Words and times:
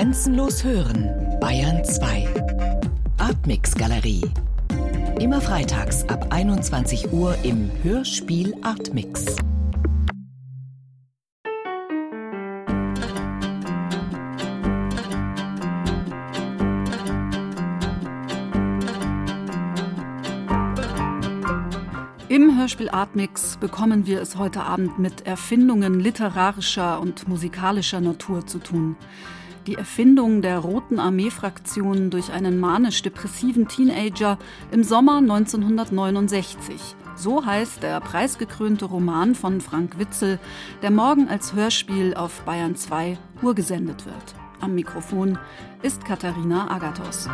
Grenzenlos 0.00 0.64
hören, 0.64 1.10
Bayern 1.42 1.84
2. 1.84 2.26
Artmix 3.18 3.74
Galerie. 3.74 4.22
Immer 5.20 5.42
freitags 5.42 6.08
ab 6.08 6.28
21 6.30 7.12
Uhr 7.12 7.36
im 7.42 7.70
Hörspiel 7.82 8.54
Artmix. 8.62 9.36
Im 22.30 22.58
Hörspiel 22.58 22.88
Artmix 22.88 23.58
bekommen 23.58 24.06
wir 24.06 24.22
es 24.22 24.38
heute 24.38 24.62
Abend 24.62 24.98
mit 24.98 25.26
Erfindungen 25.26 26.00
literarischer 26.00 26.98
und 27.00 27.28
musikalischer 27.28 28.00
Natur 28.00 28.46
zu 28.46 28.60
tun 28.60 28.96
die 29.66 29.74
Erfindung 29.74 30.42
der 30.42 30.58
Roten 30.58 30.98
Armee-Fraktion 30.98 32.10
durch 32.10 32.32
einen 32.32 32.58
manisch-depressiven 32.58 33.68
Teenager 33.68 34.38
im 34.70 34.84
Sommer 34.84 35.18
1969. 35.18 36.96
So 37.16 37.44
heißt 37.44 37.82
der 37.82 38.00
preisgekrönte 38.00 38.86
Roman 38.86 39.34
von 39.34 39.60
Frank 39.60 39.98
Witzel, 39.98 40.38
der 40.82 40.90
morgen 40.90 41.28
als 41.28 41.52
Hörspiel 41.52 42.14
auf 42.14 42.42
Bayern 42.42 42.76
2 42.76 43.18
urgesendet 43.42 44.06
wird. 44.06 44.34
Am 44.60 44.74
Mikrofon 44.74 45.38
ist 45.82 46.04
Katharina 46.04 46.70
Agathos. 46.70 47.28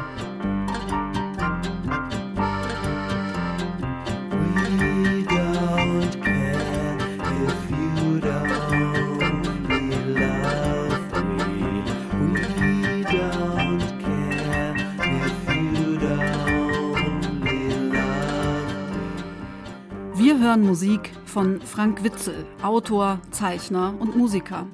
Wir 20.37 20.49
hören 20.49 20.67
Musik 20.67 21.13
von 21.25 21.63
Frank 21.63 22.05
Witzel, 22.05 22.45
Autor, 22.63 23.21
Zeichner 23.31 23.95
und 23.99 24.17
Musiker. 24.17 24.67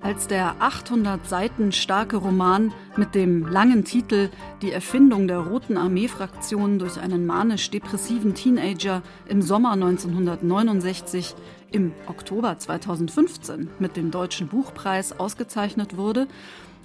Als 0.00 0.26
der 0.26 0.56
800 0.58 1.28
Seiten 1.28 1.70
starke 1.70 2.16
Roman 2.16 2.72
mit 2.96 3.14
dem 3.14 3.46
langen 3.46 3.84
Titel 3.84 4.30
Die 4.62 4.72
Erfindung 4.72 5.28
der 5.28 5.40
Roten 5.40 5.76
Armee-Fraktion 5.76 6.78
durch 6.78 6.98
einen 6.98 7.26
manisch-depressiven 7.26 8.32
Teenager 8.32 9.02
im 9.28 9.42
Sommer 9.42 9.72
1969 9.72 11.34
im 11.70 11.92
Oktober 12.06 12.58
2015 12.58 13.68
mit 13.78 13.98
dem 13.98 14.10
Deutschen 14.10 14.48
Buchpreis 14.48 15.20
ausgezeichnet 15.20 15.98
wurde, 15.98 16.26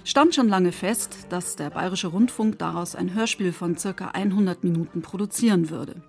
stand 0.04 0.34
schon 0.34 0.50
lange 0.50 0.72
fest, 0.72 1.16
dass 1.30 1.56
der 1.56 1.70
Bayerische 1.70 2.08
Rundfunk 2.08 2.58
daraus 2.58 2.94
ein 2.94 3.14
Hörspiel 3.14 3.54
von 3.54 3.78
circa 3.78 4.08
100 4.08 4.64
Minuten 4.64 5.00
produzieren 5.00 5.70
würde. 5.70 6.02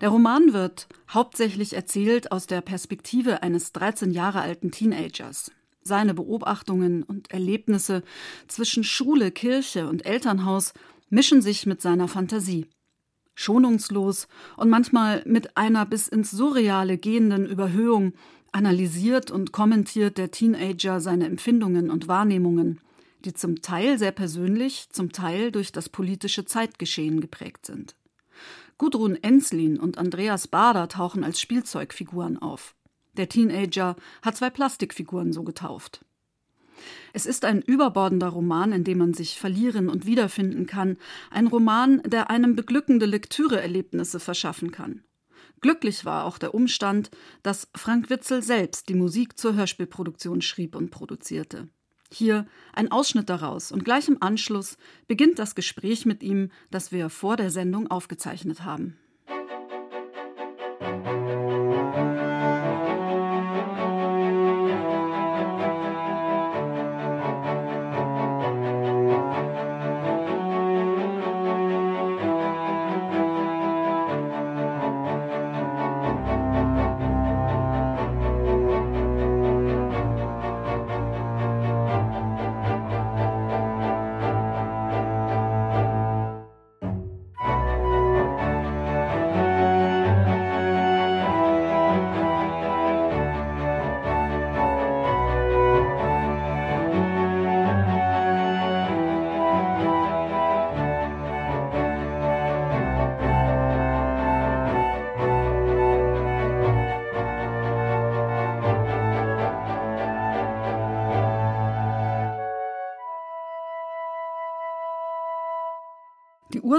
Der 0.00 0.10
Roman 0.10 0.52
wird 0.52 0.86
hauptsächlich 1.10 1.72
erzählt 1.72 2.30
aus 2.30 2.46
der 2.46 2.60
Perspektive 2.60 3.42
eines 3.42 3.72
13 3.72 4.12
Jahre 4.12 4.40
alten 4.40 4.70
Teenagers. 4.70 5.50
Seine 5.82 6.14
Beobachtungen 6.14 7.02
und 7.02 7.32
Erlebnisse 7.32 8.04
zwischen 8.46 8.84
Schule, 8.84 9.32
Kirche 9.32 9.88
und 9.88 10.06
Elternhaus 10.06 10.72
mischen 11.10 11.42
sich 11.42 11.66
mit 11.66 11.82
seiner 11.82 12.06
Fantasie. 12.06 12.66
Schonungslos 13.34 14.28
und 14.56 14.68
manchmal 14.68 15.22
mit 15.24 15.56
einer 15.56 15.84
bis 15.86 16.06
ins 16.06 16.30
Surreale 16.30 16.98
gehenden 16.98 17.46
Überhöhung 17.46 18.12
analysiert 18.52 19.30
und 19.30 19.52
kommentiert 19.52 20.16
der 20.18 20.30
Teenager 20.30 21.00
seine 21.00 21.26
Empfindungen 21.26 21.90
und 21.90 22.06
Wahrnehmungen, 22.06 22.80
die 23.24 23.34
zum 23.34 23.62
Teil 23.62 23.98
sehr 23.98 24.12
persönlich, 24.12 24.90
zum 24.90 25.10
Teil 25.10 25.50
durch 25.50 25.72
das 25.72 25.88
politische 25.88 26.44
Zeitgeschehen 26.44 27.20
geprägt 27.20 27.66
sind. 27.66 27.94
Gudrun 28.78 29.16
Enslin 29.16 29.78
und 29.78 29.98
Andreas 29.98 30.46
Bader 30.48 30.88
tauchen 30.88 31.24
als 31.24 31.40
Spielzeugfiguren 31.40 32.38
auf. 32.38 32.74
Der 33.14 33.28
Teenager 33.28 33.96
hat 34.22 34.36
zwei 34.36 34.50
Plastikfiguren 34.50 35.32
so 35.32 35.42
getauft. 35.42 36.04
Es 37.12 37.26
ist 37.26 37.44
ein 37.44 37.60
überbordender 37.60 38.28
Roman, 38.28 38.72
in 38.72 38.84
dem 38.84 38.98
man 38.98 39.14
sich 39.14 39.38
verlieren 39.38 39.88
und 39.88 40.06
wiederfinden 40.06 40.66
kann, 40.66 40.96
ein 41.30 41.48
Roman, 41.48 42.00
der 42.04 42.30
einem 42.30 42.54
beglückende 42.54 43.06
Lektüreerlebnisse 43.06 44.20
verschaffen 44.20 44.70
kann. 44.70 45.02
Glücklich 45.60 46.04
war 46.04 46.24
auch 46.24 46.38
der 46.38 46.54
Umstand, 46.54 47.10
dass 47.42 47.68
Frank 47.74 48.10
Witzel 48.10 48.44
selbst 48.44 48.88
die 48.88 48.94
Musik 48.94 49.36
zur 49.36 49.54
Hörspielproduktion 49.54 50.40
schrieb 50.40 50.76
und 50.76 50.90
produzierte. 50.90 51.68
Hier 52.10 52.46
ein 52.72 52.90
Ausschnitt 52.90 53.28
daraus 53.28 53.70
und 53.70 53.84
gleich 53.84 54.08
im 54.08 54.22
Anschluss 54.22 54.78
beginnt 55.06 55.38
das 55.38 55.54
Gespräch 55.54 56.06
mit 56.06 56.22
ihm, 56.22 56.50
das 56.70 56.90
wir 56.90 57.10
vor 57.10 57.36
der 57.36 57.50
Sendung 57.50 57.90
aufgezeichnet 57.90 58.64
haben. 58.64 58.96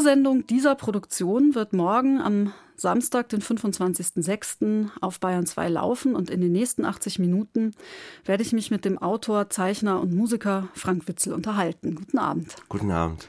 Ursendung 0.10 0.48
dieser 0.48 0.74
Produktion 0.74 1.54
wird 1.54 1.72
morgen 1.72 2.20
am 2.20 2.52
Samstag, 2.76 3.30
den 3.30 3.44
25.06. 3.44 4.90
auf 5.02 5.20
Bayern 5.20 5.46
2 5.46 5.70
laufen 5.70 6.16
und 6.16 6.32
in 6.32 6.42
den 6.42 6.52
nächsten 6.52 6.84
80 6.84 7.20
Minuten 7.20 7.76
werde 8.26 8.42
ich 8.42 8.52
mich 8.52 8.72
mit 8.72 8.86
dem 8.86 8.98
Autor, 8.98 9.52
Zeichner 9.52 10.02
und 10.02 10.12
Musiker 10.16 10.68
Frank 10.74 11.08
Witzel 11.08 11.32
unterhalten. 11.32 11.94
Guten 11.94 12.18
Abend. 12.18 12.56
Guten 12.70 12.90
Abend. 12.90 13.28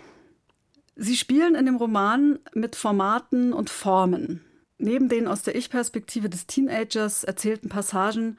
Sie 0.97 1.19
spielen 1.19 1.55
in 1.55 1.67
dem 1.67 1.77
Roman 1.77 2.39
mit 2.55 2.77
Formaten 2.77 3.53
und 3.53 3.69
Formen. 3.69 4.41
Neben 4.79 5.11
den 5.11 5.29
aus 5.29 5.43
der 5.43 5.57
Ich-Perspektive 5.57 6.31
des 6.31 6.47
Teenagers 6.47 7.25
erzählten 7.25 7.69
Passagen 7.69 8.39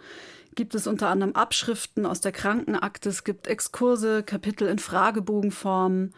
gibt 0.56 0.76
es 0.76 0.88
unter 0.88 1.10
anderem 1.10 1.34
Abschriften 1.34 2.06
aus 2.06 2.22
der 2.22 2.32
Krankenakte, 2.32 3.10
es 3.10 3.24
gibt 3.24 3.48
Exkurse, 3.48 4.24
Kapitel 4.24 4.68
in 4.68 4.80
Fragebogenform, 4.80 6.12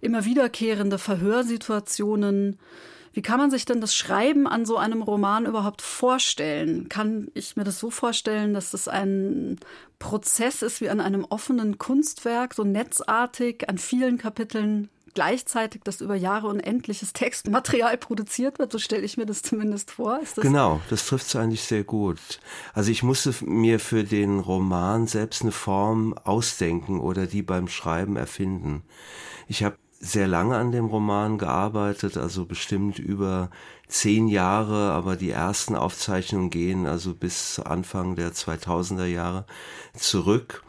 immer 0.00 0.24
wiederkehrende 0.24 0.98
Verhörsituationen. 0.98 2.58
Wie 3.12 3.22
kann 3.22 3.38
man 3.38 3.50
sich 3.50 3.64
denn 3.64 3.80
das 3.80 3.94
Schreiben 3.94 4.48
an 4.48 4.66
so 4.66 4.76
einem 4.76 5.02
Roman 5.02 5.46
überhaupt 5.46 5.82
vorstellen? 5.82 6.88
Kann 6.88 7.28
ich 7.34 7.56
mir 7.56 7.62
das 7.62 7.78
so 7.78 7.90
vorstellen, 7.90 8.54
dass 8.54 8.72
das 8.72 8.88
ein 8.88 9.60
Prozess 10.00 10.62
ist 10.62 10.80
wie 10.80 10.88
an 10.88 11.00
einem 11.00 11.24
offenen 11.24 11.78
Kunstwerk, 11.78 12.54
so 12.54 12.64
netzartig 12.64 13.68
an 13.68 13.78
vielen 13.78 14.18
Kapiteln 14.18 14.88
gleichzeitig, 15.14 15.82
dass 15.84 16.00
über 16.00 16.14
Jahre 16.14 16.48
unendliches 16.48 17.12
Textmaterial 17.12 17.96
produziert 17.96 18.58
wird. 18.58 18.72
So 18.72 18.78
stelle 18.78 19.02
ich 19.02 19.16
mir 19.16 19.26
das 19.26 19.42
zumindest 19.42 19.92
vor. 19.92 20.20
Das 20.20 20.34
genau, 20.34 20.80
das 20.90 21.06
trifft 21.06 21.26
es 21.26 21.36
eigentlich 21.36 21.62
sehr 21.62 21.84
gut. 21.84 22.40
Also 22.72 22.90
ich 22.90 23.02
musste 23.02 23.34
mir 23.44 23.80
für 23.80 24.04
den 24.04 24.40
Roman 24.40 25.06
selbst 25.06 25.42
eine 25.42 25.52
Form 25.52 26.14
ausdenken 26.24 27.00
oder 27.00 27.26
die 27.26 27.42
beim 27.42 27.68
Schreiben 27.68 28.16
erfinden. 28.16 28.82
Ich 29.48 29.62
habe 29.62 29.76
sehr 30.00 30.28
lange 30.28 30.56
an 30.56 30.70
dem 30.70 30.86
Roman 30.86 31.38
gearbeitet, 31.38 32.18
also 32.18 32.44
bestimmt 32.44 32.98
über 32.98 33.50
zehn 33.88 34.28
Jahre, 34.28 34.92
aber 34.92 35.16
die 35.16 35.30
ersten 35.30 35.76
Aufzeichnungen 35.76 36.50
gehen 36.50 36.86
also 36.86 37.14
bis 37.14 37.58
Anfang 37.58 38.14
der 38.14 38.32
2000er 38.32 39.06
Jahre 39.06 39.46
zurück. 39.94 40.62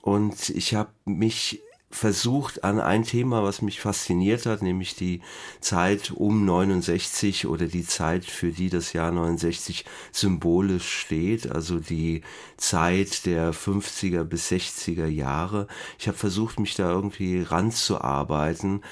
Und 0.00 0.48
ich 0.50 0.74
habe 0.74 0.90
mich 1.04 1.62
versucht 1.92 2.64
an 2.64 2.80
ein 2.80 3.04
Thema, 3.04 3.42
was 3.42 3.62
mich 3.62 3.80
fasziniert 3.80 4.46
hat, 4.46 4.62
nämlich 4.62 4.96
die 4.96 5.20
Zeit 5.60 6.10
um 6.10 6.44
69 6.44 7.46
oder 7.46 7.66
die 7.66 7.86
Zeit, 7.86 8.24
für 8.24 8.50
die 8.50 8.70
das 8.70 8.92
Jahr 8.92 9.12
69 9.12 9.84
symbolisch 10.10 10.88
steht, 10.90 11.50
also 11.50 11.78
die 11.78 12.22
Zeit 12.56 13.26
der 13.26 13.52
50er 13.52 14.24
bis 14.24 14.50
60er 14.50 15.06
Jahre. 15.06 15.68
Ich 15.98 16.08
habe 16.08 16.16
versucht, 16.16 16.58
mich 16.58 16.74
da 16.74 16.90
irgendwie 16.90 17.42
ranzuarbeiten 17.42 18.82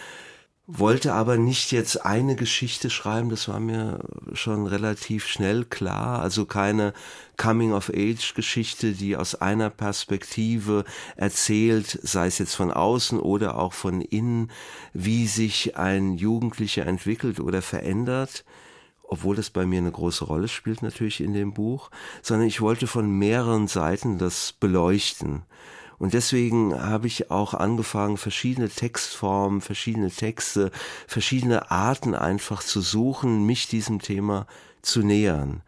wollte 0.79 1.13
aber 1.15 1.37
nicht 1.37 1.73
jetzt 1.73 2.05
eine 2.05 2.37
Geschichte 2.37 2.91
schreiben, 2.91 3.29
das 3.29 3.49
war 3.49 3.59
mir 3.59 4.01
schon 4.35 4.67
relativ 4.67 5.27
schnell 5.27 5.65
klar, 5.65 6.21
also 6.21 6.47
keine 6.47 6.93
Coming-of-Age-Geschichte, 7.37 8.93
die 8.93 9.17
aus 9.17 9.35
einer 9.35 9.71
Perspektive 9.71 10.85
erzählt, 11.17 11.99
sei 12.03 12.29
es 12.29 12.39
jetzt 12.39 12.55
von 12.55 12.71
außen 12.71 13.19
oder 13.19 13.59
auch 13.59 13.73
von 13.73 14.01
innen, 14.01 14.51
wie 14.93 15.27
sich 15.27 15.77
ein 15.77 16.15
Jugendlicher 16.15 16.87
entwickelt 16.87 17.41
oder 17.41 17.63
verändert, 17.63 18.45
obwohl 19.03 19.35
das 19.35 19.51
bei 19.51 19.67
mir 19.67 19.79
eine 19.79 19.91
große 19.91 20.25
Rolle 20.25 20.47
spielt 20.47 20.83
natürlich 20.83 21.21
in 21.21 21.33
dem 21.33 21.53
Buch, 21.53 21.91
sondern 22.23 22.47
ich 22.47 22.61
wollte 22.61 22.87
von 22.87 23.11
mehreren 23.11 23.67
Seiten 23.67 24.19
das 24.19 24.53
beleuchten. 24.53 25.43
Und 26.01 26.15
deswegen 26.15 26.83
habe 26.83 27.07
ich 27.07 27.31
auch 27.31 27.53
angefangen, 27.53 28.17
verschiedene 28.17 28.71
Textformen, 28.71 29.61
verschiedene 29.61 30.11
Texte, 30.11 30.71
verschiedene 31.07 31.71
Arten 31.71 32.15
einfach 32.15 32.63
zu 32.63 32.81
suchen, 32.81 33.45
mich 33.45 33.69
diesem 33.69 34.01
Thema 34.01 34.47
zu 34.81 35.01
nähern. 35.03 35.61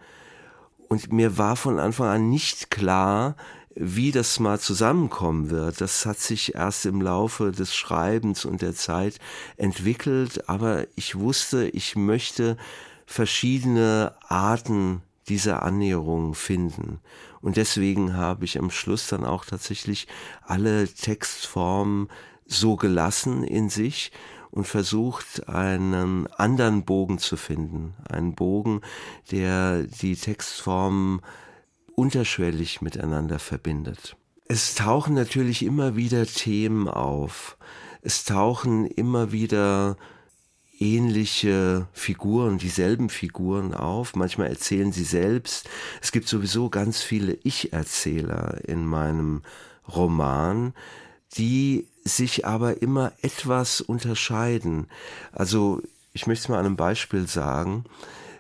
Und 0.89 1.13
mir 1.13 1.37
war 1.37 1.55
von 1.55 1.79
Anfang 1.79 2.09
an 2.09 2.31
nicht 2.31 2.71
klar, 2.71 3.37
wie 3.75 4.11
das 4.11 4.41
mal 4.41 4.59
zusammenkommen 4.59 5.51
wird. 5.51 5.83
Das 5.83 6.07
hat 6.07 6.19
sich 6.19 6.55
erst 6.55 6.87
im 6.87 7.03
Laufe 7.03 7.53
des 7.53 7.75
Schreibens 7.75 8.47
und 8.47 8.63
der 8.63 8.75
Zeit 8.75 9.19
entwickelt, 9.59 10.49
aber 10.49 10.87
ich 10.97 11.19
wusste, 11.19 11.69
ich 11.69 11.95
möchte 11.95 12.57
verschiedene 13.05 14.15
Arten 14.29 15.03
dieser 15.29 15.63
Annäherung 15.63 16.35
finden. 16.35 17.01
Und 17.43 17.57
deswegen 17.57 18.17
habe 18.17 18.45
ich 18.45 18.59
am 18.59 18.71
Schluss 18.71 19.09
dann 19.09 19.25
auch 19.25 19.45
tatsächlich 19.45 20.07
alle 20.43 20.89
Textformen 20.89 22.09
so 22.47 22.77
gelassen 22.77 23.45
in 23.45 23.69
sich 23.69 24.13
und 24.51 24.67
versucht, 24.67 25.49
einen 25.49 26.27
anderen 26.29 26.85
Bogen 26.85 27.19
zu 27.19 27.37
finden. 27.37 27.95
Einen 28.09 28.35
Bogen, 28.35 28.81
der 29.31 29.83
die 29.83 30.15
Textformen 30.15 31.21
unterschwellig 31.95 32.81
miteinander 32.81 33.39
verbindet. 33.39 34.17
Es 34.47 34.75
tauchen 34.75 35.15
natürlich 35.15 35.65
immer 35.65 35.97
wieder 35.97 36.27
Themen 36.27 36.87
auf. 36.89 37.57
Es 38.03 38.25
tauchen 38.25 38.87
immer 38.87 39.33
wieder 39.33 39.97
ähnliche 40.83 41.87
Figuren, 41.93 42.59
dieselben 42.59 43.09
Figuren 43.09 43.73
auf. 43.73 44.17
Manchmal 44.17 44.49
erzählen 44.49 44.91
sie 44.91 45.05
selbst. 45.05 45.69
Es 46.01 46.11
gibt 46.11 46.27
sowieso 46.27 46.71
ganz 46.71 47.01
viele 47.01 47.39
Ich-Erzähler 47.45 48.59
in 48.67 48.85
meinem 48.85 49.43
Roman, 49.89 50.75
die 51.37 51.87
sich 52.05 52.47
aber 52.47 52.83
immer 52.83 53.13
etwas 53.23 53.81
unterscheiden. 53.81 54.89
Also 55.31 55.81
ich 56.13 56.27
möchte 56.27 56.43
es 56.43 56.49
mal 56.49 56.59
an 56.59 56.67
einem 56.67 56.77
Beispiel 56.77 57.29
sagen. 57.29 57.85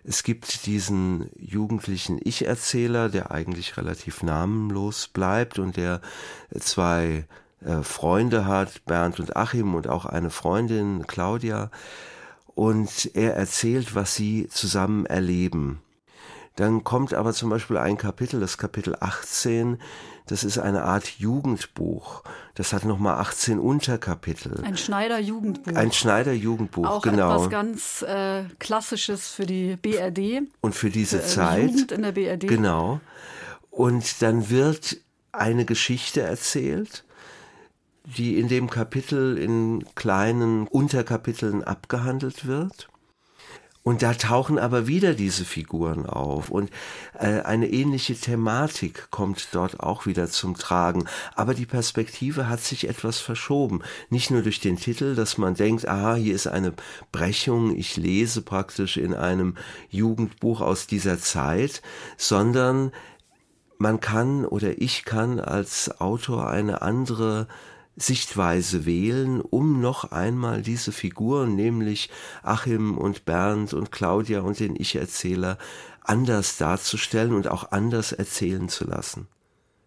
Es 0.02 0.24
gibt 0.24 0.66
diesen 0.66 1.30
jugendlichen 1.36 2.18
Ich-Erzähler, 2.24 3.08
der 3.08 3.30
eigentlich 3.30 3.76
relativ 3.76 4.24
namenlos 4.24 5.06
bleibt 5.06 5.60
und 5.60 5.76
der 5.76 6.00
zwei 6.58 7.24
äh, 7.64 7.82
Freunde 7.82 8.46
hat, 8.46 8.84
Bernd 8.84 9.20
und 9.20 9.36
Achim 9.36 9.76
und 9.76 9.86
auch 9.86 10.06
eine 10.06 10.30
Freundin, 10.30 11.06
Claudia 11.06 11.70
und 12.54 13.10
er 13.14 13.34
erzählt, 13.34 13.94
was 13.94 14.14
sie 14.14 14.48
zusammen 14.48 15.06
erleben. 15.06 15.80
Dann 16.56 16.84
kommt 16.84 17.14
aber 17.14 17.32
zum 17.32 17.48
Beispiel 17.48 17.78
ein 17.78 17.96
Kapitel, 17.96 18.38
das 18.38 18.58
Kapitel 18.58 18.96
18, 19.00 19.78
das 20.26 20.44
ist 20.44 20.58
eine 20.58 20.84
Art 20.84 21.06
Jugendbuch. 21.18 22.22
Das 22.54 22.72
hat 22.72 22.84
nochmal 22.84 23.18
18 23.18 23.58
Unterkapitel. 23.58 24.62
Ein 24.62 24.76
Schneider-Jugendbuch. 24.76 25.74
Ein 25.74 25.92
Schneider-Jugendbuch, 25.92 26.86
Auch 26.86 27.02
genau. 27.02 27.34
etwas 27.34 27.50
ganz 27.50 28.02
äh, 28.02 28.44
Klassisches 28.58 29.28
für 29.28 29.46
die 29.46 29.76
BRD. 29.76 30.42
Und 30.60 30.74
für 30.74 30.90
diese 30.90 31.18
für, 31.18 31.24
äh, 31.24 31.28
Zeit. 31.28 31.70
Jugend 31.70 31.92
in 31.92 32.02
der 32.02 32.12
BRD. 32.12 32.46
Genau. 32.46 33.00
Und 33.70 34.22
dann 34.22 34.48
wird 34.50 34.98
eine 35.32 35.64
Geschichte 35.64 36.20
erzählt 36.20 37.04
die 38.04 38.38
in 38.38 38.48
dem 38.48 38.68
Kapitel 38.68 39.38
in 39.38 39.84
kleinen 39.94 40.66
Unterkapiteln 40.66 41.62
abgehandelt 41.62 42.46
wird. 42.46 42.88
Und 43.84 44.02
da 44.02 44.14
tauchen 44.14 44.60
aber 44.60 44.86
wieder 44.86 45.12
diese 45.12 45.44
Figuren 45.44 46.06
auf 46.06 46.50
und 46.50 46.70
äh, 47.18 47.40
eine 47.40 47.68
ähnliche 47.68 48.14
Thematik 48.14 49.10
kommt 49.10 49.48
dort 49.52 49.80
auch 49.80 50.06
wieder 50.06 50.28
zum 50.30 50.54
Tragen. 50.54 51.06
Aber 51.34 51.52
die 51.52 51.66
Perspektive 51.66 52.48
hat 52.48 52.60
sich 52.60 52.88
etwas 52.88 53.18
verschoben. 53.18 53.82
Nicht 54.08 54.30
nur 54.30 54.42
durch 54.42 54.60
den 54.60 54.76
Titel, 54.76 55.16
dass 55.16 55.36
man 55.36 55.54
denkt, 55.54 55.88
aha, 55.88 56.14
hier 56.14 56.32
ist 56.32 56.46
eine 56.46 56.72
Brechung, 57.10 57.76
ich 57.76 57.96
lese 57.96 58.42
praktisch 58.42 58.96
in 58.98 59.14
einem 59.14 59.56
Jugendbuch 59.90 60.60
aus 60.60 60.86
dieser 60.86 61.18
Zeit, 61.18 61.82
sondern 62.16 62.92
man 63.78 63.98
kann 63.98 64.44
oder 64.44 64.80
ich 64.80 65.04
kann 65.04 65.40
als 65.40 66.00
Autor 66.00 66.48
eine 66.48 66.82
andere 66.82 67.48
Sichtweise 67.96 68.86
wählen, 68.86 69.40
um 69.40 69.80
noch 69.80 70.12
einmal 70.12 70.62
diese 70.62 70.92
Figuren, 70.92 71.54
nämlich 71.54 72.10
Achim 72.42 72.96
und 72.96 73.24
Bernd 73.24 73.74
und 73.74 73.92
Claudia 73.92 74.40
und 74.40 74.60
den 74.60 74.76
Ich-Erzähler, 74.76 75.58
anders 76.00 76.56
darzustellen 76.56 77.34
und 77.34 77.48
auch 77.48 77.70
anders 77.70 78.12
erzählen 78.12 78.68
zu 78.68 78.84
lassen. 78.84 79.28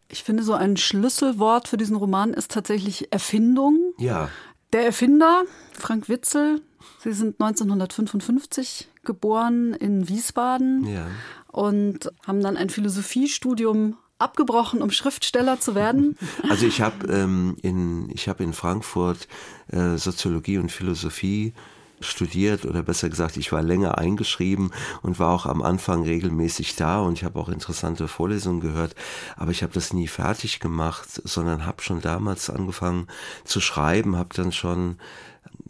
Ich 0.07 0.24
finde, 0.24 0.44
so 0.44 0.54
ein 0.54 0.78
Schlüsselwort 0.78 1.68
für 1.68 1.78
diesen 1.78 1.96
Roman 1.96 2.34
ist 2.34 2.52
tatsächlich 2.52 3.12
Erfindung. 3.12 3.94
Ja. 3.98 4.30
Der 4.72 4.86
Erfinder, 4.86 5.44
Frank 5.74 6.08
Witzel, 6.08 6.62
Sie 7.00 7.13
sind 7.13 7.42
1955 7.42 8.90
geboren 9.04 9.74
in 9.74 10.08
Wiesbaden 10.08 10.88
ja. 10.88 11.08
und 11.51 12.12
haben 12.25 12.42
dann 12.42 12.58
ein 12.58 12.69
Philosophiestudium 12.69 13.98
abgebrochen, 14.18 14.82
um 14.82 14.92
Schriftsteller 14.92 15.60
zu 15.60 15.76
werden? 15.76 16.18
Also 16.50 16.68
ich 16.68 16.82
habe 16.82 17.08
ähm, 17.08 17.58
in 17.62 18.14
habe 18.28 18.44
in 18.44 18.54
Frankfurt 18.54 19.28
äh, 19.72 19.98
Soziologie 19.98 20.58
und 20.58 20.72
Philosophie 20.72 21.54
studiert 22.02 22.66
oder 22.66 22.84
besser 22.84 23.10
gesagt, 23.10 23.38
ich 23.38 23.52
war 23.52 23.62
länger 23.62 23.98
eingeschrieben 23.98 24.72
und 25.02 25.20
war 25.20 25.32
auch 25.34 25.46
am 25.46 25.62
Anfang 25.62 26.04
regelmäßig 26.04 26.76
da 26.76 27.00
und 27.00 27.14
ich 27.14 27.24
habe 27.24 27.40
auch 27.40 27.50
interessante 27.50 28.08
Vorlesungen 28.08 28.60
gehört, 28.60 28.96
aber 29.36 29.52
ich 29.52 29.64
habe 29.64 29.74
das 29.74 29.94
nie 29.94 30.08
fertig 30.08 30.60
gemacht, 30.60 31.08
sondern 31.24 31.66
habe 31.66 31.82
schon 31.82 32.02
damals 32.02 32.50
angefangen 32.50 33.08
zu 33.44 33.60
schreiben, 33.62 34.18
habe 34.18 34.36
dann 34.36 34.51
schon 34.51 34.98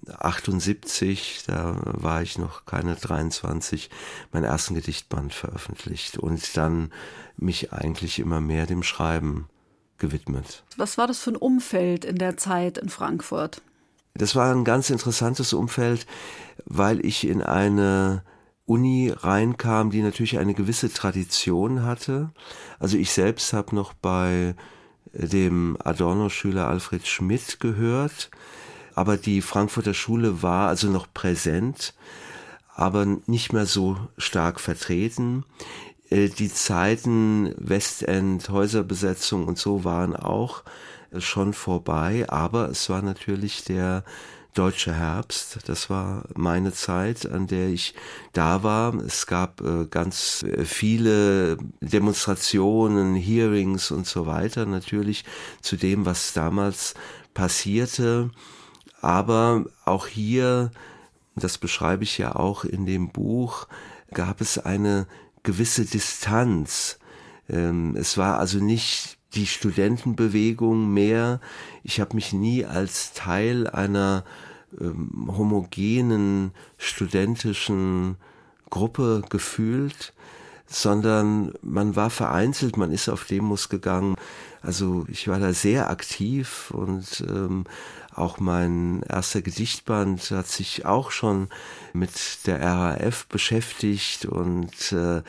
78, 0.09 1.43
da 1.47 1.75
war 1.83 2.21
ich 2.21 2.37
noch 2.37 2.65
keine 2.65 2.95
23, 2.95 3.89
meinen 4.31 4.43
ersten 4.43 4.75
Gedichtband 4.75 5.33
veröffentlicht 5.33 6.17
und 6.17 6.55
dann 6.57 6.91
mich 7.37 7.73
eigentlich 7.73 8.19
immer 8.19 8.41
mehr 8.41 8.65
dem 8.65 8.83
Schreiben 8.83 9.47
gewidmet. 9.97 10.63
Was 10.77 10.97
war 10.97 11.07
das 11.07 11.19
für 11.19 11.31
ein 11.31 11.37
Umfeld 11.37 12.05
in 12.05 12.17
der 12.17 12.37
Zeit 12.37 12.77
in 12.77 12.89
Frankfurt? 12.89 13.61
Das 14.13 14.35
war 14.35 14.53
ein 14.53 14.63
ganz 14.63 14.89
interessantes 14.89 15.53
Umfeld, 15.53 16.05
weil 16.65 17.05
ich 17.05 17.27
in 17.27 17.41
eine 17.41 18.23
Uni 18.65 19.11
reinkam, 19.15 19.91
die 19.91 20.01
natürlich 20.01 20.39
eine 20.39 20.53
gewisse 20.53 20.91
Tradition 20.91 21.83
hatte. 21.83 22.31
Also 22.79 22.97
ich 22.97 23.11
selbst 23.11 23.53
habe 23.53 23.75
noch 23.75 23.93
bei 23.93 24.55
dem 25.13 25.77
Adorno-Schüler 25.83 26.67
Alfred 26.67 27.07
Schmidt 27.07 27.59
gehört, 27.59 28.29
aber 28.95 29.17
die 29.17 29.41
Frankfurter 29.41 29.93
Schule 29.93 30.41
war 30.41 30.69
also 30.69 30.89
noch 30.89 31.07
präsent, 31.13 31.93
aber 32.73 33.05
nicht 33.27 33.53
mehr 33.53 33.65
so 33.65 33.97
stark 34.17 34.59
vertreten. 34.59 35.43
Äh, 36.09 36.29
die 36.29 36.51
Zeiten 36.51 37.53
Westend, 37.57 38.49
Häuserbesetzung 38.49 39.47
und 39.47 39.57
so 39.57 39.83
waren 39.83 40.15
auch 40.15 40.63
äh, 41.11 41.19
schon 41.19 41.53
vorbei, 41.53 42.25
aber 42.29 42.69
es 42.69 42.89
war 42.89 43.01
natürlich 43.01 43.65
der 43.65 44.03
deutsche 44.53 44.93
Herbst. 44.93 45.59
Das 45.65 45.89
war 45.89 46.23
meine 46.33 46.71
Zeit, 46.71 47.29
an 47.29 47.47
der 47.47 47.67
ich 47.67 47.93
da 48.31 48.63
war. 48.63 48.93
Es 48.95 49.27
gab 49.27 49.59
äh, 49.59 49.85
ganz 49.89 50.45
viele 50.63 51.57
Demonstrationen, 51.81 53.15
Hearings 53.15 53.91
und 53.91 54.07
so 54.07 54.25
weiter, 54.25 54.65
natürlich 54.65 55.25
zu 55.61 55.75
dem, 55.75 56.05
was 56.05 56.31
damals 56.31 56.93
passierte. 57.33 58.31
Aber 59.05 59.65
auch 59.85 60.07
hier, 60.07 60.71
das 61.35 61.59
beschreibe 61.59 62.03
ich 62.03 62.17
ja 62.17 62.35
auch 62.35 62.65
in 62.65 62.87
dem 62.87 63.09
Buch, 63.09 63.67
gab 64.15 64.41
es 64.41 64.57
eine 64.57 65.05
gewisse 65.43 65.85
Distanz. 65.85 66.97
Ähm, 67.47 67.95
es 67.95 68.17
war 68.17 68.39
also 68.39 68.57
nicht 68.57 69.19
die 69.35 69.45
Studentenbewegung 69.45 70.91
mehr. 70.91 71.39
Ich 71.83 71.99
habe 71.99 72.15
mich 72.15 72.33
nie 72.33 72.65
als 72.65 73.13
Teil 73.13 73.67
einer 73.67 74.23
ähm, 74.81 75.31
homogenen 75.37 76.51
studentischen 76.79 78.15
Gruppe 78.71 79.21
gefühlt, 79.29 80.15
sondern 80.65 81.53
man 81.61 81.95
war 81.95 82.09
vereinzelt, 82.09 82.75
man 82.75 82.91
ist 82.91 83.07
auf 83.09 83.25
Demos 83.25 83.69
gegangen. 83.69 84.15
Also 84.63 85.05
ich 85.09 85.27
war 85.27 85.39
da 85.39 85.53
sehr 85.53 85.91
aktiv 85.91 86.71
und 86.71 87.23
ähm, 87.29 87.65
auch 88.15 88.39
mein 88.39 89.03
erster 89.03 89.41
Gedichtband 89.41 90.31
hat 90.31 90.47
sich 90.47 90.85
auch 90.85 91.11
schon 91.11 91.49
mit 91.93 92.47
der 92.47 92.61
RAF 92.61 93.27
beschäftigt 93.27 94.25
und 94.25 94.91
äh, 94.91 95.21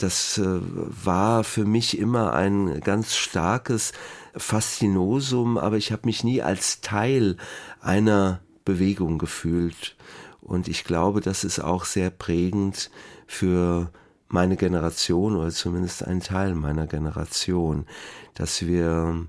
das 0.00 0.38
äh, 0.38 0.60
war 1.04 1.44
für 1.44 1.64
mich 1.64 1.98
immer 1.98 2.32
ein 2.32 2.80
ganz 2.80 3.14
starkes 3.14 3.92
Faszinosum, 4.34 5.58
aber 5.58 5.76
ich 5.76 5.92
habe 5.92 6.06
mich 6.06 6.24
nie 6.24 6.40
als 6.42 6.80
Teil 6.80 7.36
einer 7.80 8.40
Bewegung 8.64 9.18
gefühlt. 9.18 9.96
Und 10.40 10.68
ich 10.68 10.84
glaube, 10.84 11.20
das 11.20 11.44
ist 11.44 11.60
auch 11.60 11.84
sehr 11.84 12.10
prägend 12.10 12.90
für 13.26 13.90
meine 14.28 14.56
Generation 14.56 15.36
oder 15.36 15.50
zumindest 15.50 16.04
ein 16.04 16.20
Teil 16.20 16.54
meiner 16.54 16.86
Generation, 16.86 17.86
dass 18.34 18.66
wir 18.66 19.26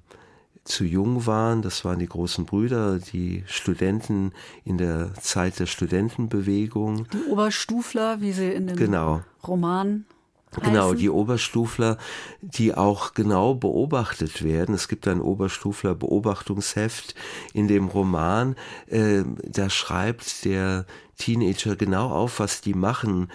zu 0.64 0.86
jung 0.86 1.26
waren, 1.26 1.62
das 1.62 1.84
waren 1.84 2.00
die 2.00 2.08
großen 2.08 2.46
Brüder, 2.46 3.00
die 3.00 3.44
Studenten 3.48 4.32
in 4.64 4.78
der 4.78 5.14
Zeit 5.16 5.60
der 5.60 5.66
Studentenbewegung. 5.66 7.08
Die 7.12 7.30
Oberstufler, 7.30 8.22
wie 8.22 8.32
sie 8.32 8.52
in 8.52 8.68
dem 8.68 8.78
genau. 8.78 9.22
Roman 9.46 10.06
Genau, 10.62 10.94
die 10.94 11.10
Oberstufler, 11.10 11.98
die 12.42 12.74
auch 12.74 13.14
genau 13.14 13.56
beobachtet 13.56 14.44
werden. 14.44 14.76
Es 14.76 14.88
gibt 14.88 15.08
ein 15.08 15.22
Oberstufler 15.22 15.96
Beobachtungsheft 15.96 17.16
in 17.54 17.68
dem 17.68 17.88
Roman. 17.88 18.56
Äh, 18.88 19.24
da 19.48 19.70
schreibt 19.70 20.46
der 20.46 20.86
Teenager 21.18 21.76
genau 21.76 22.10
auf, 22.10 22.40
was 22.40 22.62
die 22.62 22.74
machen, 22.74 23.30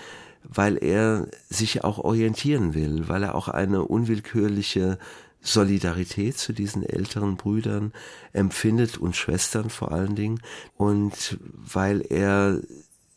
weil 0.44 0.82
er 0.82 1.26
sich 1.48 1.84
auch 1.84 1.98
orientieren 1.98 2.74
will, 2.74 3.08
weil 3.08 3.22
er 3.22 3.34
auch 3.34 3.48
eine 3.48 3.82
unwillkürliche 3.82 4.98
Solidarität 5.40 6.36
zu 6.38 6.52
diesen 6.52 6.82
älteren 6.82 7.36
Brüdern 7.36 7.92
empfindet 8.32 8.98
und 8.98 9.16
Schwestern 9.16 9.70
vor 9.70 9.92
allen 9.92 10.14
Dingen 10.14 10.40
und 10.76 11.38
weil 11.40 12.00
er 12.00 12.60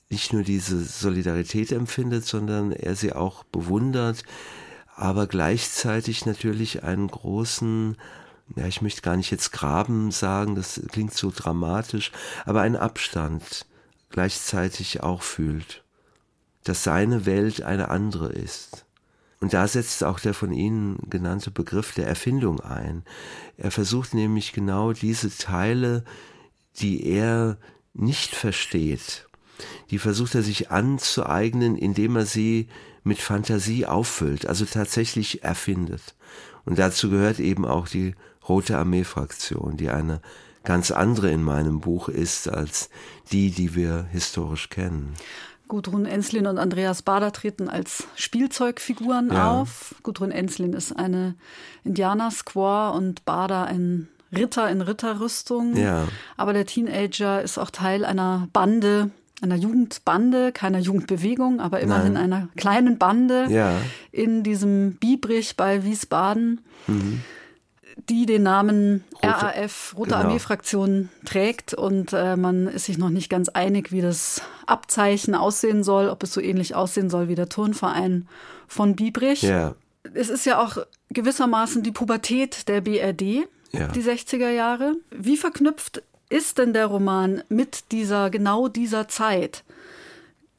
nicht 0.10 0.34
nur 0.34 0.44
diese 0.44 0.84
Solidarität 0.84 1.72
empfindet, 1.72 2.26
sondern 2.26 2.74
er 2.74 2.96
sie 2.96 3.14
auch 3.14 3.44
bewundert, 3.46 4.24
aber 4.96 5.26
gleichzeitig 5.26 6.26
natürlich 6.26 6.84
einen 6.84 7.08
großen, 7.08 7.98
ja, 8.56 8.68
ich 8.68 8.82
möchte 8.82 9.02
gar 9.02 9.16
nicht 9.16 9.32
jetzt 9.32 9.52
Graben 9.52 10.12
sagen, 10.12 10.56
das 10.56 10.82
klingt 10.92 11.14
so 11.14 11.32
dramatisch, 11.34 12.12
aber 12.46 12.62
einen 12.62 12.76
Abstand 12.76 13.66
gleichzeitig 14.10 15.02
auch 15.02 15.24
fühlt, 15.24 15.84
dass 16.66 16.84
seine 16.84 17.26
Welt 17.26 17.62
eine 17.62 17.90
andere 17.90 18.28
ist. 18.28 18.86
Und 19.42 19.54
da 19.54 19.68
setzt 19.68 20.04
auch 20.04 20.20
der 20.20 20.34
von 20.34 20.54
Ihnen 20.54 20.98
genannte 21.10 21.52
Begriff 21.52 21.94
der 21.94 22.08
Erfindung 22.08 22.60
ein. 22.62 23.04
Er 23.58 23.72
versucht 23.72 24.14
nämlich 24.14 24.54
genau 24.54 24.94
diese 24.94 25.36
Teile, 25.36 26.06
die 26.80 27.06
er 27.06 27.58
nicht 27.94 28.36
versteht, 28.36 29.28
die 29.90 30.00
versucht 30.00 30.36
er 30.36 30.44
sich 30.44 30.72
anzueignen, 30.72 31.76
indem 31.76 32.16
er 32.16 32.26
sie 32.26 32.68
mit 33.04 33.20
Fantasie 33.20 33.86
auffüllt, 33.86 34.46
also 34.46 34.66
tatsächlich 34.66 35.44
erfindet. 35.44 36.16
Und 36.64 36.80
dazu 36.80 37.10
gehört 37.10 37.40
eben 37.40 37.66
auch 37.66 37.88
die 37.88 38.16
Rote 38.48 38.78
Armee-Fraktion, 38.78 39.78
die 39.78 39.90
eine 39.90 40.22
ganz 40.64 40.92
andere 40.92 41.32
in 41.32 41.44
meinem 41.44 41.82
Buch 41.82 42.10
ist 42.10 42.48
als 42.48 42.90
die, 43.32 43.52
die 43.52 43.76
wir 43.76 44.08
historisch 44.12 44.70
kennen. 44.70 45.14
Gudrun 45.72 46.06
Enslin 46.06 46.48
und 46.48 46.58
Andreas 46.58 47.02
Bader 47.02 47.32
treten 47.32 47.70
als 47.70 48.04
Spielzeugfiguren 48.16 49.32
ja. 49.32 49.52
auf. 49.52 49.96
Gudrun 50.04 50.30
Enslin 50.30 50.74
ist 50.74 50.92
eine 50.92 51.36
Indianer-Squaw 51.86 52.94
und 52.98 53.24
Bader 53.24 53.68
ein 53.68 54.10
Ritter 54.36 54.70
in 54.70 54.82
Ritterrüstung. 54.82 55.78
Ja. 55.78 56.10
Aber 56.36 56.52
der 56.52 56.66
Teenager 56.66 57.42
ist 57.42 57.58
auch 57.58 57.70
Teil 57.70 58.04
einer 58.04 58.50
Bande, 58.52 59.12
einer 59.42 59.56
Jugendbande, 59.56 60.52
keiner 60.52 60.80
Jugendbewegung, 60.80 61.62
aber 61.62 61.80
immerhin 61.80 62.14
Nein. 62.14 62.24
einer 62.24 62.50
kleinen 62.58 62.98
Bande 62.98 63.46
ja. 63.48 63.78
in 64.12 64.44
diesem 64.44 64.96
Biebrich 64.96 65.56
bei 65.56 65.86
Wiesbaden. 65.86 66.60
Mhm 66.88 67.22
die 68.10 68.26
den 68.26 68.44
Namen 68.44 69.04
Rote, 69.16 69.28
RAF, 69.28 69.94
Rote 69.98 70.10
genau. 70.12 70.22
Armee-Fraktion, 70.22 71.10
trägt. 71.26 71.74
Und 71.74 72.14
äh, 72.14 72.36
man 72.36 72.68
ist 72.68 72.86
sich 72.86 72.98
noch 72.98 73.10
nicht 73.10 73.30
ganz 73.30 73.50
einig, 73.50 73.92
wie 73.92 74.02
das 74.02 74.42
Abzeichen 74.66 75.36
aussehen 75.36 75.84
soll, 75.84 76.10
ob 76.10 76.24
es 76.24 76.34
so 76.34 76.42
ähnlich 76.42 76.76
aussehen 76.76 77.10
soll 77.10 77.28
wie 77.28 77.36
der 77.36 77.50
Turnverein 77.50 78.28
von 78.68 78.96
Biebrich. 78.96 79.42
Ja. 79.44 79.76
Es 80.14 80.30
ist 80.30 80.46
ja 80.46 80.62
auch 80.62 80.78
gewissermaßen 81.10 81.84
die 81.84 81.92
Pubertät 81.92 82.68
der 82.68 82.82
BRD, 82.82 83.48
ja. 83.72 83.88
die 83.90 84.02
60er 84.02 84.50
Jahre. 84.50 84.96
Wie 85.12 85.38
verknüpft 85.38 86.02
ist 86.30 86.58
denn 86.58 86.74
der 86.74 86.88
Roman 86.88 87.44
mit 87.50 87.92
dieser, 87.92 88.30
genau 88.30 88.68
dieser 88.68 89.08
Zeit? 89.08 89.64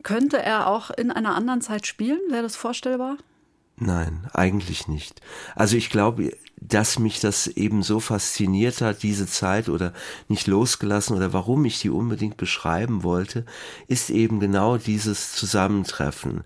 Könnte 0.02 0.38
er 0.38 0.66
auch 0.66 0.90
in 0.90 1.10
einer 1.10 1.34
anderen 1.34 1.60
Zeit 1.60 1.86
spielen? 1.86 2.20
Wäre 2.30 2.42
das 2.42 2.56
vorstellbar? 2.56 3.16
Nein, 3.76 4.28
eigentlich 4.32 4.88
nicht. 4.88 5.20
Also 5.54 5.76
ich 5.76 5.90
glaube, 5.90 6.36
dass 6.68 6.98
mich 6.98 7.20
das 7.20 7.46
eben 7.46 7.82
so 7.82 7.98
fasziniert 8.00 8.80
hat, 8.80 9.02
diese 9.02 9.26
Zeit 9.26 9.68
oder 9.68 9.92
nicht 10.28 10.46
losgelassen 10.46 11.16
oder 11.16 11.32
warum 11.32 11.64
ich 11.64 11.80
die 11.80 11.90
unbedingt 11.90 12.36
beschreiben 12.36 13.02
wollte, 13.02 13.44
ist 13.88 14.10
eben 14.10 14.38
genau 14.40 14.76
dieses 14.76 15.32
Zusammentreffen. 15.32 16.44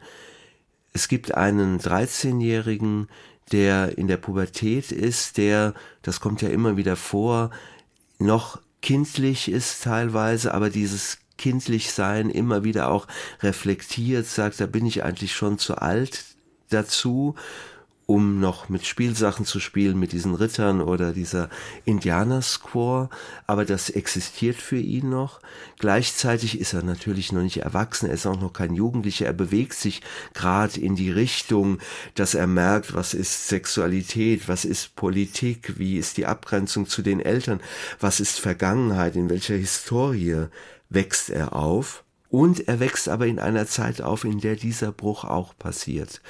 Es 0.92 1.08
gibt 1.08 1.34
einen 1.34 1.78
13-Jährigen, 1.78 3.08
der 3.52 3.98
in 3.98 4.08
der 4.08 4.16
Pubertät 4.16 4.90
ist, 4.90 5.36
der, 5.36 5.74
das 6.02 6.20
kommt 6.20 6.42
ja 6.42 6.48
immer 6.48 6.76
wieder 6.76 6.96
vor, 6.96 7.50
noch 8.18 8.60
kindlich 8.80 9.50
ist 9.50 9.84
teilweise, 9.84 10.54
aber 10.54 10.70
dieses 10.70 11.18
kindlich 11.36 11.92
sein 11.92 12.30
immer 12.30 12.64
wieder 12.64 12.90
auch 12.90 13.06
reflektiert, 13.42 14.26
sagt, 14.26 14.60
da 14.60 14.66
bin 14.66 14.86
ich 14.86 15.04
eigentlich 15.04 15.34
schon 15.36 15.58
zu 15.58 15.76
alt 15.76 16.24
dazu, 16.70 17.34
um 18.06 18.38
noch 18.38 18.68
mit 18.68 18.86
Spielsachen 18.86 19.44
zu 19.44 19.58
spielen, 19.58 19.98
mit 19.98 20.12
diesen 20.12 20.34
Rittern 20.34 20.80
oder 20.80 21.12
dieser 21.12 21.50
Indianer-Squaw, 21.84 23.08
aber 23.48 23.64
das 23.64 23.90
existiert 23.90 24.56
für 24.56 24.78
ihn 24.78 25.10
noch. 25.10 25.40
Gleichzeitig 25.80 26.60
ist 26.60 26.72
er 26.72 26.84
natürlich 26.84 27.32
noch 27.32 27.42
nicht 27.42 27.58
erwachsen, 27.58 28.06
er 28.06 28.14
ist 28.14 28.26
auch 28.26 28.40
noch 28.40 28.52
kein 28.52 28.74
Jugendlicher, 28.74 29.26
er 29.26 29.32
bewegt 29.32 29.74
sich 29.74 30.02
gerade 30.34 30.80
in 30.80 30.94
die 30.94 31.10
Richtung, 31.10 31.78
dass 32.14 32.34
er 32.34 32.46
merkt, 32.46 32.94
was 32.94 33.12
ist 33.12 33.48
Sexualität, 33.48 34.46
was 34.46 34.64
ist 34.64 34.94
Politik, 34.94 35.78
wie 35.78 35.98
ist 35.98 36.16
die 36.16 36.26
Abgrenzung 36.26 36.86
zu 36.86 37.02
den 37.02 37.18
Eltern, 37.18 37.60
was 37.98 38.20
ist 38.20 38.38
Vergangenheit, 38.38 39.16
in 39.16 39.28
welcher 39.28 39.56
Historie 39.56 40.46
wächst 40.90 41.30
er 41.30 41.56
auf. 41.56 42.04
Und 42.28 42.68
er 42.68 42.80
wächst 42.80 43.08
aber 43.08 43.26
in 43.26 43.38
einer 43.38 43.66
Zeit 43.66 44.02
auf, 44.02 44.24
in 44.24 44.40
der 44.40 44.56
dieser 44.56 44.92
Bruch 44.92 45.24
auch 45.24 45.56
passiert. 45.58 46.20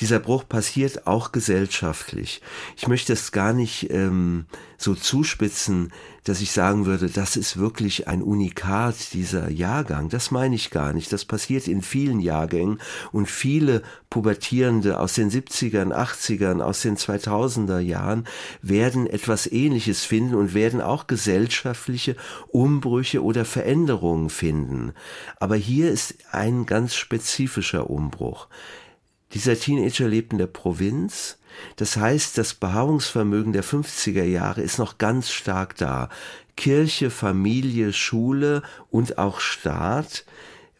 Dieser 0.00 0.18
Bruch 0.18 0.46
passiert 0.48 1.06
auch 1.06 1.32
gesellschaftlich. 1.32 2.42
Ich 2.76 2.86
möchte 2.86 3.12
es 3.12 3.32
gar 3.32 3.52
nicht 3.52 3.90
ähm, 3.90 4.46
so 4.80 4.94
zuspitzen, 4.94 5.92
dass 6.22 6.40
ich 6.40 6.52
sagen 6.52 6.86
würde, 6.86 7.08
das 7.08 7.36
ist 7.36 7.56
wirklich 7.56 8.06
ein 8.06 8.22
Unikat 8.22 9.12
dieser 9.12 9.50
Jahrgang. 9.50 10.08
Das 10.08 10.30
meine 10.30 10.54
ich 10.54 10.70
gar 10.70 10.92
nicht. 10.92 11.12
Das 11.12 11.24
passiert 11.24 11.66
in 11.66 11.82
vielen 11.82 12.20
Jahrgängen 12.20 12.80
und 13.10 13.28
viele 13.28 13.82
Pubertierende 14.08 15.00
aus 15.00 15.14
den 15.14 15.30
70ern, 15.30 15.92
80ern, 15.92 16.60
aus 16.60 16.80
den 16.82 16.96
2000er 16.96 17.80
Jahren 17.80 18.24
werden 18.62 19.08
etwas 19.08 19.50
Ähnliches 19.50 20.04
finden 20.04 20.36
und 20.36 20.54
werden 20.54 20.80
auch 20.80 21.08
gesellschaftliche 21.08 22.14
Umbrüche 22.46 23.24
oder 23.24 23.44
Veränderungen 23.44 24.30
finden. 24.30 24.92
Aber 25.40 25.56
hier 25.56 25.90
ist 25.90 26.14
ein 26.30 26.66
ganz 26.66 26.94
spezifischer 26.94 27.90
Umbruch. 27.90 28.46
Dieser 29.34 29.58
Teenager 29.58 30.06
lebt 30.08 30.32
in 30.32 30.38
der 30.38 30.46
Provinz. 30.46 31.37
Das 31.76 31.96
heißt, 31.96 32.38
das 32.38 32.54
Beharrungsvermögen 32.54 33.52
der 33.52 33.64
50er 33.64 34.24
Jahre 34.24 34.62
ist 34.62 34.78
noch 34.78 34.98
ganz 34.98 35.30
stark 35.30 35.76
da. 35.76 36.08
Kirche, 36.56 37.10
Familie, 37.10 37.92
Schule 37.92 38.62
und 38.90 39.18
auch 39.18 39.40
Staat 39.40 40.24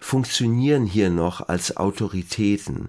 funktionieren 0.01 0.87
hier 0.87 1.11
noch 1.11 1.49
als 1.49 1.77
Autoritäten. 1.77 2.89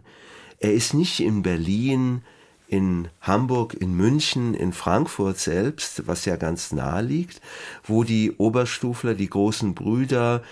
Er 0.59 0.73
ist 0.73 0.93
nicht 0.93 1.19
in 1.19 1.41
Berlin, 1.43 2.21
in 2.67 3.07
Hamburg, 3.21 3.73
in 3.73 3.95
München, 3.95 4.53
in 4.53 4.73
Frankfurt 4.73 5.39
selbst, 5.39 6.07
was 6.07 6.25
ja 6.25 6.35
ganz 6.35 6.71
nahe 6.71 7.01
liegt, 7.01 7.41
wo 7.83 8.03
die 8.03 8.31
Oberstufler, 8.33 9.15
die 9.15 9.29
großen 9.29 9.73
Brüder, 9.73 10.43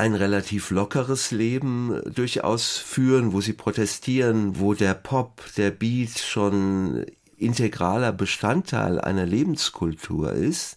ein 0.00 0.14
relativ 0.14 0.70
lockeres 0.70 1.30
Leben 1.30 2.00
durchaus 2.14 2.78
führen, 2.78 3.34
wo 3.34 3.42
sie 3.42 3.52
protestieren, 3.52 4.58
wo 4.58 4.72
der 4.72 4.94
Pop, 4.94 5.42
der 5.58 5.70
Beat 5.70 6.18
schon 6.18 7.04
integraler 7.36 8.10
Bestandteil 8.10 8.98
einer 8.98 9.26
Lebenskultur 9.26 10.32
ist, 10.32 10.76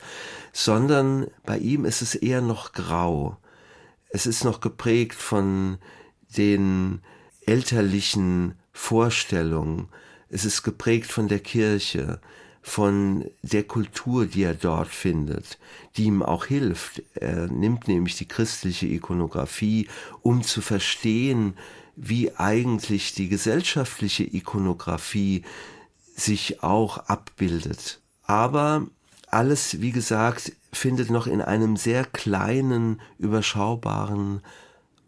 sondern 0.51 1.27
bei 1.46 1.58
ihm 1.58 1.86
ist 1.86 2.01
es 2.01 2.15
eher 2.15 2.42
noch 2.42 2.74
grau. 2.74 3.38
Es 4.10 4.25
ist 4.25 4.44
noch 4.44 4.60
geprägt 4.60 5.15
von 5.15 5.77
den 6.36 7.00
elterlichen 7.46 8.56
Vorstellungen. 8.74 9.88
Es 10.27 10.44
ist 10.44 10.63
geprägt 10.63 11.10
von 11.10 11.30
der 11.30 11.39
Kirche, 11.39 12.20
von 12.65 13.25
der 13.41 13.63
Kultur, 13.63 14.25
die 14.25 14.43
er 14.43 14.55
dort 14.55 14.88
findet, 14.88 15.60
die 15.98 16.05
ihm 16.05 16.24
auch 16.24 16.46
hilft. 16.46 17.03
Er 17.13 17.48
nimmt 17.48 17.89
nämlich 17.89 18.15
die 18.15 18.27
christliche 18.27 18.88
Ikonografie, 18.88 19.89
um 20.22 20.41
zu 20.43 20.62
verstehen, 20.62 21.55
wie 21.98 22.36
eigentlich 22.38 23.13
die 23.13 23.27
gesellschaftliche 23.27 24.24
Ikonografie 24.24 25.43
sich 26.15 26.63
auch 26.63 26.98
abbildet. 27.10 28.00
Aber 28.24 28.88
alles, 29.27 29.82
wie 29.82 29.91
gesagt, 29.91 30.53
findet 30.72 31.12
noch 31.12 31.27
in 31.27 31.41
einem 31.41 31.75
sehr 31.75 32.05
kleinen, 32.05 33.01
überschaubaren 33.20 34.41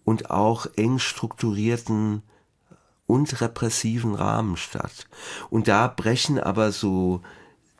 und 0.03 0.29
auch 0.29 0.67
eng 0.75 1.00
strukturierten 1.00 2.21
und 3.07 3.39
repressiven 3.39 4.13
Rahmen 4.13 4.57
statt. 4.57 5.07
Und 5.50 5.69
da 5.69 5.88
brechen 5.88 6.39
aber 6.39 6.71
so 6.71 7.21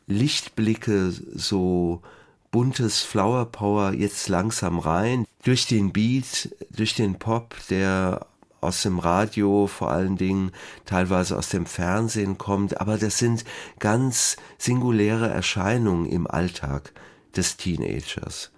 Lichtblicke, 0.06 1.10
so 1.10 2.02
buntes 2.50 3.02
Flower 3.02 3.46
Power 3.46 3.92
jetzt 3.92 4.28
langsam 4.28 4.78
rein. 4.78 5.26
Durch 5.42 5.66
den 5.66 5.92
Beat, 5.92 6.54
durch 6.70 6.94
den 6.94 7.18
Pop, 7.18 7.54
der 7.70 8.26
aus 8.60 8.82
dem 8.82 8.98
Radio 8.98 9.66
vor 9.66 9.90
allen 9.90 10.16
Dingen, 10.16 10.52
teilweise 10.84 11.36
aus 11.36 11.48
dem 11.50 11.66
Fernsehen 11.66 12.38
kommt, 12.38 12.80
aber 12.80 12.98
das 12.98 13.18
sind 13.18 13.44
ganz 13.78 14.36
singuläre 14.58 15.28
Erscheinungen 15.28 16.06
im 16.06 16.26
Alltag 16.26 16.92
des 17.36 17.56
Teenagers. 17.56 18.50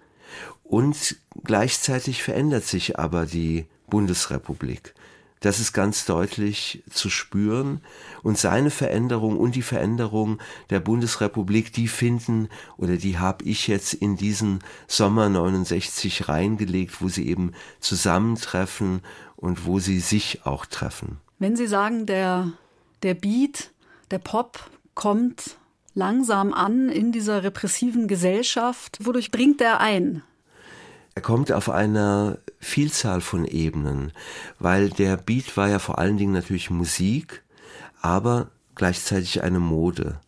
Und 0.63 1.17
gleichzeitig 1.43 2.23
verändert 2.23 2.63
sich 2.63 2.99
aber 2.99 3.25
die 3.25 3.67
Bundesrepublik. 3.89 4.93
Das 5.39 5.59
ist 5.59 5.71
ganz 5.71 6.05
deutlich 6.05 6.83
zu 6.89 7.09
spüren. 7.09 7.81
Und 8.23 8.37
seine 8.37 8.71
Veränderung 8.71 9.37
und 9.37 9.55
die 9.55 9.61
Veränderung 9.61 10.39
der 10.69 10.79
Bundesrepublik, 10.79 11.71
die 11.71 11.87
finden 11.87 12.49
oder 12.77 12.97
die 12.97 13.17
habe 13.17 13.45
ich 13.45 13.67
jetzt 13.67 13.93
in 13.93 14.17
diesen 14.17 14.59
Sommer 14.87 15.29
69 15.29 16.27
reingelegt, 16.27 17.01
wo 17.01 17.07
sie 17.07 17.27
eben 17.27 17.53
zusammentreffen 17.79 19.01
und 19.35 19.65
wo 19.65 19.79
sie 19.79 19.99
sich 19.99 20.45
auch 20.45 20.65
treffen. 20.65 21.17
Wenn 21.37 21.55
Sie 21.55 21.67
sagen, 21.67 22.05
der, 22.05 22.51
der 23.01 23.13
Beat, 23.13 23.71
der 24.11 24.19
Pop 24.19 24.69
kommt 24.93 25.55
langsam 25.93 26.53
an 26.53 26.89
in 26.89 27.13
dieser 27.13 27.43
repressiven 27.43 28.09
Gesellschaft, 28.09 28.97
wodurch 29.01 29.31
dringt 29.31 29.61
er 29.61 29.79
ein? 29.79 30.23
Er 31.15 31.21
kommt 31.21 31.51
auf 31.51 31.69
einer 31.69 32.37
Vielzahl 32.59 33.21
von 33.21 33.45
Ebenen, 33.45 34.11
weil 34.59 34.89
der 34.89 35.17
Beat 35.17 35.57
war 35.57 35.67
ja 35.67 35.79
vor 35.79 35.99
allen 35.99 36.17
Dingen 36.17 36.33
natürlich 36.33 36.69
Musik, 36.69 37.43
aber 38.01 38.49
gleichzeitig 38.75 39.43
eine 39.43 39.59
Mode. 39.59 40.19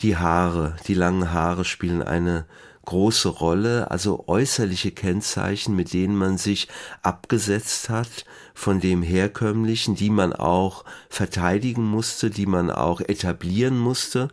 Die 0.00 0.16
Haare, 0.16 0.76
die 0.86 0.94
langen 0.94 1.32
Haare 1.32 1.64
spielen 1.64 2.02
eine 2.02 2.46
große 2.84 3.28
Rolle, 3.28 3.90
also 3.90 4.24
äußerliche 4.26 4.90
Kennzeichen, 4.90 5.76
mit 5.76 5.92
denen 5.92 6.16
man 6.16 6.36
sich 6.36 6.68
abgesetzt 7.02 7.88
hat 7.88 8.24
von 8.54 8.80
dem 8.80 9.02
herkömmlichen, 9.02 9.94
die 9.94 10.10
man 10.10 10.32
auch 10.32 10.84
verteidigen 11.08 11.84
musste, 11.84 12.28
die 12.30 12.46
man 12.46 12.70
auch 12.70 13.00
etablieren 13.00 13.78
musste. 13.78 14.28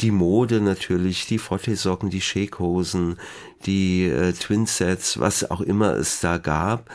Die 0.00 0.10
Mode 0.10 0.60
natürlich, 0.60 1.26
die 1.26 1.38
Frotteesocken, 1.38 2.10
die 2.10 2.20
Shakehosen, 2.20 3.16
die 3.64 4.06
äh, 4.06 4.32
Twinsets, 4.32 5.18
was 5.18 5.50
auch 5.50 5.62
immer 5.62 5.94
es 5.94 6.20
da 6.20 6.38
gab, 6.38 6.90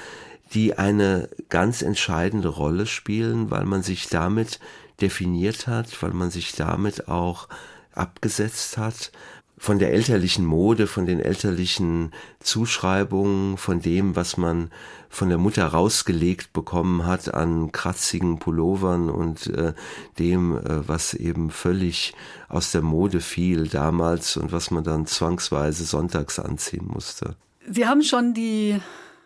die 0.53 0.77
eine 0.77 1.29
ganz 1.49 1.81
entscheidende 1.81 2.49
Rolle 2.49 2.85
spielen, 2.85 3.51
weil 3.51 3.65
man 3.65 3.83
sich 3.83 4.07
damit 4.09 4.59
definiert 5.01 5.67
hat, 5.67 6.01
weil 6.01 6.11
man 6.11 6.29
sich 6.29 6.53
damit 6.53 7.07
auch 7.07 7.47
abgesetzt 7.93 8.77
hat 8.77 9.11
von 9.59 9.77
der 9.77 9.91
elterlichen 9.91 10.45
Mode, 10.45 10.87
von 10.87 11.05
den 11.05 11.19
elterlichen 11.19 12.11
Zuschreibungen, 12.39 13.57
von 13.57 13.81
dem, 13.81 14.15
was 14.15 14.37
man 14.37 14.71
von 15.09 15.27
der 15.27 15.37
Mutter 15.37 15.65
rausgelegt 15.65 16.53
bekommen 16.53 17.05
hat 17.05 17.33
an 17.33 17.73
kratzigen 17.73 18.39
Pullovern 18.39 19.09
und 19.09 19.47
äh, 19.47 19.73
dem, 20.17 20.57
äh, 20.57 20.87
was 20.87 21.13
eben 21.13 21.51
völlig 21.51 22.13
aus 22.47 22.71
der 22.71 22.81
Mode 22.81 23.19
fiel 23.19 23.67
damals 23.67 24.37
und 24.37 24.53
was 24.53 24.71
man 24.71 24.85
dann 24.85 25.05
zwangsweise 25.05 25.83
sonntags 25.83 26.39
anziehen 26.39 26.87
musste. 26.87 27.35
Sie 27.69 27.85
haben 27.85 28.01
schon 28.01 28.33
die 28.33 28.79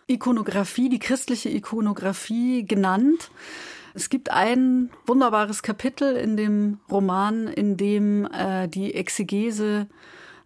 Ikonografie, 0.08 0.88
die 0.88 0.98
christliche 0.98 1.48
Ikonografie 1.48 2.66
genannt. 2.66 3.30
Es 3.94 4.10
gibt 4.10 4.32
ein 4.32 4.90
wunderbares 5.06 5.62
Kapitel 5.62 6.16
in 6.16 6.36
dem 6.36 6.80
Roman, 6.90 7.46
in 7.46 7.76
dem 7.76 8.26
äh, 8.32 8.66
die 8.66 8.94
Exegese 8.94 9.86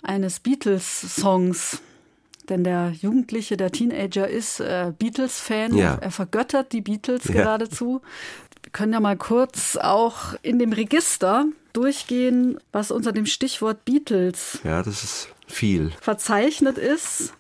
eines 0.03 0.41
Beatles-Songs. 0.41 1.81
Denn 2.49 2.65
der 2.65 2.93
Jugendliche, 3.01 3.57
der 3.57 3.71
Teenager 3.71 4.27
ist 4.27 4.61
äh, 4.61 4.93
Beatles-Fan. 4.99 5.77
Ja. 5.77 5.99
Er 6.01 6.11
vergöttert 6.11 6.73
die 6.73 6.81
Beatles 6.81 7.25
ja. 7.25 7.35
geradezu. 7.35 8.01
Wir 8.63 8.73
können 8.73 8.93
ja 8.93 9.01
mal 9.01 9.17
kurz 9.17 9.77
auch 9.77 10.35
in 10.43 10.59
dem 10.59 10.73
Register 10.73 11.47
durchgehen, 11.73 12.59
was 12.73 12.91
unter 12.91 13.13
dem 13.13 13.27
Stichwort 13.27 13.85
Beatles 13.85 14.61
ja, 14.65 14.83
das 14.83 15.05
ist 15.05 15.29
viel. 15.47 15.93
verzeichnet 16.01 16.79
ist. 16.79 17.35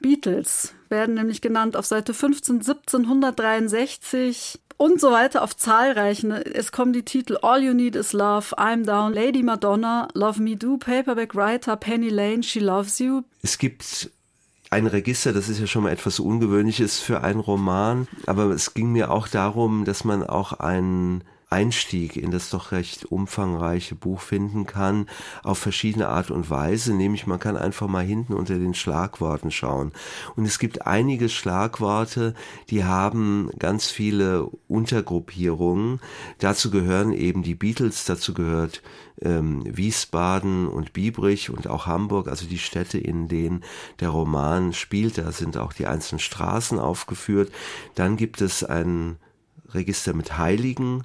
Beatles 0.00 0.74
werden 0.88 1.14
nämlich 1.14 1.40
genannt 1.40 1.76
auf 1.76 1.86
Seite 1.86 2.14
15, 2.14 2.62
17, 2.62 3.02
163, 3.02 4.58
und 4.80 4.98
so 4.98 5.10
weiter 5.10 5.42
auf 5.42 5.54
zahlreichen. 5.54 6.30
Es 6.30 6.72
kommen 6.72 6.94
die 6.94 7.04
Titel 7.04 7.36
All 7.42 7.62
You 7.62 7.74
Need 7.74 7.96
Is 7.96 8.14
Love, 8.14 8.56
I'm 8.56 8.86
Down, 8.86 9.12
Lady 9.12 9.42
Madonna, 9.42 10.08
Love 10.14 10.40
Me 10.40 10.56
Do, 10.56 10.78
Paperback 10.78 11.34
Writer, 11.34 11.76
Penny 11.76 12.08
Lane, 12.08 12.42
She 12.42 12.60
Loves 12.60 12.98
You. 12.98 13.20
Es 13.42 13.58
gibt 13.58 14.10
ein 14.70 14.86
Register, 14.86 15.34
das 15.34 15.50
ist 15.50 15.60
ja 15.60 15.66
schon 15.66 15.82
mal 15.82 15.92
etwas 15.92 16.18
Ungewöhnliches 16.18 16.98
für 16.98 17.20
einen 17.22 17.40
Roman, 17.40 18.08
aber 18.24 18.44
es 18.46 18.72
ging 18.72 18.90
mir 18.90 19.10
auch 19.10 19.28
darum, 19.28 19.84
dass 19.84 20.04
man 20.04 20.24
auch 20.24 20.54
einen 20.54 21.24
Einstieg 21.50 22.16
in 22.16 22.30
das 22.30 22.48
doch 22.50 22.70
recht 22.70 23.06
umfangreiche 23.06 23.96
Buch 23.96 24.20
finden 24.20 24.66
kann, 24.66 25.06
auf 25.42 25.58
verschiedene 25.58 26.08
Art 26.08 26.30
und 26.30 26.48
Weise, 26.48 26.94
nämlich 26.94 27.26
man 27.26 27.40
kann 27.40 27.56
einfach 27.56 27.88
mal 27.88 28.04
hinten 28.04 28.34
unter 28.34 28.56
den 28.56 28.72
Schlagworten 28.72 29.50
schauen. 29.50 29.92
Und 30.36 30.44
es 30.44 30.60
gibt 30.60 30.86
einige 30.86 31.28
Schlagworte, 31.28 32.34
die 32.70 32.84
haben 32.84 33.50
ganz 33.58 33.90
viele 33.90 34.44
Untergruppierungen. 34.68 36.00
Dazu 36.38 36.70
gehören 36.70 37.12
eben 37.12 37.42
die 37.42 37.56
Beatles, 37.56 38.04
dazu 38.04 38.32
gehört 38.32 38.80
ähm, 39.20 39.62
Wiesbaden 39.66 40.68
und 40.68 40.92
Biebrich 40.92 41.50
und 41.50 41.66
auch 41.66 41.86
Hamburg, 41.86 42.28
also 42.28 42.46
die 42.46 42.58
Städte, 42.58 42.98
in 42.98 43.26
denen 43.26 43.64
der 43.98 44.10
Roman 44.10 44.72
spielt. 44.72 45.18
Da 45.18 45.32
sind 45.32 45.56
auch 45.56 45.72
die 45.72 45.86
einzelnen 45.86 46.20
Straßen 46.20 46.78
aufgeführt. 46.78 47.50
Dann 47.96 48.16
gibt 48.16 48.40
es 48.40 48.62
ein 48.62 49.16
Register 49.74 50.14
mit 50.14 50.38
Heiligen, 50.38 51.04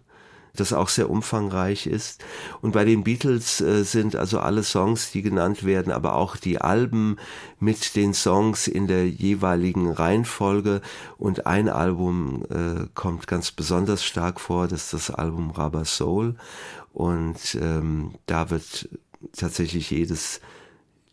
das 0.55 0.73
auch 0.73 0.89
sehr 0.89 1.09
umfangreich 1.09 1.87
ist. 1.87 2.23
Und 2.61 2.71
bei 2.71 2.85
den 2.85 3.03
Beatles 3.03 3.61
äh, 3.61 3.83
sind 3.83 4.15
also 4.15 4.39
alle 4.39 4.63
Songs, 4.63 5.11
die 5.11 5.21
genannt 5.21 5.63
werden, 5.63 5.91
aber 5.91 6.15
auch 6.15 6.37
die 6.37 6.59
Alben 6.59 7.17
mit 7.59 7.95
den 7.95 8.13
Songs 8.13 8.67
in 8.67 8.87
der 8.87 9.07
jeweiligen 9.07 9.91
Reihenfolge. 9.91 10.81
Und 11.17 11.45
ein 11.45 11.69
Album 11.69 12.43
äh, 12.49 12.87
kommt 12.93 13.27
ganz 13.27 13.51
besonders 13.51 14.03
stark 14.03 14.39
vor, 14.39 14.67
das 14.67 14.85
ist 14.85 14.93
das 14.93 15.11
Album 15.11 15.51
Rubber 15.51 15.85
Soul. 15.85 16.35
Und 16.93 17.55
ähm, 17.55 18.15
da 18.25 18.49
wird 18.49 18.89
tatsächlich 19.35 19.91
jedes 19.91 20.39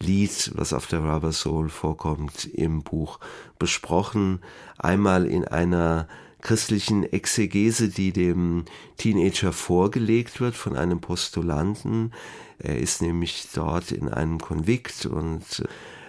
Lied, 0.03 0.53
was 0.55 0.73
auf 0.73 0.87
der 0.87 1.01
Rubber 1.01 1.33
Soul 1.33 1.69
vorkommt, 1.69 2.45
im 2.45 2.83
Buch 2.83 3.21
besprochen. 3.59 4.41
Einmal 4.79 5.27
in 5.27 5.47
einer 5.47 6.09
christlichen 6.43 7.05
Exegese, 7.05 7.89
die 7.89 8.13
dem 8.13 8.65
Teenager 8.99 9.53
vorgelegt 9.53 10.41
wird 10.41 10.55
von 10.55 10.77
einem 10.77 11.01
Postulanten. 11.01 12.13
Er 12.59 12.79
ist 12.79 13.01
nämlich 13.01 13.49
dort 13.55 13.93
in 13.93 14.09
einem 14.09 14.39
Konvikt 14.39 15.07
und 15.07 15.65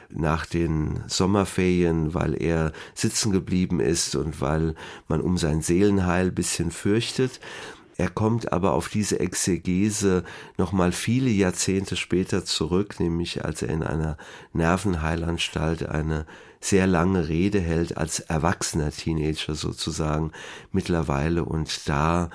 nach 0.10 0.46
den 0.46 1.04
Sommerferien, 1.08 2.14
weil 2.14 2.40
er 2.40 2.72
sitzen 2.94 3.32
geblieben 3.32 3.80
ist 3.80 4.16
und 4.16 4.42
weil 4.42 4.76
man 5.08 5.22
um 5.22 5.38
sein 5.38 5.62
Seelenheil 5.62 6.32
bisschen 6.32 6.72
fürchtet. 6.72 7.40
Er 7.96 8.10
kommt 8.10 8.52
aber 8.52 8.72
auf 8.74 8.90
diese 8.90 9.20
Exegese 9.20 10.24
nochmal 10.58 10.92
viele 10.92 11.30
Jahrzehnte 11.30 11.96
später 11.96 12.44
zurück, 12.44 13.00
nämlich 13.00 13.46
als 13.46 13.62
er 13.62 13.70
in 13.70 13.84
einer 13.84 14.18
Nervenheilanstalt 14.52 15.88
eine 15.88 16.26
sehr 16.64 16.88
lange 16.88 17.28
Rede 17.28 17.60
hält 17.60 17.98
als 17.98 18.20
erwachsener 18.22 18.92
Teenager 18.92 19.54
sozusagen 19.54 20.32
mittlerweile 20.72 21.44
und 21.44 21.90
da 21.90 22.30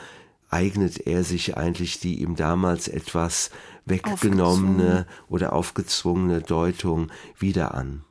eignet 0.51 1.07
er 1.07 1.25
sich 1.25 1.57
eigentlich 1.57 1.99
die 2.01 2.21
ihm 2.21 2.37
damals 2.37 2.89
etwas 2.89 3.51
weggenommene 3.87 5.07
oder 5.29 5.55
aufgezwungene 5.55 6.43
Deutung 6.43 7.11
wieder 7.39 7.75
an. 7.75 8.05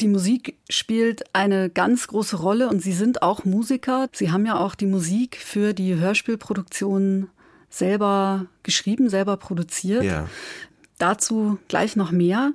Die 0.00 0.08
Musik 0.08 0.56
spielt 0.70 1.24
eine 1.34 1.68
ganz 1.68 2.06
große 2.06 2.36
Rolle 2.36 2.70
und 2.70 2.80
Sie 2.80 2.92
sind 2.92 3.22
auch 3.22 3.44
Musiker. 3.44 4.08
Sie 4.12 4.30
haben 4.30 4.46
ja 4.46 4.58
auch 4.58 4.74
die 4.74 4.86
Musik 4.86 5.36
für 5.36 5.74
die 5.74 5.96
Hörspielproduktion 5.96 7.28
selber 7.68 8.46
geschrieben, 8.62 9.10
selber 9.10 9.36
produziert. 9.36 10.04
Ja. 10.04 10.26
Dazu 10.96 11.58
gleich 11.68 11.96
noch 11.96 12.12
mehr. 12.12 12.52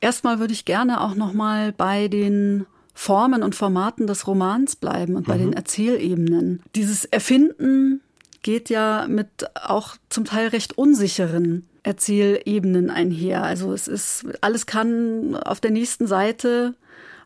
Erstmal 0.00 0.38
würde 0.38 0.52
ich 0.52 0.64
gerne 0.64 1.00
auch 1.00 1.14
noch 1.14 1.32
mal 1.32 1.72
bei 1.72 2.08
den 2.08 2.66
Formen 2.94 3.42
und 3.42 3.54
Formaten 3.54 4.06
des 4.06 4.26
Romans 4.26 4.76
bleiben 4.76 5.16
und 5.16 5.26
bei 5.26 5.36
mhm. 5.36 5.40
den 5.40 5.52
Erzählebenen. 5.52 6.62
Dieses 6.74 7.04
Erfinden 7.04 8.00
geht 8.42 8.70
ja 8.70 9.06
mit 9.08 9.28
auch 9.54 9.96
zum 10.08 10.24
Teil 10.24 10.48
recht 10.48 10.78
unsicheren 10.78 11.66
Erzählebenen 11.82 12.90
einher. 12.90 13.42
Also 13.42 13.72
es 13.72 13.88
ist, 13.88 14.26
alles 14.40 14.66
kann 14.66 15.36
auf 15.36 15.60
der 15.60 15.70
nächsten 15.70 16.06
Seite 16.06 16.74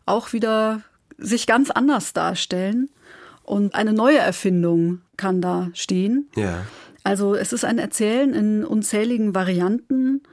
auch 0.05 0.33
wieder 0.33 0.81
sich 1.17 1.47
ganz 1.47 1.71
anders 1.71 2.13
darstellen 2.13 2.89
und 3.43 3.75
eine 3.75 3.93
neue 3.93 4.17
Erfindung 4.17 5.01
kann 5.17 5.41
da 5.41 5.69
stehen. 5.73 6.29
Ja. 6.35 6.65
Also 7.03 7.35
es 7.35 7.53
ist 7.53 7.63
ein 7.65 7.77
Erzählen 7.77 8.33
in 8.33 8.65
unzähligen 8.65 9.35
Varianten. 9.35 10.23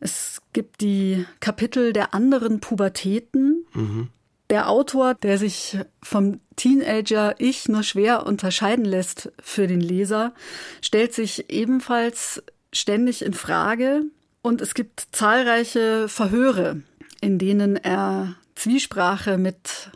Es 0.00 0.41
gibt 0.52 0.80
die 0.80 1.26
Kapitel 1.40 1.92
der 1.92 2.14
anderen 2.14 2.60
Pubertäten. 2.60 3.64
Mhm. 3.74 4.08
Der 4.50 4.68
Autor, 4.68 5.14
der 5.14 5.38
sich 5.38 5.78
vom 6.02 6.40
Teenager 6.56 7.34
Ich 7.38 7.68
nur 7.68 7.82
schwer 7.82 8.26
unterscheiden 8.26 8.84
lässt 8.84 9.32
für 9.42 9.66
den 9.66 9.80
Leser, 9.80 10.34
stellt 10.82 11.14
sich 11.14 11.50
ebenfalls 11.50 12.42
ständig 12.72 13.24
in 13.24 13.32
Frage 13.32 14.02
und 14.42 14.60
es 14.60 14.74
gibt 14.74 15.06
zahlreiche 15.12 16.08
Verhöre, 16.08 16.82
in 17.20 17.38
denen 17.38 17.76
er 17.76 18.34
Zwiesprache 18.54 19.38
mit 19.38 19.90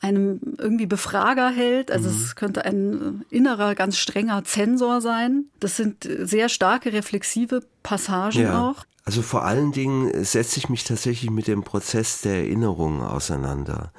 einem 0.00 0.40
irgendwie 0.58 0.86
Befrager 0.86 1.50
hält. 1.50 1.92
Also 1.92 2.10
mhm. 2.10 2.16
es 2.16 2.34
könnte 2.34 2.64
ein 2.64 3.24
innerer, 3.30 3.74
ganz 3.74 3.98
strenger 3.98 4.42
Zensor 4.44 5.00
sein. 5.00 5.44
Das 5.60 5.76
sind 5.76 6.08
sehr 6.22 6.48
starke 6.48 6.92
reflexive 6.92 7.60
Passagen 7.82 8.42
ja. 8.42 8.60
auch. 8.60 8.84
Also 9.04 9.22
vor 9.22 9.44
allen 9.44 9.72
Dingen 9.72 10.24
setze 10.24 10.58
ich 10.58 10.68
mich 10.68 10.84
tatsächlich 10.84 11.30
mit 11.30 11.46
dem 11.46 11.64
Prozess 11.64 12.20
der 12.20 12.36
Erinnerung 12.36 13.02
auseinander. 13.02 13.92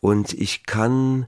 Und 0.00 0.32
ich 0.34 0.64
kann 0.66 1.26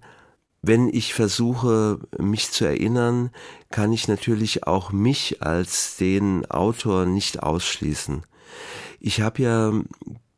wenn 0.63 0.89
ich 0.89 1.15
versuche, 1.15 2.01
mich 2.19 2.51
zu 2.51 2.65
erinnern, 2.65 3.31
kann 3.71 3.93
ich 3.93 4.09
natürlich 4.09 4.67
auch 4.67 4.93
mich 4.93 5.43
als 5.43 5.97
den 5.97 6.51
Autor 6.51 7.07
nicht 7.07 7.43
ausschließen. 7.43 8.25
Ich 8.99 9.21
habe 9.21 9.43
ja 9.43 9.73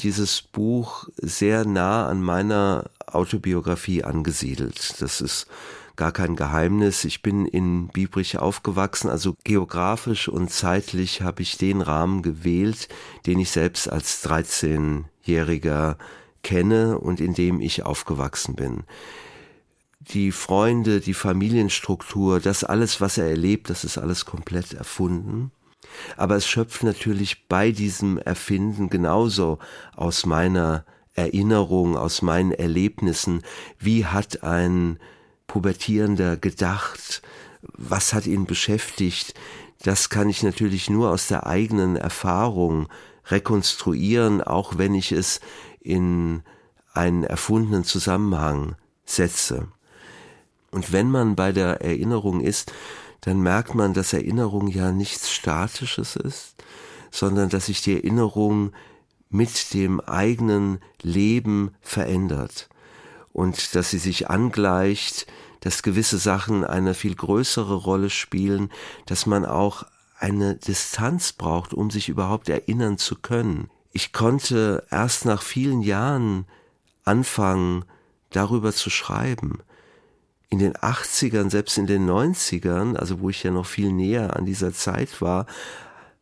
dieses 0.01 0.43
Buch 0.43 1.09
sehr 1.17 1.65
nah 1.65 2.07
an 2.07 2.23
meiner 2.23 2.91
Autobiografie 3.07 4.05
angesiedelt. 4.05 5.01
Das 5.01 5.21
ist 5.21 5.47
gar 6.01 6.13
kein 6.13 6.35
Geheimnis. 6.35 7.05
Ich 7.05 7.21
bin 7.21 7.45
in 7.45 7.89
Biebrich 7.89 8.39
aufgewachsen, 8.39 9.11
also 9.11 9.37
geografisch 9.45 10.31
und 10.31 10.51
zeitlich 10.51 11.21
habe 11.21 11.43
ich 11.43 11.59
den 11.59 11.83
Rahmen 11.83 12.23
gewählt, 12.23 12.89
den 13.27 13.39
ich 13.39 13.51
selbst 13.51 13.87
als 13.87 14.25
13-Jähriger 14.25 15.97
kenne 16.43 16.99
und 16.99 17.21
in 17.21 17.35
dem 17.35 17.61
ich 17.61 17.85
aufgewachsen 17.85 18.55
bin 18.57 18.85
die 20.01 20.33
Freunde, 20.33 21.01
die 21.01 21.13
Familienstruktur, 21.13 22.41
das 22.41 22.65
alles, 22.65 23.03
was 23.03 23.19
er 23.19 23.29
erlebt, 23.29 23.69
das 23.69 23.85
ist 23.85 23.99
alles 23.99 24.25
komplett 24.25 24.73
erfunden. 24.73 25.53
Aber 26.17 26.37
es 26.37 26.49
schöpft 26.49 26.83
natürlich 26.83 27.47
bei 27.47 27.71
diesem 27.71 28.17
Erfinden 28.17 28.89
genauso 28.89 29.59
aus 29.95 30.25
meiner 30.25 30.87
Erinnerung, 31.13 31.99
aus 31.99 32.23
meinen 32.23 32.53
Erlebnissen, 32.53 33.43
wie 33.79 34.07
hat 34.07 34.43
ein 34.43 34.99
Pubertierender 35.51 36.37
gedacht, 36.37 37.23
was 37.63 38.15
hat 38.15 38.29
ihn 38.29 38.47
beschäftigt, 38.47 39.35
das 39.83 40.09
kann 40.09 40.29
ich 40.29 40.45
natürlich 40.45 40.89
nur 40.89 41.11
aus 41.11 41.27
der 41.27 41.45
eigenen 41.45 41.97
Erfahrung 41.97 42.87
rekonstruieren, 43.27 44.43
auch 44.43 44.79
wenn 44.79 44.95
ich 44.95 45.11
es 45.11 45.41
in 45.81 46.45
einen 46.95 47.25
erfundenen 47.25 47.83
Zusammenhang 47.83 48.77
setze. 49.05 49.67
Und 50.71 50.93
wenn 50.93 51.11
man 51.11 51.35
bei 51.35 51.51
der 51.51 51.81
Erinnerung 51.81 52.41
ist, 52.41 52.73
dann 53.21 53.41
merkt 53.41 53.75
man, 53.75 53.93
dass 53.93 54.13
Erinnerung 54.13 54.69
ja 54.69 54.93
nichts 54.93 55.33
Statisches 55.33 56.15
ist, 56.15 56.55
sondern 57.11 57.49
dass 57.49 57.67
sich 57.67 57.83
die 57.83 57.97
Erinnerung 57.97 58.71
mit 59.31 59.75
dem 59.75 59.99
eigenen 59.99 60.79
Leben 61.03 61.75
verändert 61.81 62.70
und 63.33 63.75
dass 63.75 63.91
sie 63.91 63.99
sich 63.99 64.31
angleicht, 64.31 65.27
dass 65.61 65.83
gewisse 65.83 66.19
Sachen 66.19 66.65
eine 66.65 66.95
viel 66.95 67.15
größere 67.15 67.75
Rolle 67.75 68.11
spielen, 68.11 68.71
dass 69.07 69.27
man 69.27 69.45
auch 69.45 69.85
eine 70.19 70.57
Distanz 70.57 71.33
braucht, 71.33 71.75
um 71.75 71.91
sich 71.91 72.09
überhaupt 72.09 72.49
erinnern 72.49 72.99
zu 72.99 73.17
können. 73.17 73.71
Ich 73.93 74.13
konnte 74.13 74.87
erst 74.91 75.25
nach 75.25 75.43
vielen 75.43 75.83
Jahren 75.83 76.47
anfangen, 77.05 77.85
darüber 78.31 78.73
zu 78.73 78.91
schreiben 78.91 79.63
in 80.51 80.59
den 80.59 80.75
80ern, 80.75 81.49
selbst 81.49 81.79
in 81.79 81.87
den 81.87 82.11
90ern, 82.11 82.97
also 82.97 83.21
wo 83.21 83.31
ich 83.31 83.43
ja 83.45 83.53
noch 83.53 83.67
viel 83.67 83.93
näher 83.93 84.37
an 84.37 84.45
dieser 84.45 84.75
Zeit 84.75 85.23
war, 85.23 85.47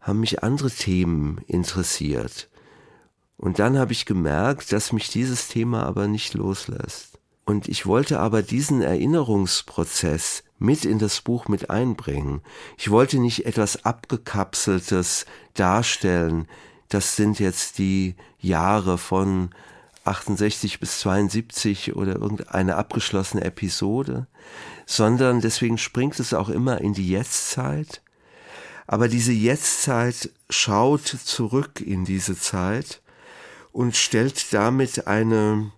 haben 0.01 0.21
mich 0.21 0.43
andere 0.43 0.71
Themen 0.71 1.39
interessiert. 1.47 2.49
Und 3.39 3.61
dann 3.61 3.79
habe 3.79 3.93
ich 3.93 4.05
gemerkt, 4.05 4.73
dass 4.73 4.93
mich 4.93 5.09
dieses 5.11 5.49
Thema 5.49 5.85
aber 5.85 6.09
nicht 6.09 6.35
loslässt. 6.35 7.19
Und 7.45 7.69
ich 7.69 7.87
wollte 7.87 8.19
aber 8.19 8.43
diesen 8.43 8.83
Erinnerungsprozess 8.83 10.43
mit 10.59 10.85
in 10.85 10.99
das 10.99 11.21
Buch 11.21 11.49
mit 11.49 11.71
einbringen. 11.71 12.43
Ich 12.77 12.91
wollte 12.91 13.19
nicht 13.19 13.47
etwas 13.47 13.85
Abgekapseltes 13.85 15.25
darstellen. 15.55 16.49
Das 16.89 17.17
sind 17.17 17.39
jetzt 17.39 17.79
die 17.79 18.17
Jahre 18.41 18.99
von 18.99 19.51
68 20.05 20.81
bis 20.81 20.99
72 21.01 21.95
oder 21.95 22.17
irgendeine 22.17 22.77
abgeschlossene 22.77 23.45
Episode, 23.45 24.27
sondern 24.85 25.41
deswegen 25.41 25.79
springt 25.79 26.19
es 26.19 26.35
auch 26.35 26.49
immer 26.49 26.81
in 26.81 26.93
die 26.93 27.09
Jetztzeit. 27.09 28.03
Aber 28.87 29.07
diese 29.07 29.33
Jetztzeit 29.33 30.31
schaut 30.51 31.07
zurück 31.07 31.81
in 31.81 32.05
diese 32.05 32.37
Zeit 32.37 33.01
und 33.79 33.97
stellt 33.97 34.53
damit 34.53 35.07
eine 35.07 35.71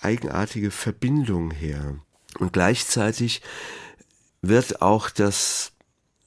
eigenartige 0.00 0.70
Verbindung 0.70 1.50
her. 1.50 1.98
Und 2.38 2.54
gleichzeitig 2.54 3.42
wird 4.40 4.80
auch 4.80 5.10
das 5.10 5.71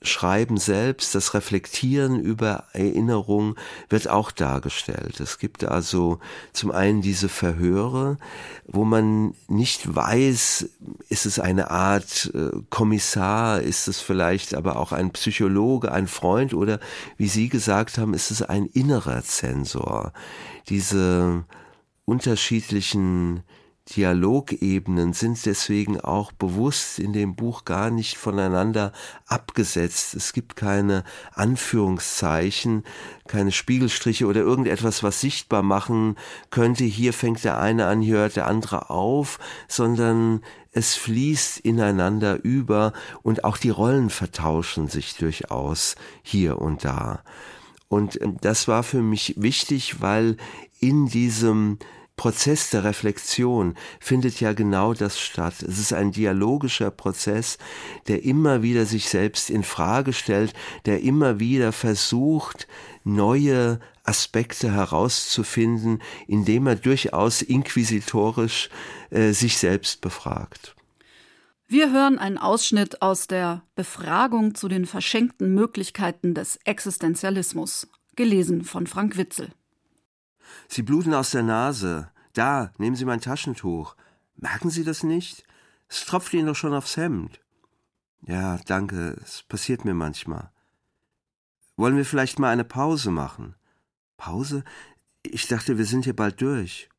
Schreiben 0.05 0.57
selbst, 0.57 1.15
das 1.15 1.33
Reflektieren 1.33 2.19
über 2.19 2.65
Erinnerung 2.73 3.55
wird 3.89 4.07
auch 4.07 4.31
dargestellt. 4.31 5.19
Es 5.19 5.39
gibt 5.39 5.63
also 5.63 6.19
zum 6.53 6.71
einen 6.71 7.01
diese 7.01 7.29
Verhöre, 7.29 8.17
wo 8.67 8.85
man 8.85 9.33
nicht 9.47 9.95
weiß, 9.95 10.69
ist 11.09 11.25
es 11.25 11.39
eine 11.39 11.71
Art 11.71 12.31
äh, 12.33 12.51
Kommissar, 12.69 13.61
ist 13.61 13.87
es 13.87 13.99
vielleicht 13.99 14.55
aber 14.55 14.77
auch 14.77 14.91
ein 14.91 15.11
Psychologe, 15.11 15.91
ein 15.91 16.07
Freund 16.07 16.53
oder 16.53 16.79
wie 17.17 17.27
Sie 17.27 17.49
gesagt 17.49 17.97
haben, 17.97 18.13
ist 18.13 18.31
es 18.31 18.41
ein 18.41 18.65
innerer 18.67 19.23
Zensor. 19.23 20.13
Diese 20.69 21.43
unterschiedlichen 22.05 23.43
Dialogebenen 23.89 25.13
sind 25.13 25.45
deswegen 25.45 25.99
auch 26.01 26.31
bewusst 26.31 26.97
in 26.97 27.13
dem 27.13 27.35
Buch 27.35 27.65
gar 27.65 27.91
nicht 27.91 28.17
voneinander 28.17 28.91
abgesetzt. 29.27 30.15
Es 30.15 30.33
gibt 30.33 30.55
keine 30.55 31.03
Anführungszeichen, 31.33 32.83
keine 33.27 33.51
Spiegelstriche 33.51 34.25
oder 34.25 34.41
irgendetwas, 34.41 35.03
was 35.03 35.21
sichtbar 35.21 35.61
machen 35.61 36.15
könnte. 36.49 36.83
Hier 36.83 37.13
fängt 37.13 37.43
der 37.43 37.59
eine 37.59 37.85
an, 37.85 38.01
hier 38.01 38.17
hört 38.17 38.37
der 38.37 38.47
andere 38.47 38.89
auf, 38.89 39.37
sondern 39.67 40.41
es 40.71 40.95
fließt 40.95 41.59
ineinander 41.59 42.43
über 42.43 42.91
und 43.21 43.43
auch 43.43 43.57
die 43.57 43.69
Rollen 43.69 44.09
vertauschen 44.09 44.87
sich 44.87 45.15
durchaus 45.15 45.95
hier 46.23 46.59
und 46.59 46.83
da. 46.83 47.23
Und 47.87 48.19
ähm, 48.19 48.37
das 48.41 48.67
war 48.67 48.81
für 48.81 49.01
mich 49.01 49.35
wichtig, 49.37 50.01
weil 50.01 50.37
in 50.79 51.05
diesem 51.05 51.77
Prozess 52.17 52.69
der 52.69 52.83
Reflexion 52.83 53.75
findet 53.99 54.39
ja 54.39 54.53
genau 54.53 54.93
das 54.93 55.19
statt. 55.19 55.61
Es 55.61 55.79
ist 55.79 55.93
ein 55.93 56.11
dialogischer 56.11 56.89
Prozess, 56.89 57.57
der 58.07 58.23
immer 58.23 58.63
wieder 58.63 58.85
sich 58.85 59.09
selbst 59.09 59.49
in 59.49 59.63
Frage 59.63 60.13
stellt, 60.13 60.53
der 60.85 61.01
immer 61.01 61.39
wieder 61.39 61.71
versucht, 61.71 62.67
neue 63.03 63.79
Aspekte 64.03 64.71
herauszufinden, 64.71 66.01
indem 66.27 66.67
er 66.67 66.75
durchaus 66.75 67.41
inquisitorisch 67.41 68.69
äh, 69.09 69.31
sich 69.31 69.57
selbst 69.57 70.01
befragt. 70.01 70.75
Wir 71.67 71.91
hören 71.91 72.19
einen 72.19 72.37
Ausschnitt 72.37 73.01
aus 73.01 73.27
der 73.27 73.63
Befragung 73.73 74.53
zu 74.53 74.67
den 74.67 74.85
verschenkten 74.85 75.53
Möglichkeiten 75.53 76.35
des 76.35 76.59
Existenzialismus, 76.63 77.87
gelesen 78.15 78.63
von 78.63 78.85
Frank 78.85 79.17
Witzel. 79.17 79.49
Sie 80.67 80.81
bluten 80.81 81.13
aus 81.13 81.31
der 81.31 81.43
Nase. 81.43 82.09
Da, 82.33 82.71
nehmen 82.77 82.95
Sie 82.95 83.05
mein 83.05 83.21
Taschentuch. 83.21 83.95
Merken 84.35 84.69
Sie 84.69 84.83
das 84.83 85.03
nicht? 85.03 85.45
Es 85.87 86.05
tropft 86.05 86.33
Ihnen 86.33 86.47
doch 86.47 86.55
schon 86.55 86.73
aufs 86.73 86.97
Hemd. 86.97 87.39
Ja, 88.21 88.57
danke, 88.65 89.17
es 89.23 89.43
passiert 89.43 89.85
mir 89.85 89.93
manchmal. 89.93 90.51
Wollen 91.77 91.97
wir 91.97 92.05
vielleicht 92.05 92.39
mal 92.39 92.49
eine 92.49 92.63
Pause 92.63 93.11
machen? 93.11 93.55
Pause? 94.17 94.63
Ich 95.23 95.47
dachte, 95.47 95.77
wir 95.77 95.85
sind 95.85 96.05
hier 96.05 96.15
bald 96.15 96.41
durch. 96.41 96.89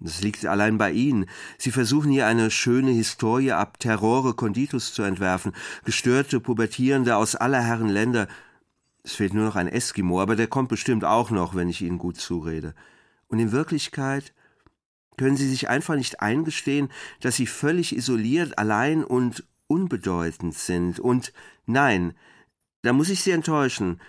Das 0.00 0.20
liegt 0.22 0.46
allein 0.46 0.78
bei 0.78 0.90
Ihnen. 0.90 1.26
Sie 1.58 1.70
versuchen 1.70 2.10
hier 2.10 2.26
eine 2.26 2.50
schöne 2.50 2.90
Historie 2.90 3.52
ab 3.52 3.78
Terrore 3.78 4.34
Conditus 4.34 4.94
zu 4.94 5.02
entwerfen, 5.02 5.52
gestörte 5.84 6.40
Pubertierende 6.40 7.16
aus 7.16 7.34
aller 7.36 7.62
Herren 7.62 7.88
Länder. 7.88 8.28
Es 9.04 9.14
fehlt 9.14 9.34
nur 9.34 9.44
noch 9.44 9.56
ein 9.56 9.68
Eskimo, 9.68 10.20
aber 10.20 10.36
der 10.36 10.46
kommt 10.46 10.68
bestimmt 10.68 11.04
auch 11.04 11.30
noch, 11.30 11.54
wenn 11.54 11.68
ich 11.68 11.82
Ihnen 11.82 11.98
gut 11.98 12.18
zurede. 12.18 12.74
Und 13.26 13.40
in 13.40 13.50
Wirklichkeit 13.50 14.32
können 15.16 15.36
Sie 15.36 15.48
sich 15.48 15.68
einfach 15.68 15.96
nicht 15.96 16.20
eingestehen, 16.20 16.88
dass 17.20 17.36
Sie 17.36 17.46
völlig 17.46 17.96
isoliert, 17.96 18.58
allein 18.58 19.02
und 19.02 19.44
unbedeutend 19.66 20.54
sind. 20.54 21.00
Und 21.00 21.32
nein, 21.66 22.14
da 22.82 22.92
muss 22.92 23.08
ich 23.08 23.22
Sie 23.22 23.32
enttäuschen. 23.32 24.00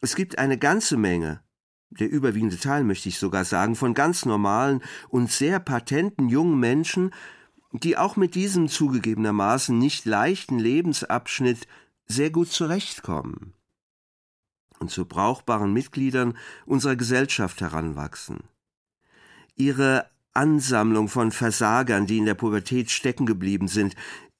Es 0.00 0.16
gibt 0.16 0.38
eine 0.38 0.58
ganze 0.58 0.96
Menge, 0.96 1.40
der 1.90 2.10
überwiegende 2.10 2.58
Teil 2.58 2.82
möchte 2.82 3.08
ich 3.08 3.18
sogar 3.18 3.44
sagen, 3.44 3.76
von 3.76 3.94
ganz 3.94 4.24
normalen 4.24 4.82
und 5.08 5.30
sehr 5.30 5.60
patenten 5.60 6.28
jungen 6.28 6.58
Menschen, 6.58 7.12
die 7.72 7.96
auch 7.96 8.16
mit 8.16 8.34
diesem 8.34 8.68
zugegebenermaßen 8.68 9.78
nicht 9.78 10.04
leichten 10.04 10.58
Lebensabschnitt 10.58 11.68
sehr 12.06 12.30
gut 12.30 12.48
zurechtkommen 12.50 13.54
und 14.82 14.90
zu 14.90 15.06
brauchbaren 15.06 15.72
Mitgliedern 15.72 16.36
unserer 16.66 16.96
Gesellschaft 16.96 17.60
heranwachsen. 17.62 18.40
Ihre 19.56 20.06
Ansammlung 20.34 21.08
von 21.08 21.32
Versagern, 21.32 22.06
die 22.06 22.18
in 22.18 22.26
der 22.26 22.34
Pubertät 22.34 22.90
stecken 22.90 23.24
geblieben 23.24 23.68
sind, 23.68 23.94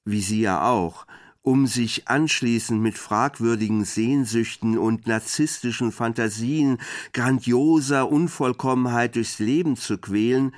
wie 0.05 0.21
Sie 0.21 0.41
ja 0.41 0.69
auch, 0.69 1.07
um 1.41 1.67
sich 1.67 2.07
anschließend 2.07 2.81
mit 2.81 2.97
fragwürdigen 2.97 3.85
Sehnsüchten 3.85 4.77
und 4.77 5.07
narzisstischen 5.07 5.91
Fantasien 5.91 6.79
grandioser 7.13 8.09
Unvollkommenheit 8.09 9.15
durchs 9.15 9.39
Leben 9.39 9.75
zu 9.75 9.97
quälen, 9.97 10.53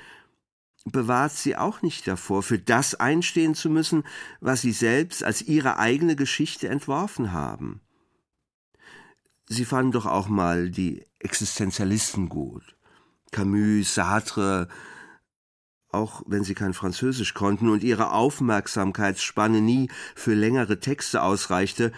bewahrt 0.84 1.32
sie 1.32 1.56
auch 1.56 1.82
nicht 1.82 2.06
davor, 2.06 2.42
für 2.42 2.58
das 2.58 2.94
einstehen 2.94 3.54
zu 3.54 3.68
müssen, 3.68 4.04
was 4.40 4.62
sie 4.62 4.72
selbst 4.72 5.24
als 5.24 5.42
ihre 5.42 5.78
eigene 5.78 6.14
Geschichte 6.16 6.68
entworfen 6.68 7.32
haben. 7.32 7.80
Sie 9.48 9.64
fanden 9.64 9.92
doch 9.92 10.06
auch 10.06 10.28
mal 10.28 10.70
die 10.70 11.04
Existenzialisten 11.20 12.28
gut. 12.28 12.76
Camus, 13.30 13.94
Sartre, 13.94 14.68
auch 15.90 16.22
wenn 16.26 16.44
sie 16.44 16.54
kein 16.54 16.74
Französisch 16.74 17.34
konnten 17.34 17.68
und 17.68 17.84
ihre 17.84 18.12
Aufmerksamkeitsspanne 18.12 19.60
nie 19.60 19.88
für 20.14 20.34
längere 20.34 20.80
Texte 20.80 21.22
ausreichte, 21.22 21.92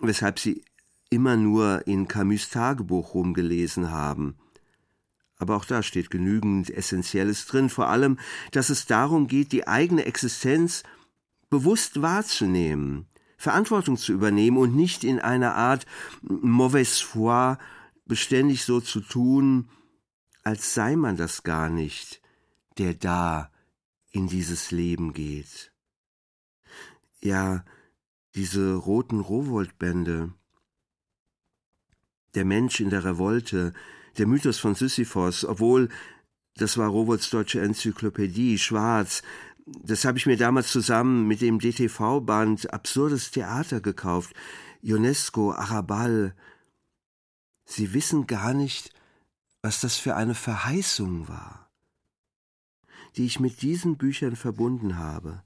weshalb 0.00 0.38
sie 0.38 0.64
immer 1.10 1.36
nur 1.36 1.86
in 1.86 2.08
Camus 2.08 2.50
Tagebuch 2.50 3.14
rumgelesen 3.14 3.90
haben. 3.90 4.36
Aber 5.36 5.56
auch 5.56 5.64
da 5.64 5.82
steht 5.82 6.10
genügend 6.10 6.70
Essentielles 6.70 7.46
drin, 7.46 7.68
vor 7.68 7.88
allem, 7.88 8.18
dass 8.52 8.70
es 8.70 8.86
darum 8.86 9.26
geht, 9.26 9.52
die 9.52 9.66
eigene 9.66 10.04
Existenz 10.04 10.84
bewusst 11.50 12.00
wahrzunehmen, 12.00 13.06
Verantwortung 13.42 13.96
zu 13.96 14.12
übernehmen 14.12 14.56
und 14.56 14.76
nicht 14.76 15.02
in 15.02 15.18
einer 15.18 15.56
Art 15.56 15.84
mauvaise 16.22 17.02
foi 17.02 17.56
beständig 18.06 18.64
so 18.64 18.80
zu 18.80 19.00
tun, 19.00 19.68
als 20.44 20.74
sei 20.74 20.94
man 20.94 21.16
das 21.16 21.42
gar 21.42 21.68
nicht, 21.68 22.22
der 22.78 22.94
da 22.94 23.50
in 24.12 24.28
dieses 24.28 24.70
Leben 24.70 25.12
geht. 25.12 25.72
Ja, 27.20 27.64
diese 28.36 28.74
roten 28.74 29.18
Rowoldbände, 29.18 30.32
der 32.36 32.44
Mensch 32.44 32.78
in 32.78 32.90
der 32.90 33.04
Revolte, 33.04 33.74
der 34.18 34.28
Mythos 34.28 34.60
von 34.60 34.76
Sisyphos, 34.76 35.44
obwohl 35.44 35.88
das 36.54 36.78
war 36.78 36.88
Rowolds 36.88 37.30
deutsche 37.30 37.60
Enzyklopädie, 37.60 38.56
schwarz, 38.58 39.22
das 39.66 40.04
habe 40.04 40.18
ich 40.18 40.26
mir 40.26 40.36
damals 40.36 40.68
zusammen 40.72 41.26
mit 41.26 41.40
dem 41.40 41.58
DTV-Band 41.58 42.72
Absurdes 42.72 43.30
Theater 43.30 43.80
gekauft. 43.80 44.34
UNESCO, 44.82 45.52
Arabal. 45.52 46.34
Sie 47.64 47.94
wissen 47.94 48.26
gar 48.26 48.54
nicht, 48.54 48.90
was 49.62 49.80
das 49.80 49.96
für 49.96 50.16
eine 50.16 50.34
Verheißung 50.34 51.28
war 51.28 51.62
die 53.16 53.26
ich 53.26 53.40
mit 53.40 53.62
diesen 53.62 53.96
Büchern 53.96 54.36
verbunden 54.36 54.98
habe. 54.98 55.42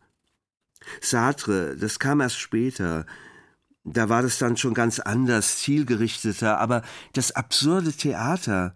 Sartre, 1.01 1.77
das 1.77 1.99
kam 1.99 2.21
erst 2.21 2.39
später, 2.39 3.07
da 3.85 4.09
war 4.09 4.23
das 4.23 4.39
dann 4.39 4.57
schon 4.57 4.75
ganz 4.75 5.01
anders, 5.01 5.59
zielgerichteter, 5.59 6.59
aber 6.59 6.83
das 7.13 7.33
absurde 7.33 7.93
Theater, 7.93 8.75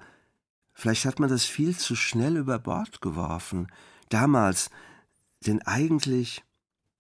vielleicht 0.73 1.05
hat 1.05 1.21
man 1.21 1.29
das 1.29 1.45
viel 1.45 1.77
zu 1.77 1.95
schnell 1.95 2.37
über 2.37 2.59
Bord 2.59 3.01
geworfen, 3.01 3.69
damals, 4.09 4.71
denn 5.47 5.63
eigentlich, 5.63 6.43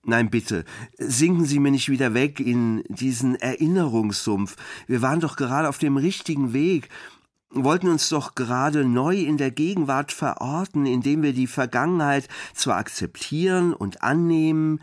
Nein, 0.03 0.31
bitte, 0.31 0.64
sinken 0.96 1.44
Sie 1.44 1.59
mir 1.59 1.70
nicht 1.70 1.90
wieder 1.90 2.14
weg 2.14 2.40
in 2.40 2.83
diesen 2.88 3.35
Erinnerungssumpf. 3.35 4.57
Wir 4.87 5.03
waren 5.03 5.20
doch 5.20 5.37
gerade 5.37 5.68
auf 5.68 5.76
dem 5.76 5.98
richtigen 5.98 6.55
Weg, 6.55 6.88
wollten 7.50 7.88
uns 7.88 8.09
doch 8.09 8.35
gerade 8.35 8.85
neu 8.87 9.16
in 9.16 9.37
der 9.37 9.50
Gegenwart 9.50 10.12
verorten, 10.12 10.87
indem 10.87 11.22
wir 11.22 11.35
die 11.35 11.46
Vergangenheit 11.46 12.29
zwar 12.55 12.79
akzeptieren 12.79 13.74
und 13.74 14.03
annehmen, 14.03 14.81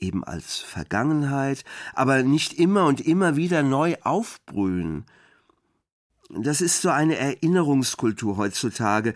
eben 0.00 0.22
als 0.22 0.58
Vergangenheit, 0.58 1.64
aber 1.94 2.22
nicht 2.22 2.52
immer 2.52 2.86
und 2.86 3.00
immer 3.00 3.36
wieder 3.36 3.62
neu 3.62 3.96
aufbrühen. 4.02 5.06
Das 6.28 6.60
ist 6.60 6.82
so 6.82 6.90
eine 6.90 7.16
Erinnerungskultur 7.16 8.36
heutzutage, 8.36 9.14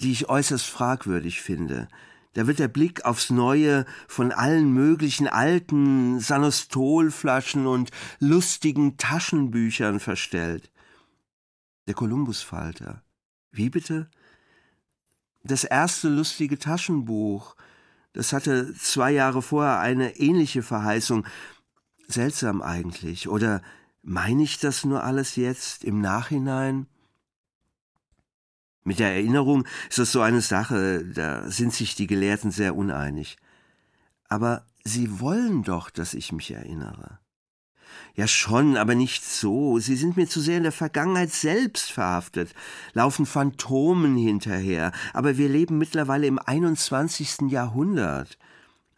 die 0.00 0.12
ich 0.12 0.28
äußerst 0.28 0.66
fragwürdig 0.66 1.40
finde. 1.40 1.88
Da 2.34 2.46
wird 2.48 2.58
der 2.58 2.68
Blick 2.68 3.04
aufs 3.04 3.30
Neue 3.30 3.86
von 4.08 4.32
allen 4.32 4.72
möglichen 4.72 5.28
alten 5.28 6.20
Sanostolflaschen 6.20 7.66
und 7.66 7.90
lustigen 8.18 8.96
Taschenbüchern 8.96 10.00
verstellt. 10.00 10.70
Der 11.86 11.94
Kolumbusfalter. 11.94 13.02
Wie 13.52 13.70
bitte? 13.70 14.10
Das 15.44 15.62
erste 15.64 16.08
lustige 16.08 16.58
Taschenbuch. 16.58 17.54
Das 18.12 18.32
hatte 18.32 18.74
zwei 18.74 19.12
Jahre 19.12 19.42
vorher 19.42 19.78
eine 19.78 20.16
ähnliche 20.16 20.62
Verheißung. 20.62 21.26
Seltsam 22.08 22.62
eigentlich. 22.62 23.28
Oder 23.28 23.62
meine 24.02 24.42
ich 24.42 24.58
das 24.58 24.84
nur 24.84 25.04
alles 25.04 25.36
jetzt 25.36 25.84
im 25.84 26.00
Nachhinein? 26.00 26.86
Mit 28.84 28.98
der 28.98 29.14
Erinnerung 29.14 29.64
ist 29.88 29.98
das 29.98 30.12
so 30.12 30.20
eine 30.20 30.42
Sache, 30.42 31.04
da 31.06 31.50
sind 31.50 31.72
sich 31.72 31.94
die 31.94 32.06
Gelehrten 32.06 32.50
sehr 32.50 32.76
uneinig. 32.76 33.38
Aber 34.28 34.66
sie 34.84 35.20
wollen 35.20 35.62
doch, 35.62 35.88
dass 35.88 36.12
ich 36.12 36.32
mich 36.32 36.50
erinnere. 36.50 37.18
Ja 38.14 38.28
schon, 38.28 38.76
aber 38.76 38.94
nicht 38.94 39.24
so. 39.24 39.78
Sie 39.78 39.96
sind 39.96 40.16
mir 40.16 40.28
zu 40.28 40.40
sehr 40.40 40.58
in 40.58 40.64
der 40.64 40.72
Vergangenheit 40.72 41.32
selbst 41.32 41.90
verhaftet, 41.90 42.54
laufen 42.92 43.24
Phantomen 43.24 44.16
hinterher, 44.16 44.92
aber 45.14 45.38
wir 45.38 45.48
leben 45.48 45.78
mittlerweile 45.78 46.26
im 46.26 46.38
21. 46.38 47.50
Jahrhundert. 47.50 48.38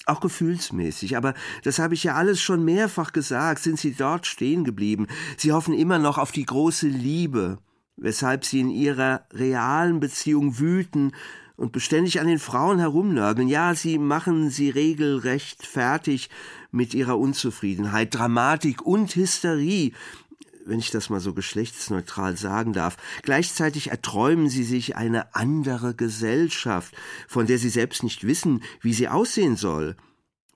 Auch 0.05 0.21
gefühlsmäßig, 0.21 1.17
aber 1.17 1.35
das 1.65 1.79
habe 1.79 1.95
ich 1.95 2.05
ja 2.05 2.15
alles 2.15 2.41
schon 2.41 2.65
mehrfach 2.65 3.13
gesagt, 3.13 3.63
sind 3.63 3.79
Sie 3.79 3.95
dort 3.95 4.27
stehen 4.27 4.65
geblieben. 4.65 5.07
Sie 5.37 5.53
hoffen 5.53 5.75
immer 5.75 5.99
noch 5.99 6.19
auf 6.19 6.31
die 6.31 6.45
große 6.45 6.87
Liebe, 6.87 7.59
weshalb 7.97 8.45
Sie 8.45 8.61
in 8.61 8.71
Ihrer 8.71 9.27
realen 9.33 10.01
Beziehung 10.01 10.59
wüten 10.59 11.13
und 11.57 11.73
beständig 11.73 12.21
an 12.21 12.27
den 12.27 12.39
Frauen 12.39 12.79
herumnörgeln. 12.79 13.49
Ja, 13.49 13.75
sie 13.75 13.99
machen 13.99 14.51
sie 14.51 14.71
regelrecht 14.71 15.67
fertig 15.67 16.29
mit 16.71 16.95
ihrer 16.95 17.19
Unzufriedenheit, 17.19 18.15
Dramatik 18.15 18.83
und 18.83 19.17
Hysterie, 19.17 19.93
wenn 20.67 20.79
ich 20.79 20.91
das 20.91 21.09
mal 21.09 21.21
so 21.21 21.33
geschlechtsneutral 21.33 22.37
sagen 22.37 22.73
darf. 22.73 22.97
Gleichzeitig 23.23 23.91
erträumen 23.91 24.51
sie 24.51 24.65
sich 24.65 24.97
eine 24.97 25.35
andere 25.35 25.95
Gesellschaft, 25.95 26.95
von 27.29 27.47
der 27.47 27.59
sie 27.59 27.71
selbst 27.71 28.03
nicht 28.03 28.27
wissen, 28.27 28.63
wie 28.83 28.93
sie 28.93 29.09
aussehen 29.09 29.57
soll 29.57 29.97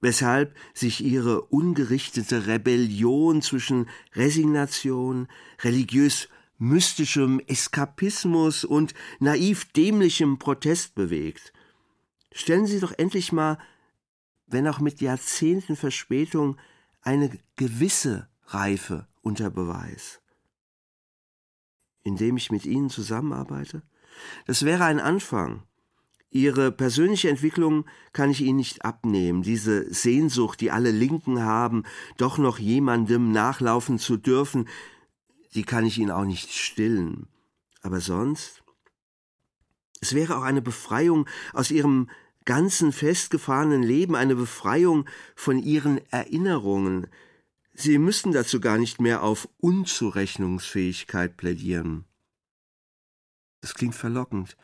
weshalb 0.03 0.57
sich 0.73 1.05
ihre 1.05 1.43
ungerichtete 1.43 2.47
Rebellion 2.47 3.43
zwischen 3.43 3.87
Resignation, 4.15 5.29
religiös 5.63 6.29
mystischem 6.61 7.41
Eskapismus 7.49 8.65
und 8.65 8.95
naiv 9.19 9.73
dämlichem 9.73 10.39
Protest 10.39 10.95
bewegt. 10.95 11.53
Stellen 12.33 12.67
Sie 12.67 12.79
doch 12.79 12.93
endlich 12.97 13.33
mal 13.33 13.59
wenn 14.51 14.67
auch 14.69 14.81
mit 14.81 15.01
Jahrzehnten 15.01 15.77
Verspätung, 15.77 16.57
eine 17.01 17.31
gewisse 17.57 18.29
Reife 18.47 19.07
unter 19.23 19.51
Beweis. 19.51 20.21
Indem 22.03 22.37
ich 22.37 22.51
mit 22.51 22.67
Ihnen 22.67 22.91
zusammenarbeite? 22.91 23.83
Das 24.47 24.65
wäre 24.65 24.85
ein 24.85 25.01
Anfang. 25.01 25.63
Ihre 26.31 26.71
persönliche 26.73 27.29
Entwicklung 27.29 27.87
kann 28.13 28.31
ich 28.31 28.41
Ihnen 28.41 28.59
nicht 28.59 28.85
abnehmen, 28.85 29.43
diese 29.43 29.93
Sehnsucht, 29.93 30.61
die 30.61 30.71
alle 30.71 30.91
Linken 30.91 31.43
haben, 31.43 31.85
doch 32.17 32.39
noch 32.39 32.59
jemandem 32.59 33.33
nachlaufen 33.33 33.99
zu 33.99 34.17
dürfen, 34.17 34.69
die 35.55 35.65
kann 35.65 35.85
ich 35.85 35.99
Ihnen 35.99 36.11
auch 36.11 36.25
nicht 36.25 36.53
stillen. 36.53 37.27
Aber 37.83 38.01
sonst? 38.01 38.63
Es 40.01 40.15
wäre 40.15 40.37
auch 40.37 40.43
eine 40.43 40.63
Befreiung 40.63 41.29
aus 41.53 41.71
Ihrem 41.71 42.09
ganzen 42.45 42.93
festgefahrenen 42.93 43.83
Leben, 43.83 44.17
eine 44.17 44.35
Befreiung 44.35 45.07
von 45.35 45.59
Ihren 45.59 46.01
Erinnerungen. 46.11 47.07
Sie 47.75 47.99
müssten 47.99 48.33
dazu 48.33 48.61
gar 48.61 48.79
nicht 48.79 49.01
mehr 49.01 49.23
auf 49.23 49.49
Unzurechnungsfähigkeit 49.59 51.37
plädieren. 51.37 52.05
Das 53.61 53.75
klingt 53.75 53.95
verlockend. 53.95 54.57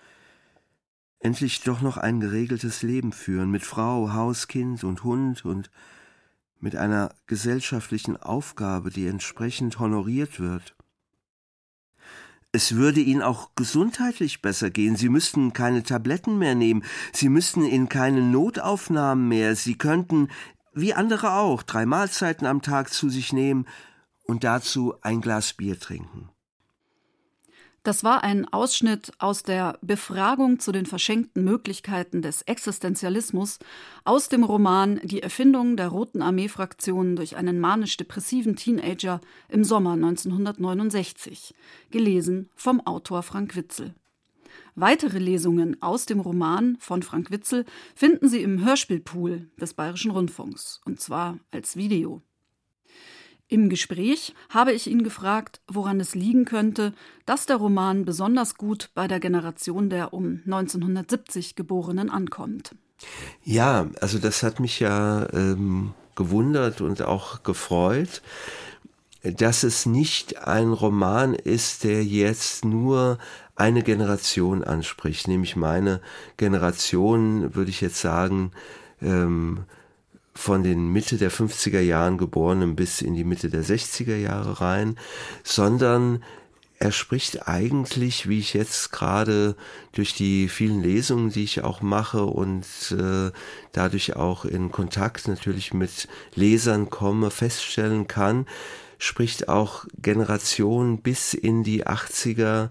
Endlich 1.18 1.62
doch 1.62 1.80
noch 1.80 1.96
ein 1.96 2.20
geregeltes 2.20 2.82
Leben 2.82 3.12
führen, 3.12 3.50
mit 3.50 3.62
Frau, 3.62 4.12
Haus, 4.12 4.48
Kind 4.48 4.84
und 4.84 5.04
Hund 5.04 5.44
und 5.44 5.70
mit 6.60 6.76
einer 6.76 7.14
gesellschaftlichen 7.26 8.16
Aufgabe, 8.16 8.90
die 8.90 9.06
entsprechend 9.06 9.78
honoriert 9.78 10.40
wird. 10.40 10.76
Es 12.52 12.74
würde 12.74 13.00
Ihnen 13.00 13.22
auch 13.22 13.50
gesundheitlich 13.54 14.40
besser 14.40 14.70
gehen. 14.70 14.96
Sie 14.96 15.10
müssten 15.10 15.52
keine 15.52 15.82
Tabletten 15.82 16.38
mehr 16.38 16.54
nehmen. 16.54 16.84
Sie 17.12 17.28
müssten 17.28 17.64
in 17.64 17.88
keine 17.88 18.22
Notaufnahmen 18.22 19.28
mehr. 19.28 19.54
Sie 19.56 19.76
könnten, 19.76 20.28
wie 20.72 20.94
andere 20.94 21.32
auch, 21.32 21.62
drei 21.62 21.84
Mahlzeiten 21.84 22.46
am 22.46 22.62
Tag 22.62 22.90
zu 22.90 23.10
sich 23.10 23.32
nehmen 23.32 23.66
und 24.24 24.42
dazu 24.42 24.94
ein 25.02 25.20
Glas 25.20 25.52
Bier 25.52 25.78
trinken. 25.78 26.30
Das 27.86 28.02
war 28.02 28.24
ein 28.24 28.52
Ausschnitt 28.52 29.12
aus 29.20 29.44
der 29.44 29.78
Befragung 29.80 30.58
zu 30.58 30.72
den 30.72 30.86
verschenkten 30.86 31.44
Möglichkeiten 31.44 32.20
des 32.20 32.42
Existenzialismus 32.42 33.60
aus 34.02 34.28
dem 34.28 34.42
Roman 34.42 34.98
Die 35.04 35.22
Erfindung 35.22 35.76
der 35.76 35.86
Roten 35.86 36.20
Armee-Fraktion 36.20 37.14
durch 37.14 37.36
einen 37.36 37.60
manisch-depressiven 37.60 38.56
Teenager 38.56 39.20
im 39.48 39.62
Sommer 39.62 39.92
1969, 39.92 41.54
gelesen 41.92 42.50
vom 42.56 42.84
Autor 42.84 43.22
Frank 43.22 43.54
Witzel. 43.54 43.94
Weitere 44.74 45.20
Lesungen 45.20 45.80
aus 45.80 46.06
dem 46.06 46.18
Roman 46.18 46.78
von 46.80 47.04
Frank 47.04 47.30
Witzel 47.30 47.64
finden 47.94 48.28
Sie 48.28 48.42
im 48.42 48.64
Hörspielpool 48.64 49.48
des 49.60 49.74
Bayerischen 49.74 50.10
Rundfunks, 50.10 50.80
und 50.86 50.98
zwar 50.98 51.38
als 51.52 51.76
Video. 51.76 52.20
Im 53.48 53.68
Gespräch 53.68 54.34
habe 54.50 54.72
ich 54.72 54.88
ihn 54.88 55.04
gefragt, 55.04 55.60
woran 55.68 56.00
es 56.00 56.16
liegen 56.16 56.44
könnte, 56.44 56.92
dass 57.26 57.46
der 57.46 57.56
Roman 57.56 58.04
besonders 58.04 58.56
gut 58.56 58.90
bei 58.94 59.06
der 59.06 59.20
Generation 59.20 59.88
der 59.88 60.12
um 60.12 60.40
1970 60.46 61.54
Geborenen 61.54 62.10
ankommt. 62.10 62.74
Ja, 63.44 63.88
also 64.00 64.18
das 64.18 64.42
hat 64.42 64.58
mich 64.58 64.80
ja 64.80 65.32
ähm, 65.32 65.94
gewundert 66.16 66.80
und 66.80 67.02
auch 67.02 67.44
gefreut, 67.44 68.22
dass 69.22 69.62
es 69.62 69.86
nicht 69.86 70.38
ein 70.38 70.72
Roman 70.72 71.34
ist, 71.34 71.84
der 71.84 72.04
jetzt 72.04 72.64
nur 72.64 73.18
eine 73.54 73.82
Generation 73.82 74.64
anspricht, 74.64 75.28
nämlich 75.28 75.56
meine 75.56 76.00
Generation, 76.36 77.54
würde 77.54 77.70
ich 77.70 77.80
jetzt 77.80 78.00
sagen, 78.00 78.50
ähm, 79.00 79.64
von 80.36 80.62
den 80.62 80.88
Mitte 80.88 81.16
der 81.16 81.32
50er 81.32 81.80
Jahren 81.80 82.18
geborenen 82.18 82.76
bis 82.76 83.02
in 83.02 83.14
die 83.14 83.24
Mitte 83.24 83.48
der 83.50 83.64
60er 83.64 84.16
Jahre 84.16 84.60
rein, 84.60 84.96
sondern 85.42 86.22
er 86.78 86.92
spricht 86.92 87.48
eigentlich, 87.48 88.28
wie 88.28 88.38
ich 88.38 88.52
jetzt 88.52 88.92
gerade 88.92 89.56
durch 89.92 90.14
die 90.14 90.48
vielen 90.48 90.82
Lesungen, 90.82 91.30
die 91.30 91.44
ich 91.44 91.64
auch 91.64 91.80
mache 91.80 92.26
und 92.26 92.66
äh, 92.92 93.30
dadurch 93.72 94.16
auch 94.16 94.44
in 94.44 94.70
Kontakt 94.70 95.26
natürlich 95.26 95.72
mit 95.72 96.06
Lesern 96.34 96.90
komme, 96.90 97.30
feststellen 97.30 98.06
kann, 98.08 98.46
spricht 98.98 99.48
auch 99.48 99.86
Generationen 100.02 100.98
bis 100.98 101.32
in 101.32 101.62
die 101.62 101.86
80er 101.86 102.68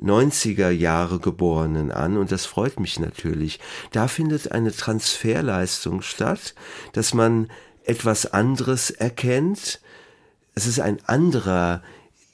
90er 0.00 0.70
Jahre 0.70 1.18
Geborenen 1.18 1.90
an 1.90 2.16
und 2.16 2.30
das 2.32 2.46
freut 2.46 2.78
mich 2.80 2.98
natürlich. 2.98 3.60
Da 3.92 4.08
findet 4.08 4.52
eine 4.52 4.72
Transferleistung 4.72 6.02
statt, 6.02 6.54
dass 6.92 7.14
man 7.14 7.48
etwas 7.84 8.32
anderes 8.32 8.90
erkennt. 8.90 9.80
Es 10.54 10.66
ist 10.66 10.80
ein 10.80 10.98
anderer 11.06 11.82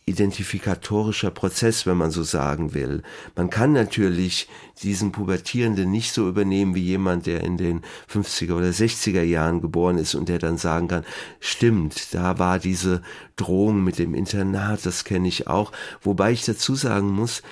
identifikatorischer 0.04 1.30
Prozess, 1.30 1.86
wenn 1.86 1.96
man 1.96 2.10
so 2.10 2.24
sagen 2.24 2.74
will. 2.74 3.02
Man 3.36 3.50
kann 3.50 3.72
natürlich 3.72 4.48
diesen 4.82 5.12
Pubertierenden 5.12 5.90
nicht 5.90 6.12
so 6.12 6.28
übernehmen 6.28 6.74
wie 6.74 6.82
jemand, 6.82 7.26
der 7.26 7.42
in 7.42 7.56
den 7.56 7.82
50er 8.12 8.54
oder 8.54 8.68
60er 8.68 9.22
Jahren 9.22 9.60
geboren 9.60 9.98
ist 9.98 10.14
und 10.14 10.28
der 10.28 10.40
dann 10.40 10.58
sagen 10.58 10.88
kann, 10.88 11.04
stimmt, 11.38 12.14
da 12.14 12.38
war 12.40 12.58
diese 12.58 13.02
Drohung 13.36 13.84
mit 13.84 13.98
dem 13.98 14.14
Internat, 14.14 14.84
das 14.84 15.04
kenne 15.04 15.28
ich 15.28 15.46
auch. 15.46 15.70
Wobei 16.02 16.32
ich 16.32 16.44
dazu 16.44 16.74
sagen 16.74 17.08
muss, 17.08 17.42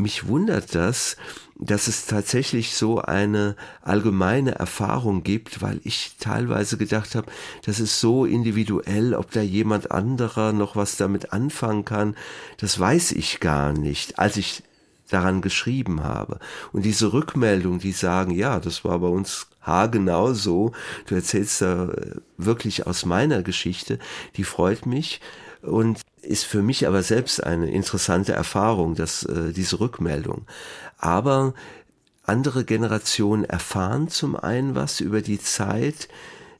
mich 0.00 0.26
wundert 0.26 0.74
das, 0.74 1.16
dass 1.60 1.88
es 1.88 2.06
tatsächlich 2.06 2.74
so 2.74 3.00
eine 3.00 3.54
allgemeine 3.82 4.52
Erfahrung 4.52 5.22
gibt, 5.22 5.60
weil 5.60 5.80
ich 5.84 6.16
teilweise 6.18 6.78
gedacht 6.78 7.14
habe, 7.14 7.30
das 7.66 7.80
ist 7.80 8.00
so 8.00 8.24
individuell, 8.24 9.14
ob 9.14 9.30
da 9.30 9.42
jemand 9.42 9.90
anderer 9.90 10.52
noch 10.52 10.74
was 10.74 10.96
damit 10.96 11.32
anfangen 11.32 11.84
kann, 11.84 12.16
das 12.56 12.80
weiß 12.80 13.12
ich 13.12 13.40
gar 13.40 13.72
nicht, 13.72 14.18
als 14.18 14.38
ich 14.38 14.62
daran 15.10 15.42
geschrieben 15.42 16.02
habe. 16.02 16.38
Und 16.72 16.84
diese 16.84 17.12
Rückmeldung, 17.12 17.78
die 17.78 17.92
sagen, 17.92 18.30
ja, 18.32 18.58
das 18.58 18.84
war 18.84 18.98
bei 19.00 19.08
uns 19.08 19.48
haargenau 19.60 20.32
so, 20.32 20.72
du 21.06 21.14
erzählst 21.14 21.60
da 21.60 21.90
wirklich 22.38 22.86
aus 22.86 23.04
meiner 23.04 23.42
Geschichte, 23.42 23.98
die 24.36 24.44
freut 24.44 24.86
mich 24.86 25.20
und 25.62 26.00
ist 26.22 26.44
für 26.44 26.62
mich 26.62 26.86
aber 26.86 27.02
selbst 27.02 27.42
eine 27.42 27.70
interessante 27.70 28.32
Erfahrung, 28.32 28.94
dass 28.94 29.24
äh, 29.24 29.52
diese 29.52 29.80
Rückmeldung. 29.80 30.46
Aber 30.98 31.54
andere 32.24 32.64
Generationen 32.64 33.44
erfahren 33.44 34.08
zum 34.08 34.36
einen 34.36 34.74
was 34.74 35.00
über 35.00 35.20
die 35.22 35.40
Zeit 35.40 36.08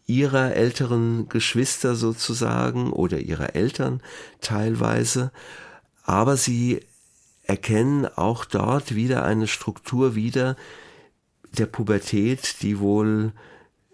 ihrer 0.07 0.55
älteren 0.55 1.29
Geschwister 1.29 1.95
sozusagen 1.95 2.93
oder 2.93 3.19
ihrer 3.19 3.55
Eltern 3.55 4.03
teilweise, 4.41 5.31
aber 6.03 6.37
sie 6.37 6.81
erkennen 7.45 8.07
auch 8.07 8.45
dort 8.45 8.95
wieder 8.95 9.25
eine 9.25 9.47
Struktur 9.47 10.17
wieder 10.17 10.57
der 11.57 11.67
Pubertät, 11.67 12.63
die 12.63 12.81
wohl 12.81 13.33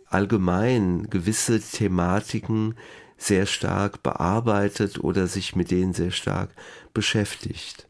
allgemein 0.08 1.10
gewisse 1.10 1.60
Thematiken 1.60 2.76
sehr 3.16 3.46
stark 3.46 4.02
bearbeitet 4.02 5.02
oder 5.02 5.26
sich 5.26 5.56
mit 5.56 5.70
denen 5.70 5.94
sehr 5.94 6.10
stark 6.10 6.50
beschäftigt. 6.92 7.86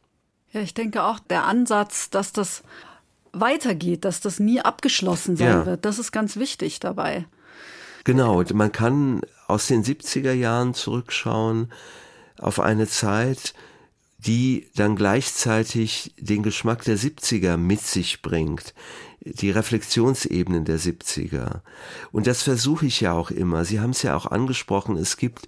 Ja, 0.53 0.61
ich 0.61 0.75
denke 0.75 1.03
auch, 1.03 1.19
der 1.19 1.45
Ansatz, 1.45 2.11
dass 2.11 2.33
das 2.33 2.63
weitergeht, 3.33 4.05
dass 4.05 4.21
das 4.21 4.39
nie 4.39 4.61
abgeschlossen 4.61 5.37
sein 5.37 5.49
ja. 5.49 5.67
wird, 5.67 5.85
das 5.85 5.99
ist 5.99 6.13
ganz 6.13 6.37
wichtig 6.37 6.81
dabei. 6.81 7.27
Genau, 8.05 8.43
man 8.55 8.73
kann 8.73 9.21
aus 9.49 9.67
den 9.67 9.85
70er 9.85 10.33
Jahren 10.33 10.75
zurückschauen 10.75 11.73
auf 12.39 12.61
eine 12.61 12.87
Zeit, 12.87 13.55
die 14.19 14.69
dann 14.75 14.97
gleichzeitig 14.97 16.15
den 16.19 16.43
Geschmack 16.43 16.85
der 16.85 16.97
70er 16.97 17.57
mit 17.57 17.81
sich 17.81 18.23
bringt, 18.23 18.75
die 19.35 19.51
Reflexionsebenen 19.51 20.65
der 20.65 20.79
70er. 20.79 21.61
Und 22.13 22.27
das 22.27 22.43
versuche 22.43 22.87
ich 22.87 23.01
ja 23.01 23.13
auch 23.13 23.31
immer. 23.31 23.65
Sie 23.65 23.81
haben 23.81 23.91
es 23.91 24.03
ja 24.03 24.17
auch 24.17 24.27
angesprochen, 24.27 24.97
es 24.97 25.17
gibt 25.17 25.47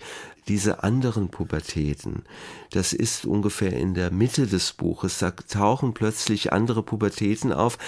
diese 0.48 0.82
anderen 0.82 1.28
Pubertäten. 1.28 2.22
Das 2.70 2.92
ist 2.92 3.26
ungefähr 3.26 3.72
in 3.74 3.94
der 3.94 4.10
Mitte 4.10 4.46
des 4.46 4.72
Buches. 4.72 5.18
Da 5.18 5.30
tauchen 5.30 5.94
plötzlich 5.94 6.52
andere 6.52 6.82
Pubertäten 6.82 7.52
auf. 7.52 7.78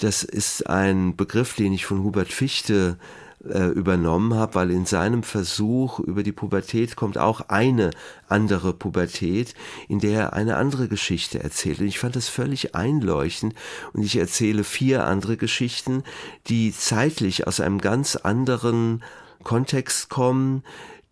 Das 0.00 0.22
ist 0.22 0.68
ein 0.68 1.16
Begriff, 1.16 1.54
den 1.54 1.72
ich 1.72 1.86
von 1.86 2.02
Hubert 2.04 2.32
Fichte 2.32 2.98
äh, 3.00 3.23
übernommen 3.44 4.34
habe, 4.34 4.54
weil 4.54 4.70
in 4.70 4.86
seinem 4.86 5.22
Versuch 5.22 5.98
über 5.98 6.22
die 6.22 6.32
Pubertät 6.32 6.96
kommt 6.96 7.18
auch 7.18 7.42
eine 7.48 7.90
andere 8.28 8.72
Pubertät, 8.72 9.54
in 9.88 9.98
der 9.98 10.20
er 10.20 10.32
eine 10.32 10.56
andere 10.56 10.88
Geschichte 10.88 11.42
erzählt. 11.42 11.80
Und 11.80 11.86
ich 11.86 11.98
fand 11.98 12.16
das 12.16 12.28
völlig 12.28 12.74
einleuchtend 12.74 13.54
und 13.92 14.02
ich 14.02 14.16
erzähle 14.16 14.64
vier 14.64 15.04
andere 15.06 15.36
Geschichten, 15.36 16.04
die 16.46 16.72
zeitlich 16.72 17.46
aus 17.46 17.60
einem 17.60 17.80
ganz 17.80 18.16
anderen 18.16 19.02
Kontext 19.42 20.08
kommen, 20.08 20.62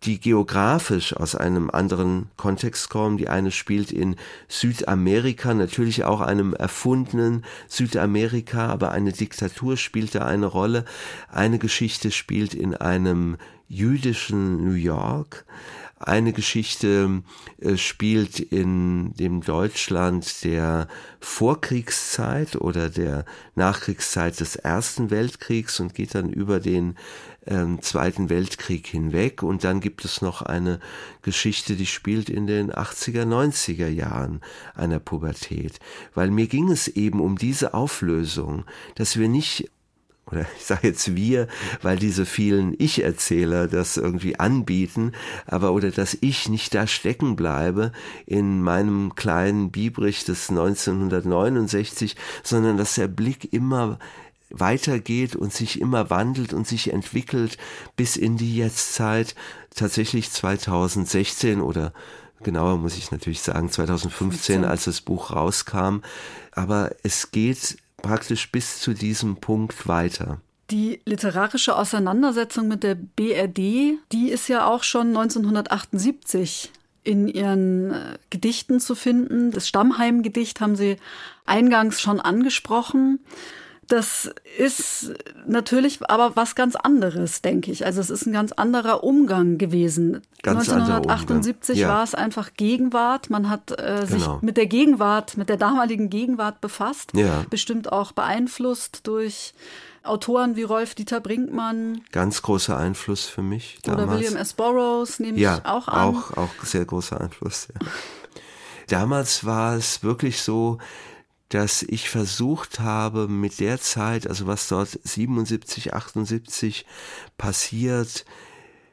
die 0.05 0.19
geografisch 0.19 1.15
aus 1.15 1.35
einem 1.35 1.69
anderen 1.69 2.29
Kontext 2.37 2.89
kommen. 2.89 3.17
Die 3.17 3.29
eine 3.29 3.51
spielt 3.51 3.91
in 3.91 4.15
Südamerika, 4.47 5.53
natürlich 5.53 6.03
auch 6.03 6.21
einem 6.21 6.53
erfundenen 6.53 7.43
Südamerika, 7.67 8.67
aber 8.67 8.91
eine 8.91 9.11
Diktatur 9.11 9.77
spielt 9.77 10.15
da 10.15 10.25
eine 10.25 10.45
Rolle. 10.45 10.85
Eine 11.29 11.59
Geschichte 11.59 12.11
spielt 12.11 12.53
in 12.53 12.75
einem 12.75 13.37
jüdischen 13.67 14.63
New 14.63 14.75
York. 14.75 15.45
Eine 16.05 16.33
Geschichte 16.33 17.23
äh, 17.61 17.77
spielt 17.77 18.41
in 18.41 19.13
dem 19.13 19.39
Deutschland 19.39 20.43
der 20.43 20.89
Vorkriegszeit 21.21 22.57
oder 22.57 22.89
der 22.89 23.23
Nachkriegszeit 23.55 24.37
des 24.41 24.57
Ersten 24.57 25.11
Weltkriegs 25.11 25.79
und 25.79 25.95
geht 25.95 26.13
dann 26.13 26.29
über 26.29 26.59
den 26.59 26.97
ähm, 27.47 27.81
Zweiten 27.81 28.29
Weltkrieg 28.29 28.85
hinweg. 28.85 29.43
Und 29.43 29.63
dann 29.63 29.79
gibt 29.79 30.03
es 30.03 30.21
noch 30.21 30.41
eine 30.41 30.81
Geschichte, 31.21 31.77
die 31.77 31.85
spielt 31.85 32.29
in 32.29 32.47
den 32.47 32.71
80er, 32.71 33.23
90er 33.23 33.87
Jahren 33.87 34.41
einer 34.75 34.99
Pubertät. 34.99 35.79
Weil 36.13 36.31
mir 36.31 36.47
ging 36.47 36.69
es 36.69 36.89
eben 36.89 37.21
um 37.21 37.37
diese 37.37 37.73
Auflösung, 37.73 38.65
dass 38.95 39.17
wir 39.17 39.29
nicht 39.29 39.71
oder 40.31 40.45
ich 40.57 40.65
sage 40.65 40.87
jetzt 40.87 41.15
wir, 41.15 41.47
weil 41.81 41.97
diese 41.97 42.25
vielen 42.25 42.73
Ich-Erzähler 42.77 43.67
das 43.67 43.97
irgendwie 43.97 44.39
anbieten, 44.39 45.11
aber 45.45 45.73
oder 45.73 45.91
dass 45.91 46.17
ich 46.21 46.49
nicht 46.49 46.73
da 46.73 46.87
stecken 46.87 47.35
bleibe 47.35 47.91
in 48.25 48.61
meinem 48.61 49.15
kleinen 49.15 49.71
Biebrich 49.71 50.23
des 50.23 50.49
1969, 50.49 52.15
sondern 52.43 52.77
dass 52.77 52.95
der 52.95 53.07
Blick 53.07 53.53
immer 53.53 53.99
weitergeht 54.49 55.35
und 55.35 55.51
sich 55.51 55.81
immer 55.81 56.09
wandelt 56.09 56.53
und 56.53 56.67
sich 56.67 56.93
entwickelt 56.93 57.57
bis 57.95 58.15
in 58.15 58.37
die 58.37 58.55
Jetztzeit, 58.55 59.35
tatsächlich 59.75 60.29
2016 60.29 61.59
oder 61.59 61.91
genauer 62.43 62.77
muss 62.77 62.97
ich 62.97 63.11
natürlich 63.11 63.41
sagen 63.41 63.71
2015, 63.71 64.63
als 64.63 64.83
das 64.85 65.01
Buch 65.01 65.31
rauskam. 65.31 66.01
Aber 66.51 66.91
es 67.01 67.31
geht 67.31 67.77
praktisch 68.03 68.51
bis 68.51 68.79
zu 68.79 68.93
diesem 68.93 69.37
Punkt 69.37 69.87
weiter. 69.87 70.39
Die 70.69 71.01
literarische 71.05 71.75
Auseinandersetzung 71.75 72.67
mit 72.67 72.83
der 72.83 72.95
BRD, 72.95 73.97
die 74.11 74.29
ist 74.29 74.47
ja 74.47 74.67
auch 74.67 74.83
schon 74.83 75.07
1978 75.07 76.71
in 77.03 77.27
ihren 77.27 77.91
äh, 77.91 78.17
Gedichten 78.29 78.79
zu 78.79 78.95
finden. 78.95 79.51
Das 79.51 79.67
Stammheim-Gedicht 79.67 80.61
haben 80.61 80.75
Sie 80.75 80.97
eingangs 81.45 81.99
schon 81.99 82.21
angesprochen. 82.21 83.19
Das 83.87 84.29
ist 84.57 85.11
natürlich 85.45 85.99
aber 86.09 86.35
was 86.35 86.55
ganz 86.55 86.75
anderes, 86.75 87.41
denke 87.41 87.71
ich. 87.71 87.85
Also 87.85 87.99
es 88.01 88.09
ist 88.09 88.25
ein 88.25 88.33
ganz 88.33 88.51
anderer 88.51 89.03
Umgang 89.03 89.57
gewesen. 89.57 90.21
Ganz 90.41 90.69
1978 90.69 91.79
ja. 91.79 91.89
war 91.89 92.03
es 92.03 92.15
einfach 92.15 92.53
Gegenwart. 92.55 93.29
Man 93.29 93.49
hat 93.49 93.77
äh, 93.79 94.05
sich 94.05 94.23
genau. 94.23 94.39
mit 94.41 94.57
der 94.57 94.67
Gegenwart, 94.67 95.37
mit 95.37 95.49
der 95.49 95.57
damaligen 95.57 96.09
Gegenwart 96.09 96.61
befasst. 96.61 97.11
Ja. 97.13 97.45
Bestimmt 97.49 97.91
auch 97.91 98.13
beeinflusst 98.13 99.05
durch 99.07 99.53
Autoren 100.03 100.55
wie 100.55 100.63
Rolf 100.63 100.95
Dieter 100.95 101.21
Brinkmann. 101.21 102.01
Ganz 102.11 102.41
großer 102.41 102.77
Einfluss 102.77 103.25
für 103.25 103.41
mich. 103.41 103.79
Damals. 103.83 104.03
Oder 104.03 104.17
William 104.17 104.35
S. 104.35 104.53
Burroughs 104.53 105.19
nehme 105.19 105.37
ja, 105.39 105.57
ich 105.57 105.65
auch 105.65 105.87
an. 105.87 106.15
Auch, 106.15 106.37
auch 106.37 106.49
sehr 106.63 106.85
großer 106.85 107.19
Einfluss. 107.19 107.67
Ja. 107.73 107.87
Damals 108.87 109.45
war 109.45 109.75
es 109.75 110.03
wirklich 110.03 110.41
so, 110.41 110.77
dass 111.49 111.83
ich 111.83 112.09
versucht 112.09 112.79
habe, 112.79 113.27
mit 113.27 113.59
der 113.59 113.79
Zeit, 113.79 114.27
also 114.27 114.47
was 114.47 114.67
dort 114.67 114.99
77, 115.03 115.93
78 115.93 116.85
passiert, 117.37 118.25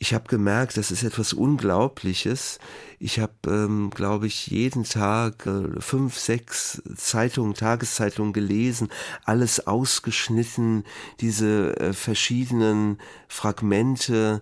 ich 0.03 0.15
habe 0.15 0.29
gemerkt, 0.29 0.79
das 0.79 0.91
ist 0.91 1.03
etwas 1.03 1.35
Unglaubliches. 1.35 2.59
Ich 2.99 3.21
habe, 3.21 3.35
ähm, 3.47 3.91
glaube 3.91 4.29
ich, 4.29 4.47
jeden 4.47 4.85
Tag 4.85 5.45
äh, 5.45 5.79
fünf, 5.79 6.19
sechs 6.19 6.83
Zeitungen, 6.97 7.53
Tageszeitungen 7.53 8.33
gelesen, 8.33 8.89
alles 9.25 9.67
ausgeschnitten, 9.67 10.85
diese 11.21 11.79
äh, 11.79 11.93
verschiedenen 11.93 12.97
Fragmente 13.29 14.41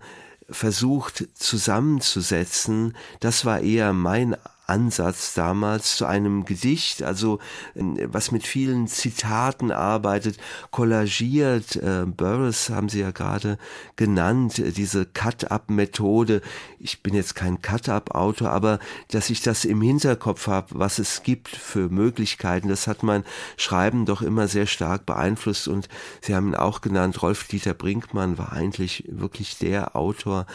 versucht 0.49 1.27
zusammenzusetzen. 1.35 2.97
Das 3.19 3.45
war 3.45 3.61
eher 3.61 3.93
mein 3.93 4.37
Ansatz 4.69 5.35
damals 5.35 5.97
zu 5.97 6.07
einem 6.07 6.45
Gedicht, 6.45 7.03
also 7.03 7.39
was 7.75 8.31
mit 8.33 8.47
vielen 8.47 8.87
Zitaten 8.87 9.73
arbeitet, 9.73 10.39
kollagiert. 10.71 11.77
Äh, 11.77 12.05
Burroughs 12.07 12.69
haben 12.69 12.89
Sie 12.89 13.01
ja 13.01 13.11
gerade 13.11 13.59
genannt, 13.97 14.59
äh, 14.59 14.73
diese 14.73 15.07
Cut-up-Methode. 15.07 16.43
Ich 16.79 17.03
bin 17.03 17.15
jetzt 17.15 17.35
kein 17.35 17.63
Cut-up-Autor, 17.63 18.51
aber 18.51 18.79
dass 19.11 19.31
ich 19.31 19.41
das 19.41 19.65
im 19.65 19.81
Hinterkopf 19.81 20.47
habe, 20.47 20.79
was 20.79 20.99
es 20.99 21.23
gibt 21.23 21.49
für 21.49 21.89
Möglichkeiten, 21.89 22.69
das 22.69 22.87
hat 22.87 23.03
mein 23.03 23.25
Schreiben 23.57 24.05
doch 24.05 24.21
immer 24.21 24.49
sehr 24.49 24.67
stark 24.67 25.07
beeinflusst. 25.07 25.67
Und 25.67 25.89
Sie 26.21 26.35
haben 26.35 26.49
ihn 26.49 26.55
auch 26.55 26.83
genannt, 26.83 27.23
Rolf-Dieter 27.23 27.75
Brinkmann 27.75 28.37
war 28.37 28.53
eigentlich 28.53 29.05
wirklich 29.09 29.57
der 29.59 29.97
Autor, 29.97 30.47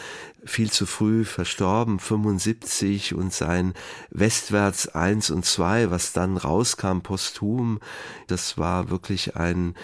viel 0.44 0.70
zu 0.70 0.86
früh 0.86 1.24
verstorben, 1.24 1.98
75 1.98 3.14
und 3.14 3.32
sein 3.32 3.74
Westwärts 4.10 4.88
1 4.88 5.30
und 5.30 5.44
2, 5.44 5.90
was 5.90 6.12
dann 6.12 6.36
rauskam 6.36 7.00
posthum, 7.00 7.80
das 8.26 8.58
war 8.58 8.90
wirklich 8.90 9.36
ein 9.36 9.74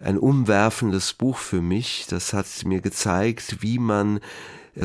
ein 0.00 0.18
umwerfendes 0.18 1.14
Buch 1.14 1.38
für 1.38 1.62
mich. 1.62 2.06
Das 2.08 2.32
hat 2.32 2.46
mir 2.64 2.80
gezeigt, 2.80 3.62
wie 3.62 3.78
man 3.78 4.20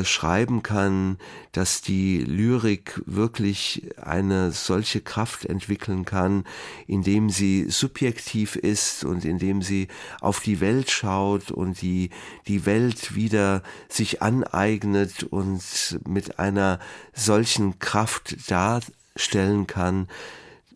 schreiben 0.02 0.62
kann, 0.62 1.18
dass 1.52 1.82
die 1.82 2.18
Lyrik 2.18 3.02
wirklich 3.06 3.90
eine 4.00 4.52
solche 4.52 5.00
Kraft 5.00 5.44
entwickeln 5.44 6.04
kann, 6.04 6.44
indem 6.86 7.30
sie 7.30 7.70
subjektiv 7.70 8.56
ist 8.56 9.04
und 9.04 9.24
indem 9.24 9.62
sie 9.62 9.88
auf 10.20 10.40
die 10.40 10.60
Welt 10.60 10.90
schaut 10.90 11.50
und 11.50 11.82
die, 11.82 12.10
die 12.46 12.66
Welt 12.66 13.14
wieder 13.14 13.62
sich 13.88 14.22
aneignet 14.22 15.24
und 15.24 15.98
mit 16.06 16.38
einer 16.38 16.78
solchen 17.12 17.78
Kraft 17.78 18.50
darstellen 18.50 19.66
kann. 19.66 20.08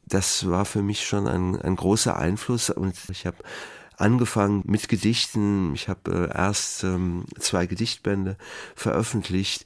Das 0.06 0.48
war 0.48 0.64
für 0.64 0.82
mich 0.82 1.06
schon 1.06 1.26
ein, 1.26 1.60
ein 1.60 1.76
großer 1.76 2.16
Einfluss 2.16 2.70
und 2.70 2.94
ich 3.10 3.26
habe 3.26 3.38
angefangen 3.96 4.62
mit 4.66 4.88
Gedichten. 4.88 5.74
Ich 5.74 5.88
habe 5.88 6.30
äh, 6.32 6.36
erst 6.36 6.84
ähm, 6.84 7.24
zwei 7.38 7.66
Gedichtbände 7.66 8.36
veröffentlicht, 8.74 9.64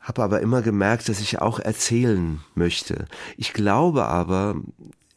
habe 0.00 0.22
aber 0.22 0.40
immer 0.40 0.62
gemerkt, 0.62 1.08
dass 1.08 1.20
ich 1.20 1.40
auch 1.40 1.58
erzählen 1.58 2.40
möchte. 2.54 3.06
Ich 3.36 3.52
glaube 3.52 4.06
aber, 4.06 4.56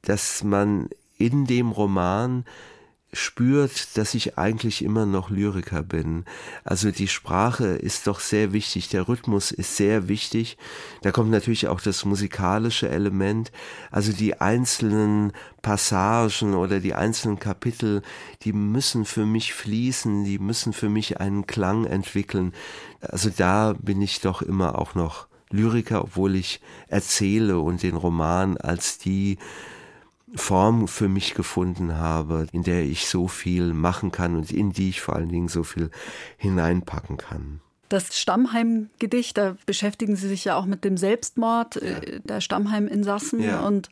dass 0.02 0.44
man 0.44 0.90
in 1.18 1.46
dem 1.46 1.72
Roman 1.72 2.46
spürt, 3.14 3.96
dass 3.98 4.14
ich 4.16 4.38
eigentlich 4.38 4.84
immer 4.84 5.06
noch 5.06 5.30
Lyriker 5.30 5.84
bin. 5.84 6.26
Also 6.64 6.92
die 6.92 7.08
Sprache 7.08 7.68
ist 7.68 8.08
doch 8.08 8.20
sehr 8.20 8.52
wichtig, 8.54 8.90
der 8.90 9.08
Rhythmus 9.08 9.52
ist 9.52 9.78
sehr 9.78 10.08
wichtig. 10.08 10.58
Da 11.02 11.12
kommt 11.12 11.30
natürlich 11.30 11.68
auch 11.68 11.80
das 11.80 12.06
musikalische 12.06 12.90
Element. 12.90 13.52
Also 13.92 14.12
die 14.12 14.42
einzelnen 14.42 15.32
Passagen 15.62 16.56
oder 16.56 16.80
die 16.80 16.96
einzelnen 16.96 17.40
Kapitel, 17.40 18.02
die 18.42 18.54
müssen 18.54 19.06
für 19.06 19.26
mich 19.26 19.54
fließen, 19.54 20.26
die 20.26 20.40
müssen 20.40 20.74
für 20.74 20.90
mich 20.90 21.20
einen 21.20 21.48
Klang 21.48 21.86
entwickeln. 21.86 22.54
Also 23.02 23.30
da 23.30 23.74
bin 23.80 24.02
ich 24.02 24.22
doch 24.22 24.42
immer 24.42 24.80
auch 24.80 24.96
noch 24.96 25.28
Lyriker, 25.52 26.02
obwohl 26.02 26.36
ich 26.36 26.62
erzähle 26.88 27.60
und 27.60 27.84
den 27.84 27.96
Roman 27.96 28.58
als 28.58 28.98
die 28.98 29.38
Form 30.36 30.88
für 30.88 31.08
mich 31.08 31.34
gefunden 31.34 31.98
habe, 31.98 32.48
in 32.52 32.64
der 32.64 32.84
ich 32.84 33.08
so 33.08 33.28
viel 33.28 33.74
machen 33.74 34.12
kann 34.12 34.36
und 34.36 34.52
in 34.52 34.72
die 34.72 34.90
ich 34.90 35.02
vor 35.02 35.16
allen 35.16 35.30
Dingen 35.30 35.48
so 35.48 35.64
viel 35.64 35.92
hineinpacken 36.38 37.18
kann. 37.18 37.60
Das 37.90 38.18
Stammheim-Gedicht, 38.18 39.38
da 39.38 39.56
beschäftigen 39.68 40.16
Sie 40.16 40.28
sich 40.28 40.46
ja 40.46 40.56
auch 40.56 40.66
mit 40.66 40.84
dem 40.84 40.98
Selbstmord 40.98 41.76
ja. 41.76 41.82
Äh, 41.82 42.22
der 42.22 42.42
Stammheim-Insassen. 42.42 43.40
Ja. 43.40 43.60
Und 43.60 43.90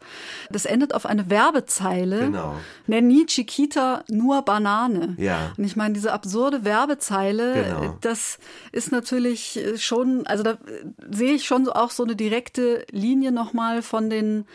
das 0.50 0.66
endet 0.66 0.96
auf 0.96 1.06
eine 1.06 1.30
Werbezeile. 1.30 2.22
Genau. 2.22 2.56
Nenni 2.88 3.28
Chiquita 3.28 4.04
nur 4.10 4.42
Banane. 4.42 5.16
Ja. 5.20 5.52
Und 5.56 5.66
ich 5.66 5.76
meine, 5.76 5.94
diese 5.94 6.14
absurde 6.14 6.66
Werbezeile, 6.66 7.54
genau. 7.54 7.98
das 8.02 8.40
ist 8.72 8.92
natürlich 8.92 9.60
schon, 9.78 10.26
also 10.26 10.42
da 10.42 10.58
sehe 11.12 11.34
ich 11.34 11.46
schon 11.46 11.70
auch 11.70 11.92
so 11.92 12.04
eine 12.04 12.16
direkte 12.16 12.88
Linie 12.90 13.32
nochmal 13.32 13.84
von 13.84 14.10
den 14.10 14.46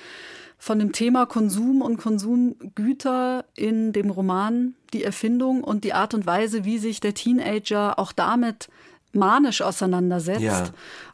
von 0.59 0.79
dem 0.79 0.93
Thema 0.93 1.27
Konsum 1.27 1.83
und 1.83 1.99
Konsumgüter 1.99 3.45
in 3.55 3.93
dem 3.93 4.11
Roman 4.11 4.75
die 4.93 5.05
Erfindung 5.05 5.63
und 5.63 5.85
die 5.85 5.93
Art 5.93 6.15
und 6.15 6.27
Weise, 6.27 6.65
wie 6.65 6.79
sich 6.79 7.01
der 7.01 7.15
Teenager 7.15 7.99
auch 7.99 8.13
damit 8.13 8.69
manisch 9.13 9.63
auseinandersetzt 9.63 10.43
ja. 10.43 10.65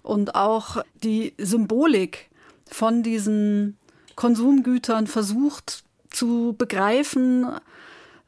und 0.03 0.34
auch 0.34 0.82
die 1.03 1.34
Symbolik 1.38 2.30
von 2.66 3.03
diesen 3.03 3.76
Konsumgütern 4.16 5.07
versucht 5.07 5.84
zu 6.11 6.55
begreifen, 6.57 7.47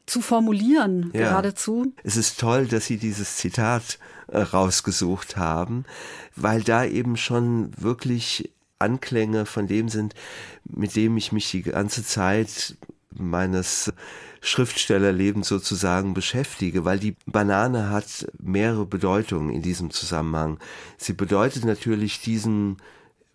zu 0.05 0.21
formulieren, 0.21 1.11
ja. 1.13 1.29
geradezu. 1.29 1.93
Es 2.03 2.15
ist 2.17 2.39
toll, 2.39 2.67
dass 2.67 2.85
Sie 2.85 2.97
dieses 2.97 3.37
Zitat 3.37 3.99
äh, 4.27 4.39
rausgesucht 4.39 5.37
haben, 5.37 5.85
weil 6.35 6.61
da 6.63 6.85
eben 6.85 7.17
schon 7.17 7.71
wirklich 7.77 8.51
Anklänge 8.79 9.45
von 9.45 9.67
dem 9.67 9.89
sind, 9.89 10.13
mit 10.65 10.95
dem 10.95 11.17
ich 11.17 11.31
mich 11.31 11.49
die 11.51 11.63
ganze 11.63 12.03
Zeit 12.03 12.75
meines 13.11 13.93
Schriftstellerlebens 14.41 15.47
sozusagen 15.47 16.13
beschäftige, 16.13 16.85
weil 16.85 16.99
die 16.99 17.15
Banane 17.25 17.89
hat 17.89 18.27
mehrere 18.39 18.85
Bedeutungen 18.85 19.49
in 19.49 19.61
diesem 19.61 19.89
Zusammenhang. 19.89 20.59
Sie 20.97 21.13
bedeutet 21.13 21.65
natürlich 21.65 22.21
diesen 22.21 22.77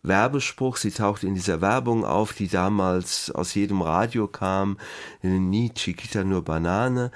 Werbespruch, 0.03 0.77
sie 0.77 0.93
taucht 0.93 1.25
in 1.25 1.35
dieser 1.35 1.61
Werbung 1.61 2.05
auf, 2.05 2.33
die 2.33 2.49
damals 2.49 3.31
aus 3.31 3.55
jedem 3.55 3.83
Radio 3.83 4.29
kam, 4.29 4.79
nie 5.23 5.71
Chiquita 5.75 6.25
nur 6.25 6.45
Banane. 6.45 7.11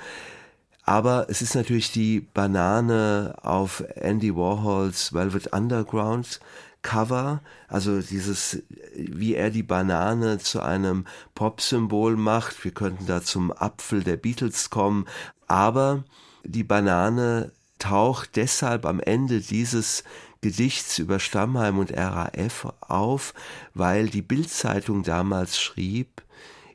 Aber 0.82 1.26
es 1.30 1.40
ist 1.40 1.54
natürlich 1.54 1.92
die 1.92 2.20
Banane 2.20 3.36
auf 3.42 3.82
Andy 3.94 4.36
Warhols 4.36 5.14
Velvet 5.14 5.52
Underground 5.52 6.40
Cover, 6.84 7.40
also 7.66 8.00
dieses, 8.00 8.62
wie 8.94 9.34
er 9.34 9.50
die 9.50 9.64
Banane 9.64 10.38
zu 10.38 10.60
einem 10.60 11.06
Popsymbol 11.34 12.16
macht. 12.16 12.62
Wir 12.62 12.70
könnten 12.70 13.06
da 13.06 13.22
zum 13.22 13.50
Apfel 13.50 14.04
der 14.04 14.16
Beatles 14.16 14.70
kommen, 14.70 15.06
aber 15.48 16.04
die 16.44 16.62
Banane 16.62 17.50
taucht 17.80 18.36
deshalb 18.36 18.86
am 18.86 19.00
Ende 19.00 19.40
dieses 19.40 20.04
Gedichts 20.42 20.98
über 20.98 21.18
Stammheim 21.18 21.78
und 21.78 21.90
RAF 21.90 22.72
auf, 22.80 23.32
weil 23.72 24.08
die 24.08 24.22
Bildzeitung 24.22 25.02
damals 25.02 25.58
schrieb, 25.58 26.22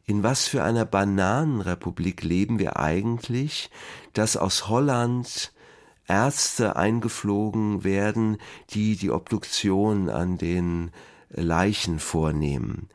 in 0.05 0.23
was 0.23 0.47
für 0.47 0.63
einer 0.63 0.85
Bananenrepublik 0.85 2.23
leben 2.23 2.57
wir 2.57 2.79
eigentlich, 2.79 3.69
dass 4.13 4.37
aus 4.37 4.67
Holland 4.67 5.51
Ärzte 6.09 6.75
eingeflogen 6.75 7.83
werden, 7.83 8.37
die 8.71 8.95
die 8.95 9.11
Obduktion 9.11 10.09
an 10.09 10.37
den 10.37 10.91
Leichen 11.29 11.99
vornehmen. 11.99 12.89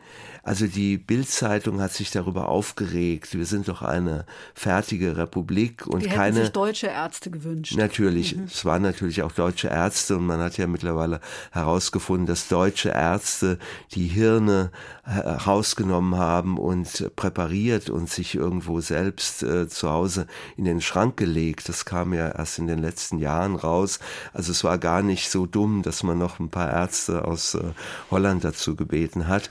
Also 0.45 0.67
die 0.67 0.99
Bildzeitung 0.99 1.81
hat 1.81 1.93
sich 1.93 2.11
darüber 2.11 2.49
aufgeregt. 2.49 3.35
Wir 3.35 3.47
sind 3.47 3.67
doch 3.69 3.81
eine 3.81 4.27
fertige 4.55 5.17
Republik 5.17 5.87
und 5.87 6.05
die 6.05 6.09
keine 6.09 6.43
sich 6.43 6.53
deutsche 6.53 6.89
Ärzte 6.89 7.31
gewünscht. 7.31 7.75
Natürlich, 7.77 8.37
mhm. 8.37 8.45
es 8.45 8.65
waren 8.67 8.83
natürlich 8.83 9.23
auch 9.23 9.33
deutsche 9.33 9.69
Ärzte 9.69 10.19
und 10.19 10.27
man 10.27 10.41
hat 10.41 10.59
ja 10.59 10.67
mittlerweile 10.67 11.21
herausgefunden, 11.51 12.27
dass 12.27 12.49
deutsche 12.49 12.91
Ärzte 12.91 13.59
die 13.93 14.07
Hirne 14.07 14.71
herausgenommen 15.05 16.19
haben 16.19 16.59
und 16.59 17.11
präpariert 17.17 17.89
und 17.89 18.11
sich 18.11 18.35
irgendwo 18.35 18.81
selbst 18.81 19.43
äh, 19.43 19.67
zu 19.69 19.91
Hause 19.91 20.27
in 20.57 20.65
den 20.65 20.83
Schrank 20.83 21.17
gelegt. 21.17 21.71
Das 21.71 21.87
kam 21.87 22.13
ja 22.13 22.29
erst 22.29 22.59
in 22.59 22.67
den 22.67 22.81
letzten 22.81 23.19
Jahren 23.19 23.57
raus. 23.57 23.99
Also 24.35 24.53
es 24.53 24.63
war 24.63 24.77
gar 24.77 25.03
nicht 25.03 25.31
so 25.31 25.47
dumm, 25.47 25.83
dass 25.83 26.03
man 26.03 26.19
noch 26.19 26.39
ein 26.39 26.51
paar 26.51 26.71
Ärzte 26.71 27.25
aus 27.25 27.55
äh, 27.55 27.73
Holland 28.11 28.45
dazu 28.45 28.77
gebeten 28.77 29.27
hat. 29.27 29.49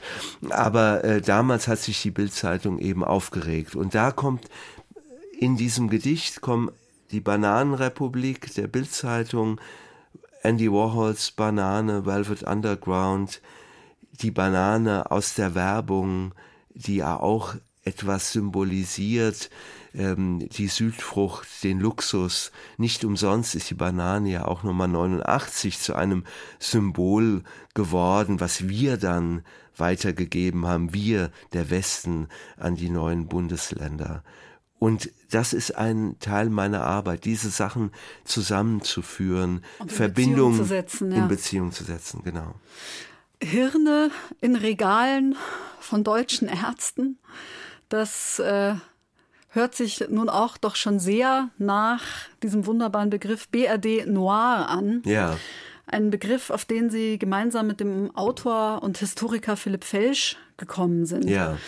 Aber 0.50 0.83
aber 0.84 1.04
äh, 1.04 1.20
damals 1.22 1.66
hat 1.66 1.78
sich 1.78 2.02
die 2.02 2.10
Bildzeitung 2.10 2.78
eben 2.78 3.04
aufgeregt. 3.04 3.74
Und 3.74 3.94
da 3.94 4.10
kommt 4.10 4.48
in 5.38 5.56
diesem 5.56 5.88
Gedicht 5.88 6.40
kommen 6.40 6.70
die 7.10 7.20
Bananenrepublik 7.20 8.54
der 8.54 8.66
Bildzeitung, 8.66 9.60
Andy 10.42 10.70
Warhols 10.70 11.30
Banane, 11.30 12.04
Velvet 12.04 12.42
Underground, 12.42 13.40
die 14.20 14.30
Banane 14.30 15.10
aus 15.10 15.34
der 15.34 15.54
Werbung, 15.54 16.34
die 16.74 16.96
ja 16.96 17.18
auch 17.18 17.54
etwas 17.82 18.32
symbolisiert, 18.32 19.48
ähm, 19.94 20.48
die 20.50 20.68
Südfrucht, 20.68 21.46
den 21.62 21.80
Luxus. 21.80 22.52
Nicht 22.76 23.04
umsonst 23.04 23.54
ist 23.54 23.70
die 23.70 23.74
Banane 23.74 24.30
ja 24.30 24.44
auch 24.44 24.62
Nummer 24.64 24.86
89 24.86 25.78
zu 25.78 25.94
einem 25.94 26.24
Symbol 26.58 27.42
geworden, 27.74 28.40
was 28.40 28.68
wir 28.68 28.98
dann 28.98 29.44
weitergegeben 29.76 30.66
haben, 30.66 30.94
wir, 30.94 31.30
der 31.52 31.70
Westen, 31.70 32.28
an 32.56 32.76
die 32.76 32.90
neuen 32.90 33.26
Bundesländer. 33.26 34.22
Und 34.78 35.10
das 35.30 35.52
ist 35.52 35.76
ein 35.76 36.16
Teil 36.20 36.50
meiner 36.50 36.82
Arbeit, 36.82 37.24
diese 37.24 37.48
Sachen 37.48 37.90
zusammenzuführen, 38.24 39.64
Verbindungen 39.86 40.68
Beziehung 40.68 41.10
ja. 41.10 41.16
in 41.16 41.28
Beziehung 41.28 41.72
zu 41.72 41.84
setzen, 41.84 42.22
genau. 42.22 42.54
Hirne 43.42 44.10
in 44.40 44.56
Regalen 44.56 45.36
von 45.80 46.04
deutschen 46.04 46.48
Ärzten, 46.48 47.18
das 47.88 48.38
äh, 48.40 48.74
hört 49.48 49.74
sich 49.74 50.04
nun 50.08 50.28
auch 50.28 50.56
doch 50.56 50.76
schon 50.76 50.98
sehr 50.98 51.50
nach 51.58 52.02
diesem 52.42 52.66
wunderbaren 52.66 53.10
Begriff 53.10 53.48
BRD 53.48 54.06
Noir 54.06 54.66
an. 54.68 55.02
Ja. 55.04 55.36
Ein 55.86 56.10
Begriff, 56.10 56.50
auf 56.50 56.64
den 56.64 56.90
Sie 56.90 57.18
gemeinsam 57.18 57.66
mit 57.66 57.80
dem 57.80 58.14
Autor 58.16 58.82
und 58.82 58.98
Historiker 58.98 59.56
Philipp 59.56 59.84
Felsch 59.84 60.36
gekommen 60.56 61.06
sind. 61.06 61.28
Ja. 61.28 61.58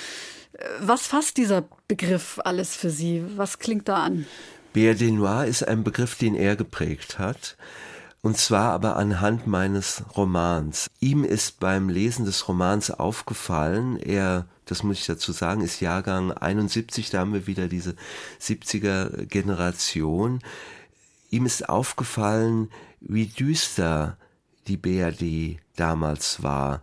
Was 0.81 1.07
fasst 1.07 1.37
dieser 1.37 1.65
Begriff 1.87 2.41
alles 2.45 2.75
für 2.75 2.91
Sie? 2.91 3.25
Was 3.37 3.59
klingt 3.59 3.89
da 3.89 4.05
an? 4.05 4.27
BRD 4.73 5.13
Noir 5.13 5.45
ist 5.47 5.67
ein 5.67 5.85
Begriff, 5.85 6.17
den 6.17 6.35
er 6.35 6.57
geprägt 6.57 7.19
hat. 7.19 7.57
Und 8.23 8.39
zwar 8.39 8.73
aber 8.73 8.97
anhand 8.97 9.47
meines 9.47 10.03
Romans. 10.17 10.89
Ihm 10.99 11.23
ist 11.23 11.61
beim 11.61 11.89
Lesen 11.89 12.25
des 12.25 12.49
Romans 12.49 12.91
aufgefallen, 12.91 13.99
er, 13.99 14.47
das 14.65 14.83
muss 14.83 14.99
ich 14.99 15.07
dazu 15.07 15.31
sagen, 15.31 15.61
ist 15.61 15.81
Jahrgang 15.81 16.33
71, 16.33 17.11
da 17.11 17.21
haben 17.21 17.35
wir 17.35 17.47
wieder 17.47 17.69
diese 17.69 17.95
70er 18.41 19.27
Generation. 19.27 20.41
Ihm 21.31 21.47
ist 21.47 21.69
aufgefallen, 21.69 22.69
wie 23.09 23.27
düster 23.27 24.17
die 24.69 24.77
BRD 24.77 25.61
damals 25.77 26.43
war, 26.43 26.81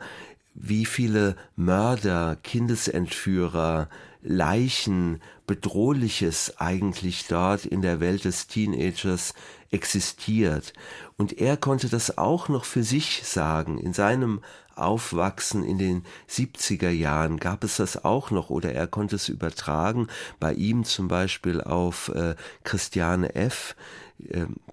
wie 0.56 0.86
viele 0.86 1.36
Mörder, 1.56 2.38
Kindesentführer, 2.44 3.90
Leichen, 4.22 5.22
Bedrohliches 5.48 6.58
eigentlich 6.58 7.28
dort 7.28 7.66
in 7.66 7.82
der 7.82 8.00
Welt 8.00 8.24
des 8.24 8.48
Teenagers 8.48 9.34
existiert. 9.72 10.74
Und 11.18 11.40
er 11.40 11.58
konnte 11.58 11.90
das 11.90 12.18
auch 12.18 12.48
noch 12.48 12.64
für 12.64 12.84
sich 12.84 13.24
sagen. 13.26 13.78
In 13.78 13.92
seinem 13.92 14.40
Aufwachsen 14.76 15.64
in 15.64 15.78
den 15.78 16.04
70er 16.30 16.90
Jahren 16.90 17.38
gab 17.38 17.64
es 17.64 17.78
das 17.78 18.06
auch 18.06 18.32
noch 18.32 18.50
oder 18.50 18.72
er 18.72 18.88
konnte 18.88 19.18
es 19.18 19.30
übertragen. 19.30 20.08
Bei 20.40 20.54
ihm 20.54 20.86
zum 20.86 21.08
Beispiel 21.08 21.62
auf 21.62 22.10
äh, 22.10 22.36
Christiane 22.64 23.36
F., 23.36 23.76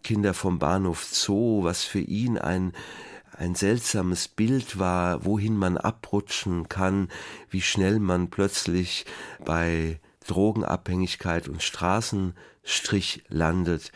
Kinder 0.02 0.34
vom 0.34 0.58
Bahnhof 0.58 1.04
Zoo, 1.04 1.64
was 1.64 1.84
für 1.84 2.00
ihn 2.00 2.38
ein 2.38 2.72
ein 3.40 3.54
seltsames 3.54 4.28
Bild 4.28 4.78
war, 4.78 5.24
wohin 5.24 5.56
man 5.56 5.78
abrutschen 5.78 6.68
kann, 6.68 7.08
wie 7.48 7.62
schnell 7.62 7.98
man 7.98 8.28
plötzlich 8.28 9.06
bei 9.42 9.98
Drogenabhängigkeit 10.26 11.48
und 11.48 11.62
Straßenstrich 11.62 13.24
landet. 13.28 13.92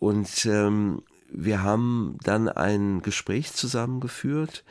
Und 0.00 0.44
ähm, 0.46 1.02
wir 1.32 1.62
haben 1.62 2.18
dann 2.24 2.48
ein 2.48 3.00
Gespräch 3.02 3.52
zusammengeführt, 3.52 4.64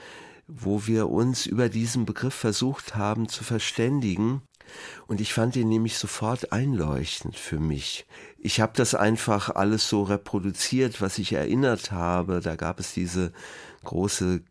wo 0.48 0.86
wir 0.86 1.10
uns 1.10 1.46
über 1.46 1.70
diesen 1.70 2.06
Begriff 2.06 2.34
versucht 2.34 2.96
haben 2.96 3.30
zu 3.30 3.46
verständigen. 3.46 4.42
Und 5.08 5.22
ich 5.22 5.34
fand 5.34 5.56
ihn 5.56 5.70
nämlich 5.70 5.98
sofort 5.98 6.52
einleuchtend 6.52 7.36
für 7.36 7.60
mich. 7.60 8.06
Ich 8.38 8.62
habe 8.62 8.74
das 8.76 8.96
einfach 8.96 9.50
alles 9.50 9.90
so 9.90 10.04
reproduziert, 10.04 11.02
was 11.02 11.18
ich 11.18 11.34
erinnert 11.34 11.92
habe. 11.92 12.40
Da 12.40 12.56
gab 12.56 12.80
es 12.80 12.94
diese 12.94 13.32
große 13.84 14.42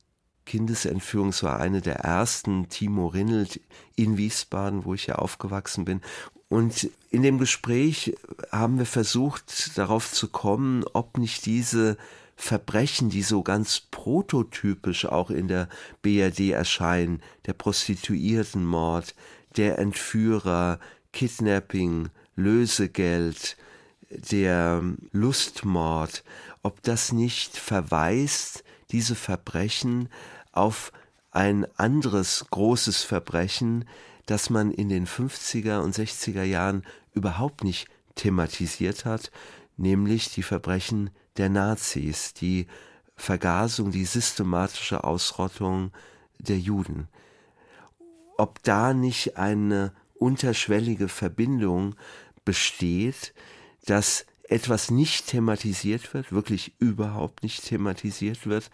Kindesentführung, 0.45 1.29
es 1.29 1.43
war 1.43 1.61
eine 1.61 1.83
der 1.83 1.97
ersten, 1.97 2.69
Timo 2.71 3.07
Rinnelt 3.07 3.61
in 3.97 4.17
Wiesbaden, 4.17 4.85
wo 4.85 4.95
ich 4.95 5.07
ja 5.07 5.17
aufgewachsen 5.17 5.85
bin. 5.85 6.01
Und 6.49 6.91
in 7.11 7.23
dem 7.23 7.39
Gespräch 7.39 8.17
haben 8.51 8.79
wir 8.79 8.87
versucht, 8.87 9.77
darauf 9.77 10.11
zu 10.11 10.29
kommen, 10.29 10.85
ob 10.95 11.19
nicht 11.19 11.45
diese 11.45 11.99
Verbrechen, 12.37 13.11
die 13.11 13.23
so 13.23 13.43
ganz 13.43 13.81
prototypisch 13.81 15.05
auch 15.05 15.31
in 15.31 15.49
der 15.49 15.69
BRD 16.03 16.51
erscheinen, 16.51 17.21
der 17.47 17.53
Prostituiertenmord, 17.53 19.15
der 19.59 19.79
Entführer, 19.79 20.79
Kidnapping, 21.13 22.09
Lösegeld, 22.37 23.57
der 24.09 24.83
Lustmord, 25.13 26.25
ob 26.63 26.83
das 26.83 27.13
nicht 27.13 27.57
verweist, 27.57 28.65
diese 28.91 29.15
Verbrechen 29.15 30.09
auf 30.53 30.93
ein 31.31 31.67
anderes 31.77 32.47
großes 32.51 33.03
Verbrechen, 33.03 33.85
das 34.27 34.49
man 34.49 34.71
in 34.71 34.89
den 34.89 35.07
50er 35.07 35.81
und 35.81 35.95
60er 35.95 36.43
Jahren 36.43 36.85
überhaupt 37.13 37.65
nicht 37.65 37.89
thematisiert 38.15 39.05
hat, 39.05 39.31
nämlich 39.77 40.33
die 40.33 40.43
Verbrechen 40.43 41.11
der 41.37 41.49
Nazis, 41.49 42.33
die 42.35 42.67
Vergasung, 43.17 43.91
die 43.91 44.05
systematische 44.05 45.05
Ausrottung 45.05 45.93
der 46.39 46.59
Juden. 46.59 47.09
Ob 48.39 48.63
da 48.63 48.95
nicht 48.95 49.37
eine 49.37 49.93
unterschwellige 50.15 51.09
Verbindung 51.09 51.97
besteht, 52.45 53.35
dass 53.85 54.25
etwas 54.45 54.91
nicht 54.91 55.27
thematisiert 55.27 56.15
wird, 56.15 56.33
wirklich 56.33 56.73
überhaupt 56.79 57.43
nicht 57.43 57.65
thematisiert 57.67 58.47
wird 58.47 58.71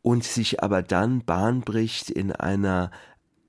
und 0.00 0.24
sich 0.24 0.62
aber 0.62 0.82
dann 0.82 1.24
Bahn 1.24 1.60
bricht 1.60 2.10
in 2.10 2.32
einer 2.32 2.90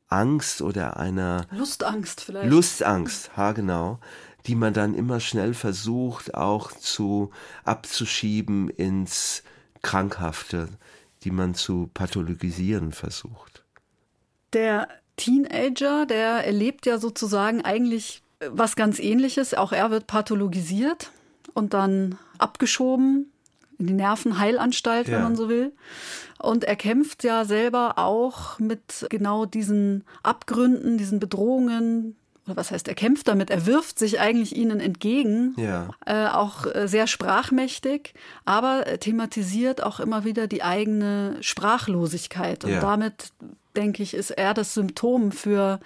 Angst 0.09 0.61
oder 0.61 0.97
einer 0.97 1.47
Lustangst 1.51 2.21
vielleicht. 2.21 2.49
Lustangst, 2.49 3.37
ha 3.37 3.53
genau, 3.53 3.99
die 4.47 4.55
man 4.55 4.73
dann 4.73 4.93
immer 4.93 5.19
schnell 5.19 5.53
versucht 5.53 6.33
auch 6.35 6.71
zu 6.71 7.31
abzuschieben 7.63 8.69
ins 8.69 9.43
Krankhafte, 9.81 10.67
die 11.23 11.31
man 11.31 11.53
zu 11.53 11.89
pathologisieren 11.93 12.91
versucht. 12.91 13.63
Der 14.53 14.89
Teenager, 15.21 16.07
der 16.07 16.45
erlebt 16.45 16.87
ja 16.87 16.97
sozusagen 16.97 17.61
eigentlich 17.61 18.23
was 18.49 18.75
ganz 18.75 18.99
ähnliches. 18.99 19.53
Auch 19.53 19.71
er 19.71 19.91
wird 19.91 20.07
pathologisiert 20.07 21.11
und 21.53 21.75
dann 21.75 22.17
abgeschoben 22.39 23.31
in 23.77 23.87
die 23.87 23.93
Nervenheilanstalt, 23.93 25.07
ja. 25.07 25.15
wenn 25.15 25.23
man 25.23 25.35
so 25.35 25.47
will. 25.47 25.73
Und 26.39 26.63
er 26.63 26.75
kämpft 26.75 27.23
ja 27.23 27.45
selber 27.45 27.99
auch 27.99 28.57
mit 28.57 29.05
genau 29.09 29.45
diesen 29.45 30.05
Abgründen, 30.23 30.97
diesen 30.97 31.19
Bedrohungen. 31.19 32.15
Oder 32.47 32.55
was 32.55 32.71
heißt, 32.71 32.87
er 32.87 32.95
kämpft 32.95 33.27
damit, 33.27 33.51
er 33.51 33.67
wirft 33.67 33.99
sich 33.99 34.19
eigentlich 34.19 34.55
ihnen 34.55 34.79
entgegen, 34.79 35.53
ja. 35.57 35.89
äh, 36.07 36.27
auch 36.29 36.65
äh, 36.65 36.87
sehr 36.87 37.05
sprachmächtig, 37.05 38.15
aber 38.45 38.83
thematisiert 38.99 39.83
auch 39.83 39.99
immer 39.99 40.25
wieder 40.25 40.47
die 40.47 40.63
eigene 40.63 41.37
Sprachlosigkeit. 41.41 42.63
Und 42.63 42.71
ja. 42.71 42.79
damit 42.79 43.31
denke 43.75 44.03
ich, 44.03 44.13
ist 44.13 44.31
er 44.31 44.53
das 44.53 44.73
Symptom 44.73 45.31
für 45.31 45.79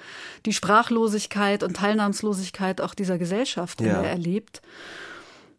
die 0.45 0.53
Sprachlosigkeit 0.53 1.63
und 1.63 1.77
Teilnahmslosigkeit 1.77 2.81
auch 2.81 2.93
dieser 2.93 3.17
Gesellschaft, 3.17 3.81
in 3.81 3.88
ja. 3.88 4.01
der 4.01 4.11
er 4.11 4.17
lebt. 4.17 4.61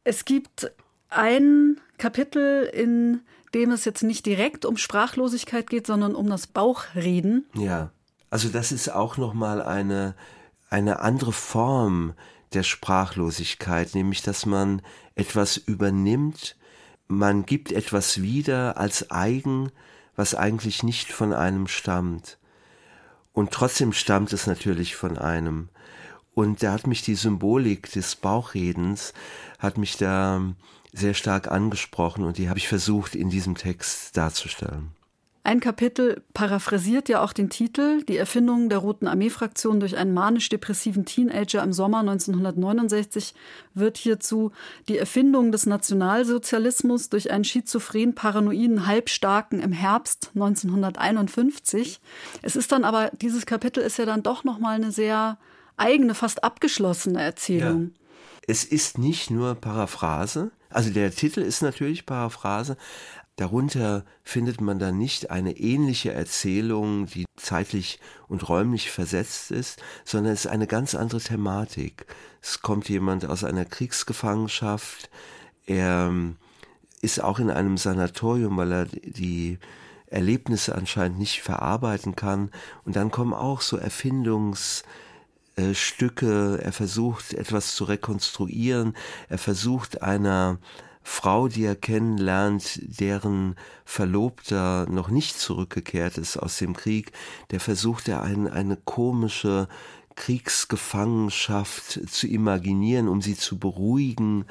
Es 0.04 0.24
gibt 0.24 0.70
ein 1.08 1.80
Kapitel, 1.98 2.64
in 2.64 3.20
dem 3.54 3.70
es 3.70 3.84
jetzt 3.84 4.02
nicht 4.02 4.26
direkt 4.26 4.64
um 4.64 4.76
Sprachlosigkeit 4.76 5.68
geht, 5.68 5.86
sondern 5.86 6.14
um 6.14 6.28
das 6.28 6.46
Bauchreden. 6.46 7.46
Ja, 7.54 7.90
also 8.30 8.48
das 8.48 8.72
ist 8.72 8.88
auch 8.88 9.16
noch 9.16 9.34
mal 9.34 9.62
eine 9.62 10.14
eine 10.70 11.00
andere 11.00 11.32
Form 11.32 12.14
der 12.52 12.62
Sprachlosigkeit, 12.62 13.94
nämlich 13.94 14.22
dass 14.22 14.46
man 14.46 14.82
etwas 15.14 15.56
übernimmt, 15.56 16.56
man 17.08 17.46
gibt 17.46 17.72
etwas 17.72 18.20
wieder 18.20 18.78
als 18.78 19.10
eigen, 19.10 19.70
was 20.16 20.34
eigentlich 20.34 20.82
nicht 20.82 21.12
von 21.12 21.32
einem 21.32 21.68
stammt. 21.68 22.38
Und 23.32 23.52
trotzdem 23.52 23.92
stammt 23.92 24.32
es 24.32 24.46
natürlich 24.46 24.96
von 24.96 25.18
einem. 25.18 25.68
Und 26.34 26.62
da 26.62 26.72
hat 26.72 26.86
mich 26.86 27.02
die 27.02 27.14
Symbolik 27.14 27.92
des 27.92 28.16
Bauchredens, 28.16 29.12
hat 29.58 29.78
mich 29.78 29.96
da 29.96 30.42
sehr 30.92 31.14
stark 31.14 31.50
angesprochen 31.50 32.24
und 32.24 32.38
die 32.38 32.48
habe 32.48 32.58
ich 32.58 32.68
versucht 32.68 33.14
in 33.14 33.28
diesem 33.28 33.54
Text 33.54 34.16
darzustellen. 34.16 34.95
Ein 35.46 35.60
Kapitel 35.60 36.24
paraphrasiert 36.34 37.08
ja 37.08 37.22
auch 37.22 37.32
den 37.32 37.50
Titel, 37.50 38.02
die 38.02 38.16
Erfindung 38.16 38.68
der 38.68 38.78
Roten 38.78 39.06
Armee-Fraktion 39.06 39.78
durch 39.78 39.96
einen 39.96 40.12
manisch-depressiven 40.12 41.04
Teenager 41.04 41.62
im 41.62 41.72
Sommer 41.72 42.00
1969 42.00 43.32
wird 43.72 43.96
hierzu 43.96 44.50
die 44.88 44.98
Erfindung 44.98 45.52
des 45.52 45.64
Nationalsozialismus 45.66 47.10
durch 47.10 47.30
einen 47.30 47.44
schizophren 47.44 48.16
paranoiden 48.16 48.88
Halbstarken 48.88 49.60
im 49.60 49.70
Herbst 49.70 50.32
1951. 50.34 52.00
Es 52.42 52.56
ist 52.56 52.72
dann 52.72 52.82
aber, 52.82 53.12
dieses 53.22 53.46
Kapitel 53.46 53.84
ist 53.84 53.98
ja 53.98 54.04
dann 54.04 54.24
doch 54.24 54.42
nochmal 54.42 54.74
eine 54.74 54.90
sehr 54.90 55.38
eigene, 55.76 56.16
fast 56.16 56.42
abgeschlossene 56.42 57.22
Erzählung. 57.22 57.92
Ja. 57.94 58.00
Es 58.48 58.64
ist 58.64 58.98
nicht 58.98 59.30
nur 59.30 59.54
Paraphrase, 59.54 60.50
also 60.70 60.90
der 60.90 61.10
Titel 61.10 61.40
ist 61.40 61.62
natürlich 61.62 62.06
Paraphrase, 62.06 62.76
Darunter 63.36 64.04
findet 64.22 64.62
man 64.62 64.78
dann 64.78 64.96
nicht 64.96 65.30
eine 65.30 65.58
ähnliche 65.58 66.12
Erzählung, 66.12 67.06
die 67.06 67.26
zeitlich 67.36 68.00
und 68.28 68.48
räumlich 68.48 68.90
versetzt 68.90 69.50
ist, 69.50 69.82
sondern 70.06 70.32
es 70.32 70.46
ist 70.46 70.50
eine 70.50 70.66
ganz 70.66 70.94
andere 70.94 71.20
Thematik. 71.20 72.06
Es 72.40 72.62
kommt 72.62 72.88
jemand 72.88 73.26
aus 73.26 73.44
einer 73.44 73.66
Kriegsgefangenschaft, 73.66 75.10
er 75.66 76.06
ähm, 76.08 76.36
ist 77.02 77.22
auch 77.22 77.38
in 77.38 77.50
einem 77.50 77.76
Sanatorium, 77.76 78.56
weil 78.56 78.72
er 78.72 78.86
die 78.86 79.58
Erlebnisse 80.06 80.74
anscheinend 80.74 81.18
nicht 81.18 81.42
verarbeiten 81.42 82.16
kann. 82.16 82.50
Und 82.84 82.96
dann 82.96 83.10
kommen 83.10 83.34
auch 83.34 83.60
so 83.60 83.76
Erfindungsstücke, 83.76 86.60
er 86.62 86.72
versucht 86.72 87.34
etwas 87.34 87.74
zu 87.74 87.84
rekonstruieren, 87.84 88.96
er 89.28 89.38
versucht 89.38 90.02
einer 90.02 90.58
Frau, 91.08 91.46
die 91.46 91.64
er 91.64 91.76
kennenlernt, 91.76 92.80
deren 92.82 93.54
Verlobter 93.84 94.86
noch 94.90 95.08
nicht 95.08 95.38
zurückgekehrt 95.38 96.18
ist 96.18 96.36
aus 96.36 96.58
dem 96.58 96.74
Krieg, 96.74 97.12
der 97.52 97.60
versucht 97.60 98.08
er 98.08 98.22
ein, 98.22 98.48
eine 98.48 98.76
komische 98.76 99.68
Kriegsgefangenschaft 100.16 102.00
zu 102.10 102.26
imaginieren, 102.26 103.06
um 103.06 103.22
sie 103.22 103.36
zu 103.36 103.56
beruhigen, 103.56 104.46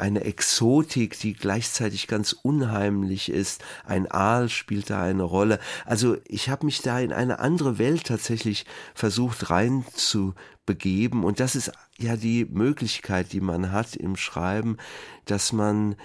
eine 0.00 0.24
Exotik, 0.24 1.18
die 1.18 1.34
gleichzeitig 1.34 2.06
ganz 2.06 2.32
unheimlich 2.32 3.30
ist. 3.30 3.62
Ein 3.84 4.10
Aal 4.10 4.48
spielt 4.48 4.90
da 4.90 5.02
eine 5.02 5.22
Rolle. 5.22 5.58
Also 5.84 6.16
ich 6.26 6.48
habe 6.48 6.66
mich 6.66 6.82
da 6.82 6.98
in 6.98 7.12
eine 7.12 7.38
andere 7.38 7.78
Welt 7.78 8.04
tatsächlich 8.04 8.66
versucht 8.94 9.50
rein 9.50 9.84
zu 9.94 10.34
begeben 10.66 11.24
und 11.24 11.40
das 11.40 11.56
ist 11.56 11.72
ja 11.98 12.16
die 12.16 12.44
Möglichkeit, 12.44 13.32
die 13.32 13.40
man 13.40 13.72
hat 13.72 13.96
im 13.96 14.16
Schreiben, 14.16 14.76
dass 15.24 15.52
man 15.52 15.96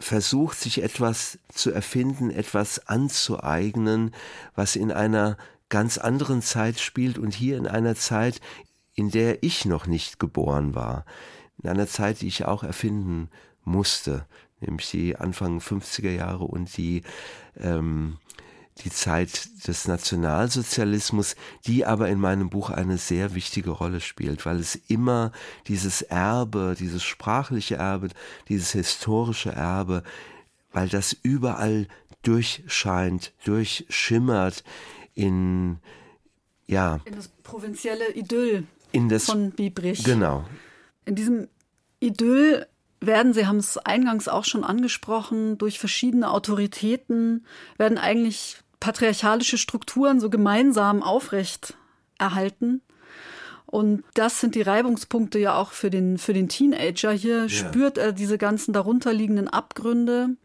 versucht, 0.00 0.58
sich 0.58 0.82
etwas 0.82 1.38
zu 1.52 1.70
erfinden, 1.70 2.30
etwas 2.30 2.86
anzueignen, 2.86 4.14
was 4.54 4.76
in 4.76 4.92
einer 4.92 5.36
ganz 5.68 5.98
anderen 5.98 6.42
Zeit 6.42 6.80
spielt 6.80 7.18
und 7.18 7.34
hier 7.34 7.56
in 7.56 7.66
einer 7.66 7.94
Zeit, 7.94 8.40
in 8.94 9.10
der 9.10 9.42
ich 9.42 9.64
noch 9.64 9.86
nicht 9.86 10.18
geboren 10.18 10.74
war. 10.74 11.04
In 11.62 11.68
einer 11.68 11.86
Zeit, 11.86 12.20
die 12.20 12.28
ich 12.28 12.44
auch 12.44 12.62
erfinden 12.62 13.30
musste, 13.64 14.26
nämlich 14.60 14.90
die 14.90 15.16
Anfang 15.16 15.58
50er 15.58 16.10
Jahre 16.10 16.44
und 16.44 16.76
die 16.76 17.02
ähm, 17.58 18.18
die 18.84 18.90
Zeit 18.90 19.48
des 19.66 19.88
Nationalsozialismus, 19.88 21.36
die 21.66 21.84
aber 21.84 22.08
in 22.08 22.20
meinem 22.20 22.50
Buch 22.50 22.70
eine 22.70 22.98
sehr 22.98 23.34
wichtige 23.34 23.70
Rolle 23.70 24.00
spielt, 24.00 24.46
weil 24.46 24.58
es 24.58 24.76
immer 24.76 25.32
dieses 25.66 26.02
Erbe, 26.02 26.76
dieses 26.78 27.02
sprachliche 27.02 27.76
Erbe, 27.76 28.08
dieses 28.48 28.72
historische 28.72 29.50
Erbe, 29.50 30.02
weil 30.72 30.88
das 30.88 31.16
überall 31.22 31.88
durchscheint, 32.22 33.32
durchschimmert 33.44 34.64
in 35.14 35.78
ja 36.66 37.00
in 37.04 37.16
das 37.16 37.28
provinzielle 37.42 38.12
Idyll 38.14 38.64
in 38.92 39.08
das, 39.08 39.24
von 39.24 39.50
Biebrich. 39.50 40.04
Genau. 40.04 40.44
In 41.08 41.14
diesem 41.14 41.48
Idyll 42.00 42.66
werden, 43.00 43.32
Sie 43.32 43.46
haben 43.46 43.56
es 43.56 43.78
eingangs 43.78 44.28
auch 44.28 44.44
schon 44.44 44.62
angesprochen, 44.62 45.56
durch 45.56 45.78
verschiedene 45.78 46.30
Autoritäten 46.30 47.46
werden 47.78 47.96
eigentlich 47.96 48.58
patriarchalische 48.78 49.56
Strukturen 49.56 50.20
so 50.20 50.28
gemeinsam 50.28 51.02
aufrecht 51.02 51.78
erhalten. 52.18 52.82
Und 53.64 54.04
das 54.12 54.38
sind 54.40 54.54
die 54.54 54.60
Reibungspunkte 54.60 55.38
ja 55.38 55.56
auch 55.56 55.72
für 55.72 55.88
den, 55.88 56.18
für 56.18 56.34
den 56.34 56.50
Teenager. 56.50 57.12
Hier 57.12 57.44
ja. 57.44 57.48
spürt 57.48 57.96
er 57.96 58.12
diese 58.12 58.36
ganzen 58.36 58.74
darunterliegenden 58.74 59.48
Abgründe. 59.48 60.36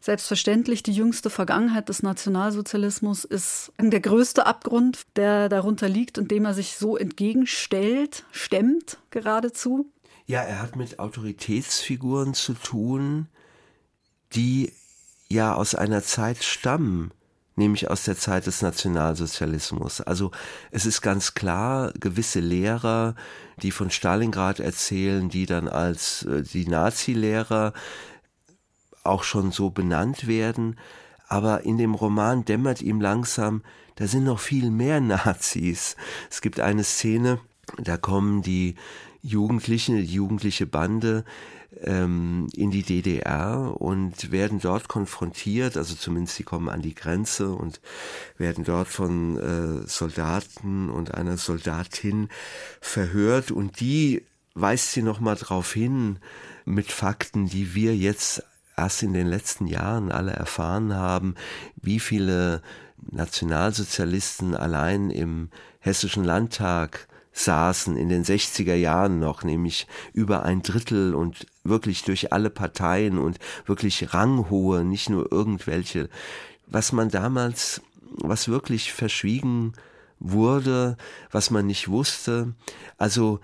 Selbstverständlich, 0.00 0.84
die 0.84 0.92
jüngste 0.92 1.30
Vergangenheit 1.30 1.88
des 1.88 2.04
Nationalsozialismus 2.04 3.24
ist 3.24 3.72
der 3.80 3.98
größte 3.98 4.46
Abgrund, 4.46 5.02
der 5.16 5.48
darunter 5.48 5.88
liegt 5.88 6.16
und 6.16 6.30
dem 6.30 6.44
er 6.44 6.54
sich 6.54 6.76
so 6.76 6.96
entgegenstellt, 6.96 8.24
stemmt 8.30 8.98
geradezu. 9.10 9.90
Ja, 10.26 10.42
er 10.42 10.60
hat 10.60 10.74
mit 10.74 10.98
Autoritätsfiguren 10.98 12.34
zu 12.34 12.54
tun, 12.54 13.28
die 14.34 14.72
ja 15.28 15.54
aus 15.54 15.76
einer 15.76 16.02
Zeit 16.02 16.42
stammen, 16.42 17.12
nämlich 17.54 17.88
aus 17.88 18.04
der 18.04 18.16
Zeit 18.16 18.46
des 18.46 18.60
Nationalsozialismus. 18.60 20.00
Also 20.00 20.32
es 20.72 20.84
ist 20.84 21.00
ganz 21.00 21.34
klar, 21.34 21.92
gewisse 22.00 22.40
Lehrer, 22.40 23.14
die 23.62 23.70
von 23.70 23.90
Stalingrad 23.90 24.58
erzählen, 24.58 25.28
die 25.28 25.46
dann 25.46 25.68
als 25.68 26.24
äh, 26.24 26.42
die 26.42 26.66
Nazi-Lehrer 26.66 27.72
auch 29.04 29.22
schon 29.22 29.52
so 29.52 29.70
benannt 29.70 30.26
werden. 30.26 30.76
Aber 31.28 31.62
in 31.62 31.78
dem 31.78 31.94
Roman 31.94 32.44
dämmert 32.44 32.82
ihm 32.82 33.00
langsam, 33.00 33.62
da 33.94 34.08
sind 34.08 34.24
noch 34.24 34.40
viel 34.40 34.72
mehr 34.72 35.00
Nazis. 35.00 35.94
Es 36.28 36.40
gibt 36.40 36.58
eine 36.58 36.82
Szene, 36.82 37.38
da 37.78 37.96
kommen 37.96 38.42
die 38.42 38.74
Jugendlichen, 39.26 39.96
die 39.96 40.04
jugendliche 40.04 40.66
Bande 40.66 41.24
ähm, 41.82 42.46
in 42.54 42.70
die 42.70 42.82
DDR 42.82 43.74
und 43.78 44.30
werden 44.30 44.60
dort 44.60 44.88
konfrontiert, 44.88 45.76
also 45.76 45.94
zumindest 45.94 46.36
sie 46.36 46.44
kommen 46.44 46.68
an 46.68 46.80
die 46.80 46.94
Grenze 46.94 47.50
und 47.50 47.80
werden 48.38 48.64
dort 48.64 48.88
von 48.88 49.36
äh, 49.36 49.86
Soldaten 49.86 50.90
und 50.90 51.14
einer 51.14 51.36
Soldatin 51.36 52.28
verhört. 52.80 53.50
Und 53.50 53.80
die 53.80 54.22
weist 54.54 54.92
sie 54.92 55.02
noch 55.02 55.20
mal 55.20 55.36
darauf 55.36 55.72
hin 55.72 56.18
mit 56.64 56.90
Fakten, 56.90 57.46
die 57.46 57.74
wir 57.74 57.96
jetzt 57.96 58.44
erst 58.76 59.02
in 59.02 59.12
den 59.12 59.26
letzten 59.26 59.66
Jahren 59.66 60.12
alle 60.12 60.32
erfahren 60.32 60.94
haben, 60.94 61.34
wie 61.76 62.00
viele 62.00 62.62
Nationalsozialisten 63.10 64.54
allein 64.54 65.10
im 65.10 65.50
hessischen 65.80 66.24
Landtag 66.24 67.08
saßen 67.36 67.96
in 67.98 68.08
den 68.08 68.24
60er 68.24 68.74
Jahren 68.74 69.18
noch, 69.18 69.44
nämlich 69.44 69.86
über 70.14 70.42
ein 70.42 70.62
Drittel 70.62 71.14
und 71.14 71.46
wirklich 71.64 72.02
durch 72.02 72.32
alle 72.32 72.48
Parteien 72.48 73.18
und 73.18 73.38
wirklich 73.66 74.14
ranghohe, 74.14 74.84
nicht 74.84 75.10
nur 75.10 75.30
irgendwelche, 75.30 76.08
was 76.66 76.92
man 76.92 77.10
damals, 77.10 77.82
was 78.10 78.48
wirklich 78.48 78.92
verschwiegen 78.92 79.74
wurde, 80.18 80.96
was 81.30 81.50
man 81.50 81.66
nicht 81.66 81.88
wusste. 81.88 82.54
Also 82.96 83.40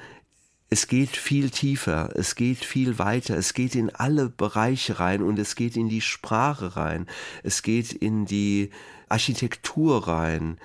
es 0.71 0.87
geht 0.87 1.11
viel 1.11 1.51
tiefer, 1.51 2.09
es 2.15 2.35
geht 2.35 2.65
viel 2.65 2.99
weiter, 2.99 3.37
es 3.37 3.53
geht 3.53 3.75
in 3.75 3.95
alle 3.95 4.31
Bereiche 4.31 5.01
rein 5.01 5.23
und 5.23 5.39
es 5.39 5.55
geht 5.55 5.77
in 5.77 5.91
die 5.91 6.01
Sprache 6.01 6.77
rein, 6.77 7.07
es 7.43 7.63
geht 7.63 7.93
in 7.93 8.25
die 8.25 8.71
Architektur 9.11 10.09
rein. 10.09 10.57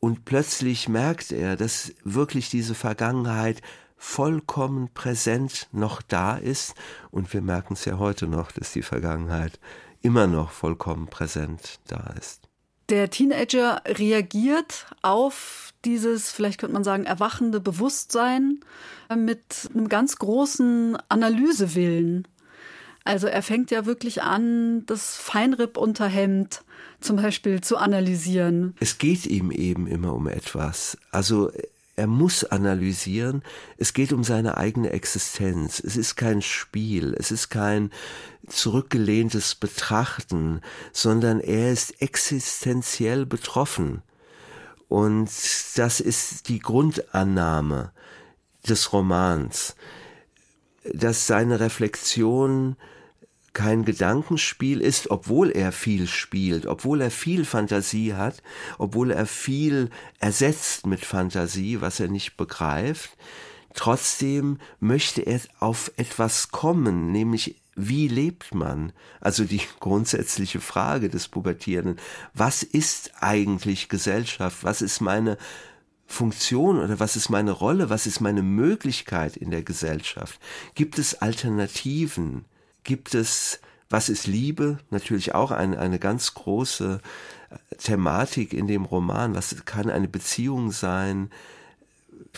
Und 0.00 0.24
plötzlich 0.24 0.88
merkt 0.88 1.30
er, 1.30 1.56
dass 1.56 1.92
wirklich 2.04 2.48
diese 2.48 2.74
Vergangenheit 2.74 3.60
vollkommen 3.96 4.88
präsent 4.94 5.68
noch 5.72 6.00
da 6.00 6.36
ist. 6.38 6.74
Und 7.10 7.32
wir 7.34 7.42
merken 7.42 7.74
es 7.74 7.84
ja 7.84 7.98
heute 7.98 8.26
noch, 8.26 8.50
dass 8.50 8.72
die 8.72 8.82
Vergangenheit 8.82 9.60
immer 10.00 10.26
noch 10.26 10.50
vollkommen 10.52 11.08
präsent 11.08 11.80
da 11.86 12.14
ist. 12.18 12.48
Der 12.88 13.10
Teenager 13.10 13.82
reagiert 13.86 14.86
auf 15.02 15.72
dieses, 15.84 16.32
vielleicht 16.32 16.58
könnte 16.58 16.72
man 16.72 16.82
sagen, 16.82 17.04
erwachende 17.04 17.60
Bewusstsein 17.60 18.60
mit 19.14 19.68
einem 19.72 19.88
ganz 19.88 20.16
großen 20.16 20.96
Analysewillen. 21.08 22.26
Also 23.04 23.26
er 23.28 23.42
fängt 23.42 23.70
ja 23.70 23.86
wirklich 23.86 24.22
an, 24.22 24.84
das 24.86 25.16
Feinripp-Unterhemd 25.16 26.62
zum 27.00 27.16
Beispiel 27.16 27.60
zu 27.60 27.76
analysieren. 27.76 28.74
Es 28.80 28.98
geht 28.98 29.26
ihm 29.26 29.50
eben 29.50 29.86
immer 29.86 30.14
um 30.14 30.28
etwas. 30.28 30.98
Also 31.10 31.50
er 31.96 32.06
muss 32.06 32.44
analysieren. 32.44 33.42
Es 33.76 33.92
geht 33.92 34.12
um 34.12 34.24
seine 34.24 34.56
eigene 34.56 34.90
Existenz. 34.90 35.80
Es 35.80 35.96
ist 35.96 36.16
kein 36.16 36.40
Spiel. 36.40 37.14
Es 37.18 37.30
ist 37.30 37.50
kein 37.50 37.90
zurückgelehntes 38.46 39.54
Betrachten, 39.54 40.62
sondern 40.92 41.40
er 41.40 41.72
ist 41.72 42.00
existenziell 42.00 43.26
betroffen. 43.26 44.02
Und 44.88 45.30
das 45.76 46.00
ist 46.00 46.48
die 46.48 46.58
Grundannahme 46.58 47.92
des 48.66 48.92
Romans, 48.92 49.76
dass 50.92 51.26
seine 51.26 51.60
Reflexion 51.60 52.76
kein 53.52 53.84
Gedankenspiel 53.84 54.80
ist, 54.80 55.10
obwohl 55.10 55.50
er 55.50 55.72
viel 55.72 56.06
spielt, 56.06 56.66
obwohl 56.66 57.00
er 57.00 57.10
viel 57.10 57.44
Fantasie 57.44 58.14
hat, 58.14 58.42
obwohl 58.78 59.10
er 59.10 59.26
viel 59.26 59.90
ersetzt 60.18 60.86
mit 60.86 61.04
Fantasie, 61.04 61.80
was 61.80 62.00
er 62.00 62.08
nicht 62.08 62.36
begreift, 62.36 63.16
trotzdem 63.74 64.58
möchte 64.78 65.22
er 65.22 65.40
auf 65.58 65.92
etwas 65.96 66.50
kommen, 66.50 67.10
nämlich 67.10 67.56
wie 67.76 68.08
lebt 68.08 68.54
man? 68.54 68.92
Also 69.20 69.44
die 69.44 69.62
grundsätzliche 69.80 70.60
Frage 70.60 71.08
des 71.08 71.28
Pubertierenden. 71.28 71.98
Was 72.34 72.62
ist 72.62 73.12
eigentlich 73.20 73.88
Gesellschaft? 73.88 74.64
Was 74.64 74.82
ist 74.82 75.00
meine 75.00 75.38
Funktion 76.06 76.78
oder 76.78 76.98
was 76.98 77.16
ist 77.16 77.30
meine 77.30 77.52
Rolle? 77.52 77.88
Was 77.88 78.06
ist 78.06 78.20
meine 78.20 78.42
Möglichkeit 78.42 79.36
in 79.36 79.50
der 79.50 79.62
Gesellschaft? 79.62 80.40
Gibt 80.74 80.98
es 80.98 81.22
Alternativen? 81.22 82.44
Gibt 82.84 83.14
es, 83.14 83.60
was 83.88 84.08
ist 84.08 84.26
Liebe? 84.26 84.78
Natürlich 84.90 85.34
auch 85.34 85.50
eine, 85.50 85.78
eine 85.78 85.98
ganz 85.98 86.34
große 86.34 87.00
äh, 87.50 87.76
Thematik 87.76 88.52
in 88.52 88.66
dem 88.66 88.84
Roman. 88.84 89.34
Was 89.34 89.64
kann 89.64 89.90
eine 89.90 90.08
Beziehung 90.08 90.70
sein? 90.70 91.30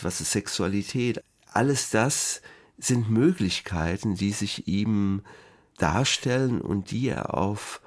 Was 0.01 0.21
ist 0.21 0.31
Sexualität? 0.31 1.23
Alles 1.51 1.89
das 1.89 2.41
sind 2.77 3.09
Möglichkeiten, 3.09 4.15
die 4.15 4.31
sich 4.31 4.67
ihm 4.67 5.21
darstellen 5.77 6.61
und 6.61 6.91
die 6.91 7.07
er 7.07 7.33
auf 7.33 7.81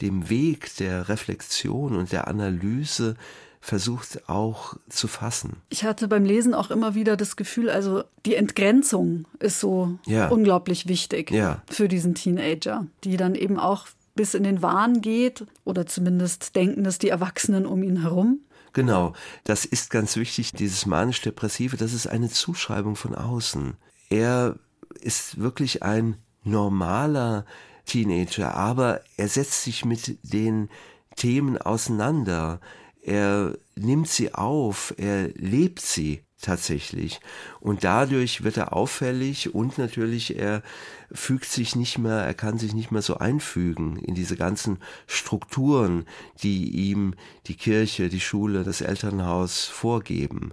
dem 0.00 0.28
Weg 0.28 0.76
der 0.76 1.08
Reflexion 1.08 1.96
und 1.96 2.12
der 2.12 2.26
Analyse 2.26 3.16
versucht 3.62 4.28
auch 4.28 4.74
zu 4.90 5.08
fassen. 5.08 5.56
Ich 5.70 5.84
hatte 5.84 6.08
beim 6.08 6.26
Lesen 6.26 6.52
auch 6.52 6.70
immer 6.70 6.94
wieder 6.94 7.16
das 7.16 7.36
Gefühl, 7.36 7.70
also 7.70 8.04
die 8.26 8.34
Entgrenzung 8.34 9.24
ist 9.38 9.60
so 9.60 9.98
ja. 10.04 10.28
unglaublich 10.28 10.88
wichtig 10.88 11.30
ja. 11.30 11.62
für 11.70 11.88
diesen 11.88 12.14
Teenager, 12.14 12.86
die 13.04 13.16
dann 13.16 13.34
eben 13.34 13.58
auch 13.58 13.86
bis 14.14 14.34
in 14.34 14.42
den 14.42 14.60
Wahn 14.60 15.00
geht 15.00 15.46
oder 15.64 15.86
zumindest 15.86 16.54
denken 16.56 16.84
dass 16.84 16.98
die 16.98 17.08
Erwachsenen 17.08 17.64
um 17.64 17.82
ihn 17.82 18.02
herum. 18.02 18.40
Genau, 18.74 19.14
das 19.44 19.64
ist 19.64 19.90
ganz 19.90 20.16
wichtig, 20.16 20.52
dieses 20.52 20.84
manisch-depressive, 20.84 21.76
das 21.76 21.94
ist 21.94 22.06
eine 22.06 22.28
Zuschreibung 22.28 22.96
von 22.96 23.14
außen 23.14 23.76
er 24.12 24.56
ist 25.00 25.40
wirklich 25.40 25.82
ein 25.82 26.16
normaler 26.44 27.46
Teenager, 27.86 28.54
aber 28.54 29.00
er 29.16 29.28
setzt 29.28 29.62
sich 29.62 29.84
mit 29.84 30.18
den 30.22 30.68
Themen 31.16 31.56
auseinander. 31.56 32.60
Er 33.02 33.58
nimmt 33.74 34.08
sie 34.08 34.32
auf, 34.32 34.94
er 34.96 35.28
lebt 35.34 35.80
sie 35.80 36.22
tatsächlich. 36.40 37.20
Und 37.60 37.84
dadurch 37.84 38.44
wird 38.44 38.56
er 38.56 38.72
auffällig 38.72 39.54
und 39.54 39.78
natürlich 39.78 40.38
er 40.38 40.62
fügt 41.10 41.46
sich 41.46 41.74
nicht 41.76 41.98
mehr, 41.98 42.16
er 42.16 42.34
kann 42.34 42.58
sich 42.58 42.74
nicht 42.74 42.90
mehr 42.90 43.02
so 43.02 43.18
einfügen 43.18 43.96
in 43.96 44.14
diese 44.14 44.36
ganzen 44.36 44.78
Strukturen, 45.06 46.06
die 46.42 46.70
ihm 46.70 47.14
die 47.46 47.56
Kirche, 47.56 48.08
die 48.08 48.20
Schule, 48.20 48.64
das 48.64 48.80
Elternhaus 48.80 49.64
vorgeben. 49.66 50.52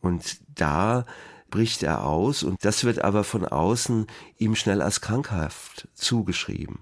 Und 0.00 0.40
da 0.54 1.06
bricht 1.50 1.82
er 1.82 2.04
aus 2.04 2.42
und 2.42 2.64
das 2.64 2.84
wird 2.84 3.02
aber 3.02 3.24
von 3.24 3.44
außen 3.44 4.06
ihm 4.38 4.54
schnell 4.54 4.80
als 4.82 5.00
krankhaft 5.00 5.88
zugeschrieben. 5.94 6.78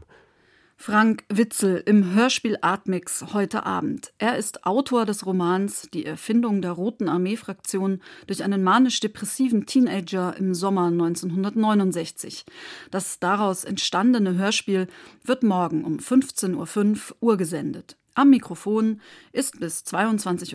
Frank 0.81 1.25
Witzel 1.29 1.83
im 1.85 2.15
Hörspiel 2.15 2.57
Atmix 2.63 3.35
heute 3.35 3.67
Abend. 3.67 4.13
Er 4.17 4.39
ist 4.39 4.65
Autor 4.65 5.07
des 5.07 5.27
Romans 5.27 5.89
Die 5.93 6.07
Erfindung 6.07 6.63
der 6.63 6.71
Roten 6.71 7.09
Armee-Fraktion 7.09 8.01
durch 8.29 8.45
einen 8.45 8.63
manisch-depressiven 8.63 9.67
Teenager 9.67 10.37
im 10.37 10.55
Sommer 10.55 10.87
1969. 10.87 12.47
Das 12.93 13.19
daraus 13.19 13.65
entstandene 13.65 14.37
Hörspiel 14.37 14.87
wird 15.25 15.43
morgen 15.43 15.85
um 15.85 15.99
15.05 15.99 17.11
Uhr 17.11 17.17
urgesendet. 17.21 17.97
Am 18.15 18.31
Mikrofon 18.31 19.01
ist 19.33 19.59
bis 19.59 19.83
22.30 19.83 20.55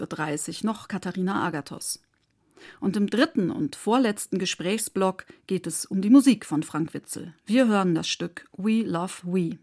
Uhr 0.62 0.66
noch 0.66 0.88
Katharina 0.88 1.46
Agathos. 1.46 2.02
Und 2.80 2.96
im 2.96 3.08
dritten 3.08 3.52
und 3.52 3.76
vorletzten 3.76 4.40
Gesprächsblock 4.40 5.26
geht 5.48 5.68
es 5.68 5.86
um 5.86 6.02
die 6.02 6.10
Musik 6.10 6.46
von 6.46 6.64
Frank 6.64 6.94
Witzel. 6.94 7.34
Wir 7.46 7.68
hören 7.68 7.94
das 7.94 8.08
Stück 8.08 8.48
We 8.56 8.84
Love 8.84 9.16
We. 9.24 9.60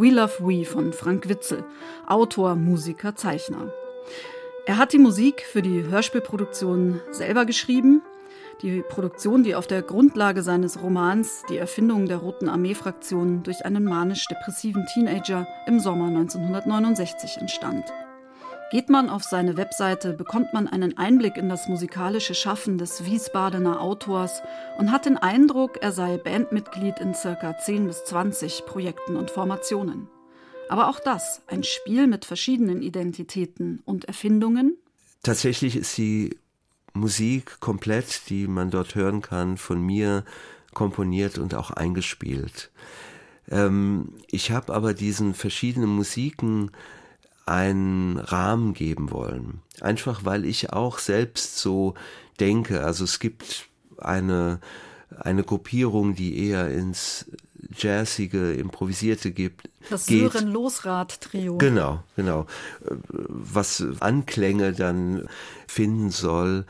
We 0.00 0.10
Love 0.10 0.34
We 0.46 0.64
von 0.64 0.92
Frank 0.92 1.28
Witzel, 1.28 1.64
Autor, 2.06 2.54
Musiker, 2.54 3.16
Zeichner. 3.16 3.72
Er 4.64 4.76
hat 4.76 4.92
die 4.92 4.98
Musik 4.98 5.42
für 5.42 5.60
die 5.60 5.82
Hörspielproduktion 5.82 7.00
selber 7.10 7.44
geschrieben. 7.44 8.02
Die 8.62 8.84
Produktion, 8.88 9.42
die 9.42 9.56
auf 9.56 9.66
der 9.66 9.82
Grundlage 9.82 10.42
seines 10.42 10.80
Romans 10.80 11.42
Die 11.48 11.56
Erfindung 11.56 12.06
der 12.06 12.18
Roten 12.18 12.48
Armee-Fraktion 12.48 13.42
durch 13.42 13.64
einen 13.66 13.82
manisch-depressiven 13.82 14.86
Teenager 14.86 15.48
im 15.66 15.80
Sommer 15.80 16.06
1969 16.06 17.38
entstand. 17.38 17.84
Geht 18.70 18.90
man 18.90 19.08
auf 19.08 19.24
seine 19.24 19.56
Webseite, 19.56 20.12
bekommt 20.12 20.52
man 20.52 20.68
einen 20.68 20.98
Einblick 20.98 21.38
in 21.38 21.48
das 21.48 21.68
musikalische 21.68 22.34
Schaffen 22.34 22.76
des 22.76 23.06
Wiesbadener 23.06 23.80
Autors 23.80 24.42
und 24.76 24.92
hat 24.92 25.06
den 25.06 25.16
Eindruck, 25.16 25.78
er 25.80 25.90
sei 25.90 26.18
Bandmitglied 26.18 26.98
in 27.00 27.14
circa 27.14 27.56
10 27.56 27.86
bis 27.86 28.04
20 28.04 28.66
Projekten 28.66 29.16
und 29.16 29.30
Formationen. 29.30 30.08
Aber 30.68 30.88
auch 30.88 31.00
das, 31.00 31.40
ein 31.46 31.64
Spiel 31.64 32.06
mit 32.06 32.26
verschiedenen 32.26 32.82
Identitäten 32.82 33.80
und 33.86 34.04
Erfindungen. 34.04 34.76
Tatsächlich 35.22 35.74
ist 35.74 35.96
die 35.96 36.36
Musik 36.92 37.60
komplett, 37.60 38.28
die 38.28 38.46
man 38.48 38.70
dort 38.70 38.94
hören 38.94 39.22
kann, 39.22 39.56
von 39.56 39.80
mir 39.80 40.26
komponiert 40.74 41.38
und 41.38 41.54
auch 41.54 41.70
eingespielt. 41.70 42.70
Ähm, 43.50 44.12
ich 44.30 44.50
habe 44.50 44.74
aber 44.74 44.92
diesen 44.92 45.32
verschiedenen 45.32 45.88
Musiken 45.88 46.70
einen 47.48 48.18
Rahmen 48.18 48.74
geben 48.74 49.10
wollen. 49.10 49.60
Einfach 49.80 50.24
weil 50.24 50.44
ich 50.44 50.72
auch 50.72 50.98
selbst 50.98 51.58
so 51.58 51.94
denke. 52.40 52.84
Also 52.84 53.04
es 53.04 53.18
gibt 53.20 53.68
eine, 53.96 54.60
eine 55.18 55.42
Gruppierung, 55.42 56.14
die 56.14 56.48
eher 56.48 56.70
ins 56.70 57.26
jazzige, 57.76 58.52
improvisierte 58.52 59.32
gibt. 59.32 59.68
Das 59.90 60.06
Sören-Losrad-Trio. 60.06 61.58
Genau, 61.58 62.02
genau. 62.16 62.46
Was 62.80 63.84
Anklänge 64.00 64.72
dann 64.72 65.28
finden 65.66 66.10
soll 66.10 66.66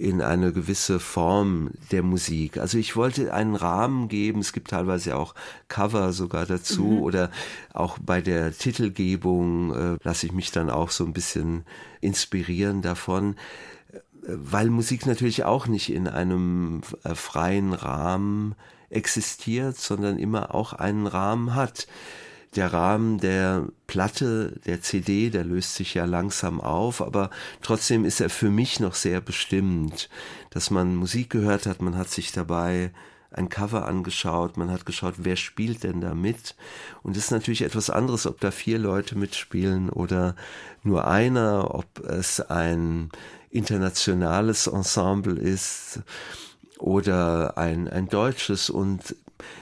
in 0.00 0.22
eine 0.22 0.52
gewisse 0.52 0.98
Form 0.98 1.72
der 1.92 2.02
Musik. 2.02 2.56
Also 2.56 2.78
ich 2.78 2.96
wollte 2.96 3.34
einen 3.34 3.54
Rahmen 3.54 4.08
geben. 4.08 4.40
Es 4.40 4.54
gibt 4.54 4.70
teilweise 4.70 5.14
auch 5.14 5.34
Cover 5.68 6.14
sogar 6.14 6.46
dazu 6.46 6.84
mhm. 6.84 7.02
oder 7.02 7.30
auch 7.74 7.98
bei 7.98 8.22
der 8.22 8.56
Titelgebung 8.56 9.74
äh, 9.74 9.98
lasse 10.02 10.24
ich 10.24 10.32
mich 10.32 10.52
dann 10.52 10.70
auch 10.70 10.90
so 10.90 11.04
ein 11.04 11.12
bisschen 11.12 11.64
inspirieren 12.00 12.80
davon 12.82 13.36
weil 14.22 14.68
Musik 14.68 15.06
natürlich 15.06 15.44
auch 15.44 15.66
nicht 15.66 15.90
in 15.90 16.06
einem 16.06 16.82
äh, 17.04 17.14
freien 17.14 17.72
Rahmen 17.72 18.54
existiert, 18.90 19.76
sondern 19.76 20.18
immer 20.18 20.54
auch 20.54 20.72
einen 20.72 21.06
Rahmen 21.06 21.54
hat. 21.54 21.86
Der 22.56 22.72
Rahmen 22.72 23.18
der 23.18 23.68
Platte, 23.86 24.58
der 24.66 24.82
CD, 24.82 25.30
der 25.30 25.44
löst 25.44 25.76
sich 25.76 25.94
ja 25.94 26.04
langsam 26.04 26.60
auf, 26.60 27.00
aber 27.00 27.30
trotzdem 27.62 28.04
ist 28.04 28.20
er 28.20 28.30
für 28.30 28.50
mich 28.50 28.80
noch 28.80 28.94
sehr 28.94 29.20
bestimmt, 29.20 30.08
dass 30.50 30.70
man 30.70 30.96
Musik 30.96 31.30
gehört 31.30 31.66
hat, 31.66 31.80
man 31.80 31.96
hat 31.96 32.10
sich 32.10 32.32
dabei 32.32 32.90
ein 33.30 33.48
Cover 33.48 33.86
angeschaut, 33.86 34.56
man 34.56 34.70
hat 34.70 34.86
geschaut, 34.86 35.14
wer 35.18 35.36
spielt 35.36 35.84
denn 35.84 36.00
da 36.00 36.14
mit. 36.14 36.56
Und 37.02 37.16
es 37.16 37.24
ist 37.24 37.30
natürlich 37.30 37.62
etwas 37.62 37.88
anderes, 37.90 38.26
ob 38.26 38.40
da 38.40 38.50
vier 38.50 38.78
Leute 38.78 39.16
mitspielen 39.16 39.88
oder 39.88 40.34
nur 40.82 41.06
einer, 41.06 41.74
ob 41.74 42.00
es 42.00 42.40
ein 42.40 43.10
internationales 43.50 44.66
Ensemble 44.66 45.38
ist 45.38 46.00
oder 46.78 47.56
ein, 47.58 47.88
ein 47.88 48.08
deutsches 48.08 48.70
und 48.70 49.14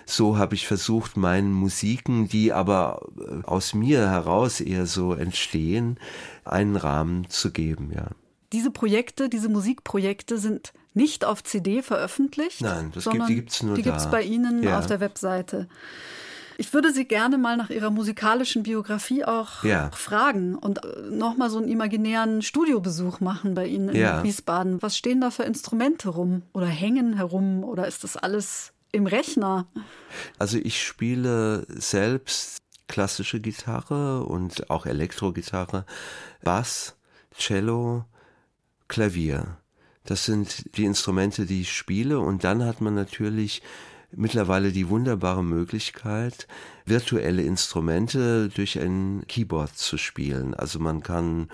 so 0.07 0.39
habe 0.39 0.55
ich 0.55 0.67
versucht, 0.67 1.17
meinen 1.17 1.53
Musiken, 1.53 2.29
die 2.29 2.53
aber 2.53 3.09
äh, 3.19 3.45
aus 3.45 3.75
mir 3.75 4.09
heraus 4.11 4.61
eher 4.61 4.87
so 4.87 5.15
entstehen, 5.15 5.99
einen 6.45 6.77
Rahmen 6.77 7.29
zu 7.29 7.51
geben, 7.51 7.93
ja. 7.95 8.09
Diese 8.53 8.71
Projekte, 8.71 9.29
diese 9.29 9.51
Musikprojekte 9.51 10.39
sind 10.39 10.73
nicht 10.95 11.25
auf 11.25 11.45
CD 11.45 11.83
veröffentlicht. 11.83 12.63
Nein, 12.63 12.91
das 12.95 13.05
gibt, 13.05 13.29
die 13.29 13.35
gibt 13.35 13.51
es 13.51 13.63
nur. 13.63 13.75
Die 13.77 13.83
gibt 13.83 13.99
es 13.99 14.11
bei 14.11 14.23
Ihnen 14.23 14.63
ja. 14.63 14.79
auf 14.79 14.87
der 14.87 15.01
Webseite. 15.01 15.69
Ich 16.61 16.75
würde 16.75 16.93
Sie 16.93 17.05
gerne 17.05 17.39
mal 17.39 17.57
nach 17.57 17.71
Ihrer 17.71 17.91
musikalischen 17.91 18.65
Biografie 18.65 19.25
auch 19.25 19.63
ja. 19.63 19.91
fragen 19.93 20.57
und 20.57 20.85
äh, 20.85 21.03
nochmal 21.09 21.51
so 21.51 21.59
einen 21.59 21.69
imaginären 21.69 22.43
Studiobesuch 22.43 23.21
machen 23.21 23.55
bei 23.55 23.67
Ihnen 23.67 23.91
in 23.91 24.01
ja. 24.01 24.25
Wiesbaden. 24.25 24.83
Was 24.83 24.97
stehen 24.97 25.21
da 25.21 25.31
für 25.31 25.45
Instrumente 25.45 26.09
rum 26.09 26.43
oder 26.53 26.67
hängen 26.67 27.15
herum 27.15 27.63
oder 27.63 27.87
ist 27.87 28.03
das 28.03 28.17
alles 28.17 28.73
im 28.93 29.07
Rechner? 29.07 29.67
Also 30.39 30.59
ich 30.59 30.85
spiele 30.85 31.67
selbst 31.69 32.59
klassische 32.87 33.41
Gitarre 33.41 34.25
und 34.25 34.71
auch 34.71 34.87
Elektrogitarre, 34.87 35.85
Bass, 36.43 36.97
Cello, 37.37 38.05
Klavier. 38.89 39.59
Das 40.05 40.25
sind 40.25 40.77
die 40.77 40.87
Instrumente, 40.87 41.45
die 41.45 41.61
ich 41.61 41.73
spiele. 41.73 42.19
Und 42.19 42.45
dann 42.45 42.65
hat 42.65 42.81
man 42.81 42.95
natürlich 42.95 43.63
mittlerweile 44.11 44.73
die 44.73 44.89
wunderbare 44.89 45.45
Möglichkeit, 45.45 46.47
virtuelle 46.87 47.43
Instrumente 47.43 48.49
durch 48.49 48.79
ein 48.79 49.25
Keyboard 49.29 49.77
zu 49.77 49.99
spielen. 49.99 50.55
Also 50.55 50.79
man 50.79 51.03
kann 51.03 51.49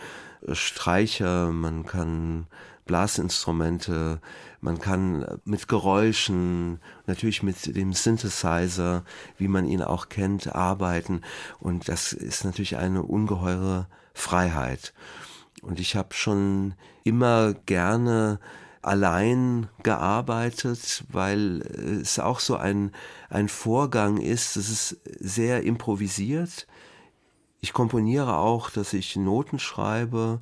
Streicher, 0.53 1.51
man 1.51 1.85
kann 1.85 2.47
Blasinstrumente, 2.85 4.21
man 4.61 4.79
kann 4.79 5.27
mit 5.45 5.69
Geräuschen, 5.69 6.81
natürlich 7.07 7.43
mit 7.43 7.75
dem 7.77 7.93
Synthesizer, 7.93 9.05
wie 9.39 9.49
man 9.49 9.67
ihn 9.67 9.83
auch 9.83 10.09
kennt, 10.09 10.55
arbeiten. 10.55 11.23
Und 11.61 11.89
das 11.89 12.13
ist 12.13 12.45
natürlich 12.45 12.77
eine 12.77 13.03
ungeheure 13.03 13.89
Freiheit. 14.13 14.93
Und 15.63 15.81
ich 15.81 15.97
habe 15.97 16.15
schon 16.15 16.75
immer 17.05 17.55
gerne 17.67 18.39
allein 18.85 19.69
gearbeitet, 19.83 21.05
weil 21.09 21.63
es 22.03 22.19
auch 22.19 22.39
so 22.41 22.57
ein, 22.57 22.93
ein 23.31 23.49
Vorgang 23.49 24.19
ist, 24.19 24.57
es 24.57 24.69
ist 24.69 25.01
sehr 25.21 25.63
improvisiert. 25.63 26.67
Ich 27.61 27.73
komponiere 27.73 28.37
auch, 28.37 28.69
dass 28.69 28.93
ich 28.93 29.17
Noten 29.17 29.59
schreibe, 29.59 30.41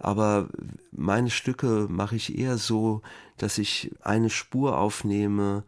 aber 0.00 0.48
meine 0.90 1.30
Stücke 1.30 1.86
mache 1.88 2.16
ich 2.16 2.36
eher 2.36 2.58
so, 2.58 3.02
dass 3.36 3.58
ich 3.58 3.92
eine 4.00 4.30
Spur 4.30 4.78
aufnehme 4.78 5.62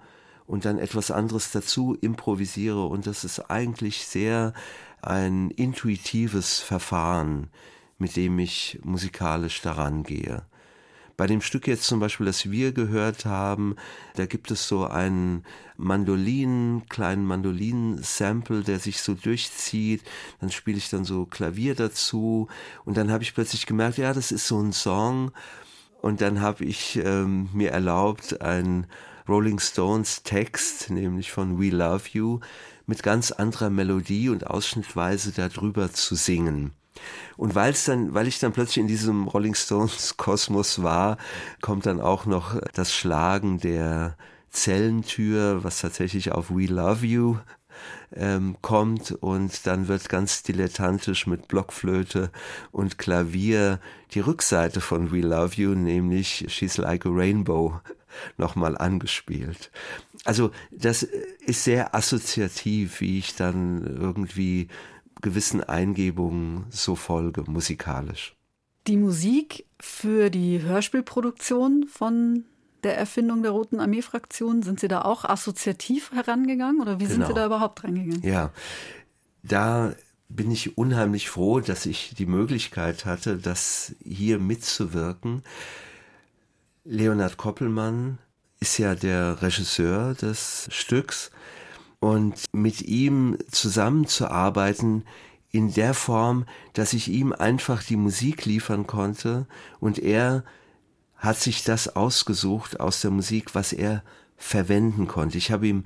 und 0.47 0.65
dann 0.65 0.79
etwas 0.79 1.11
anderes 1.11 1.53
dazu 1.53 1.97
improvisiere 2.01 2.85
und 2.87 3.07
das 3.07 3.25
ist 3.25 3.51
eigentlich 3.51 4.07
sehr 4.07 4.55
ein 5.03 5.51
intuitives 5.51 6.61
Verfahren, 6.61 7.49
mit 7.99 8.17
dem 8.17 8.39
ich 8.39 8.81
musikalisch 8.83 9.61
daran 9.61 10.03
gehe. 10.03 10.43
Bei 11.23 11.29
dem 11.29 11.41
Stück 11.41 11.69
jetzt 11.69 11.85
zum 11.85 12.01
Beispiel, 12.01 12.27
das 12.27 12.51
wir 12.51 12.73
gehört 12.73 13.27
haben, 13.27 13.77
da 14.17 14.27
gibt 14.27 14.51
es 14.51 14.67
so 14.67 14.89
einen 14.89 15.45
Mandolinen, 15.77 16.89
kleinen 16.89 17.25
Mandolinen-Sample, 17.27 18.65
der 18.65 18.81
sich 18.81 19.01
so 19.01 19.15
durchzieht. 19.15 20.03
Dann 20.41 20.51
spiele 20.51 20.79
ich 20.79 20.91
dann 20.91 21.05
so 21.05 21.25
Klavier 21.25 21.77
dazu 21.77 22.49
und 22.85 22.97
dann 22.97 23.13
habe 23.13 23.23
ich 23.23 23.35
plötzlich 23.35 23.67
gemerkt, 23.67 23.99
ja, 23.99 24.13
das 24.13 24.33
ist 24.33 24.49
so 24.49 24.61
ein 24.61 24.73
Song. 24.73 25.31
Und 26.01 26.23
dann 26.23 26.41
habe 26.41 26.65
ich 26.65 26.97
ähm, 26.97 27.49
mir 27.53 27.71
erlaubt, 27.71 28.41
einen 28.41 28.89
Rolling 29.29 29.61
Stones 29.61 30.25
Text, 30.25 30.91
nämlich 30.91 31.31
von 31.31 31.57
We 31.57 31.71
Love 31.71 32.03
You, 32.15 32.41
mit 32.87 33.05
ganz 33.05 33.31
anderer 33.31 33.71
Melodie 33.71 34.29
und 34.29 34.49
Ausschnittweise 34.49 35.31
darüber 35.31 35.93
zu 35.93 36.17
singen. 36.17 36.73
Und 37.37 37.55
weil's 37.55 37.85
dann, 37.85 38.15
weil 38.15 38.27
ich 38.27 38.39
dann 38.39 38.53
plötzlich 38.53 38.79
in 38.79 38.89
diesem 38.89 39.29
Rolling 39.29 39.55
Stones 39.55 40.17
Kosmos 40.17 40.83
war, 40.83 41.19
kommt 41.61 41.87
dann 41.87 42.01
auch 42.01 42.27
noch 42.27 42.61
das 42.75 42.95
Schlagen 42.95 43.59
der 43.59 44.17
Zellentür, 44.51 45.65
was 45.65 45.81
tatsächlich 45.81 46.33
auf 46.33 46.51
We 46.51 46.67
Love 46.67 47.07
You 47.07 47.37
ähm, 48.15 48.57
kommt 48.61 49.13
und 49.13 49.67
dann 49.67 49.89
wird 49.89 50.09
ganz 50.09 50.43
dilettantisch 50.43 51.27
mit 51.27 51.49
Blockflöte 51.49 52.31
und 52.71 52.99
Klavier 52.99 53.81
die 54.13 54.21
Rückseite 54.21 54.81
von 54.81 55.11
We 55.13 55.21
Love 55.21 55.55
You, 55.57 55.75
nämlich 55.75 56.45
She's 56.49 56.77
Like 56.77 57.07
a 57.07 57.11
Rainbow, 57.11 57.81
nochmal 58.37 58.77
angespielt. 58.77 59.71
Also 60.25 60.51
das 60.71 61.03
ist 61.03 61.65
sehr 61.65 61.95
assoziativ, 61.95 63.01
wie 63.01 63.19
ich 63.19 63.35
dann 63.35 63.87
irgendwie 63.87 64.69
gewissen 65.23 65.63
Eingebungen 65.63 66.67
so 66.71 66.95
folge, 66.95 67.45
musikalisch. 67.47 68.37
Die 68.87 68.97
Musik 68.97 69.65
für 69.81 70.29
die 70.31 70.61
Hörspielproduktion 70.61 71.87
von 71.89 72.45
der 72.83 72.99
Erfindung 72.99 73.43
der 73.43 73.53
Roten 73.53 73.81
Armee-Fraktion, 73.81 74.63
sind 74.63 74.81
Sie 74.81 74.89
da 74.89 75.03
auch 75.03 75.25
assoziativ 75.25 76.11
herangegangen 76.13 76.81
oder 76.81 76.99
wie 76.99 77.05
genau. 77.05 77.11
sind 77.11 77.23
Sie 77.23 77.29
genau. 77.29 77.41
da 77.41 77.47
überhaupt 77.47 77.85
reingegangen? 77.85 78.23
Ja, 78.23 78.51
da 79.43 79.95
bin 80.29 80.51
ich 80.51 80.79
unheimlich 80.79 81.31
froh, 81.31 81.61
dass 81.61 81.87
ich 81.87 82.15
die 82.17 82.27
Möglichkeit 82.27 83.05
hatte, 83.05 83.37
das 83.37 83.95
hier 84.03 84.39
mitzuwirken. 84.39 85.43
Leonard 86.85 87.37
Koppelmann 87.37 88.19
ist 88.61 88.79
ja 88.79 88.95
der 88.95 89.43
Regisseur 89.43 90.15
des 90.15 90.69
Stücks 90.71 91.32
und 92.03 92.47
mit 92.51 92.83
ihm 92.83 93.39
zusammenzuarbeiten 93.53 95.05
in 95.53 95.73
der 95.73 95.95
Form, 95.95 96.47
dass 96.73 96.95
ich 96.95 97.07
ihm 97.07 97.33
einfach 97.33 97.85
die 97.85 97.95
Musik 97.95 98.45
liefern 98.45 98.89
konnte 98.89 99.47
und 99.79 100.01
er 100.01 100.43
hat 101.17 101.39
sich 101.39 101.63
das 101.63 101.95
ausgesucht 101.95 102.81
aus 102.81 103.03
der 103.03 103.13
Musik, 103.13 103.55
was 103.55 103.73
er 103.73 104.03
verwenden 104.37 105.07
konnte. 105.07 105.39
Ich 105.39 105.53
habe 105.53 105.69
ihm 105.69 105.85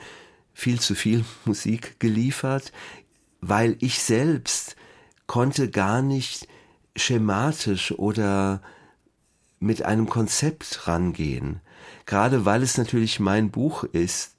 viel 0.54 0.80
zu 0.80 0.94
viel 0.94 1.22
Musik 1.44 2.00
geliefert, 2.00 2.72
weil 3.42 3.76
ich 3.80 3.98
selbst 3.98 4.74
konnte 5.26 5.68
gar 5.68 6.00
nicht 6.00 6.48
schematisch 6.96 7.92
oder 7.92 8.62
mit 9.60 9.82
einem 9.82 10.08
Konzept 10.08 10.88
rangehen. 10.88 11.60
Gerade 12.06 12.46
weil 12.46 12.62
es 12.62 12.78
natürlich 12.78 13.20
mein 13.20 13.50
Buch 13.50 13.84
ist, 13.84 14.35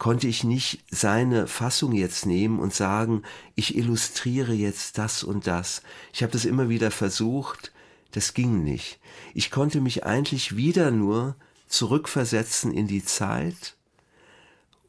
konnte 0.00 0.26
ich 0.26 0.44
nicht 0.44 0.82
seine 0.90 1.46
Fassung 1.46 1.92
jetzt 1.92 2.24
nehmen 2.24 2.58
und 2.58 2.72
sagen, 2.72 3.22
ich 3.54 3.76
illustriere 3.76 4.54
jetzt 4.54 4.96
das 4.96 5.22
und 5.22 5.46
das. 5.46 5.82
Ich 6.14 6.22
habe 6.22 6.32
das 6.32 6.46
immer 6.46 6.70
wieder 6.70 6.90
versucht, 6.90 7.70
das 8.12 8.32
ging 8.32 8.64
nicht. 8.64 8.98
Ich 9.34 9.50
konnte 9.50 9.82
mich 9.82 10.06
eigentlich 10.06 10.56
wieder 10.56 10.90
nur 10.90 11.36
zurückversetzen 11.66 12.72
in 12.72 12.86
die 12.86 13.04
Zeit 13.04 13.76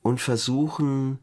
und 0.01 0.21
versuchen, 0.21 1.19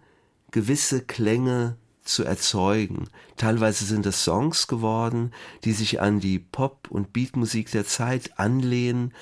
gewisse 0.51 1.01
Klänge 1.01 1.79
zu 2.05 2.25
erzeugen. 2.25 3.09
Teilweise 3.39 3.87
sind 3.87 4.05
es 4.05 4.23
Songs 4.23 4.67
geworden, 4.67 5.33
die 5.65 5.73
sich 5.73 6.03
an 6.03 6.21
die 6.21 6.39
Pop- 6.39 6.91
und 6.91 7.15
Beatmusik 7.15 7.71
der 7.71 7.87
Zeit 7.87 8.39
anlehnen. 8.39 9.15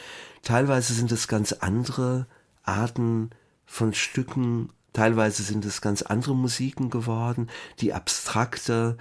Teilweise 0.43 0.93
sind 0.93 1.13
es 1.13 1.29
ganz 1.29 1.53
andere 1.53 2.27
Arten 2.65 3.31
von 3.67 3.93
Stücken, 3.93 4.71
teilweise 4.93 5.43
sind 5.43 5.65
es 5.65 5.81
ganz 5.81 6.03
andere 6.03 6.35
Musiken 6.35 6.91
geworden, 6.91 7.49
die 7.81 7.93
abstrakter, 7.93 8.97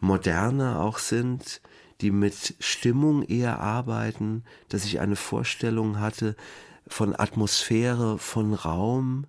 moderner 0.00 0.80
auch 0.80 0.98
sind, 0.98 1.62
die 2.00 2.10
mit 2.10 2.54
Stimmung 2.58 3.22
eher 3.22 3.60
arbeiten, 3.60 4.44
dass 4.68 4.84
ich 4.84 5.00
eine 5.00 5.16
Vorstellung 5.16 6.00
hatte 6.00 6.36
von 6.86 7.18
Atmosphäre, 7.18 8.18
von 8.18 8.52
Raum, 8.52 9.26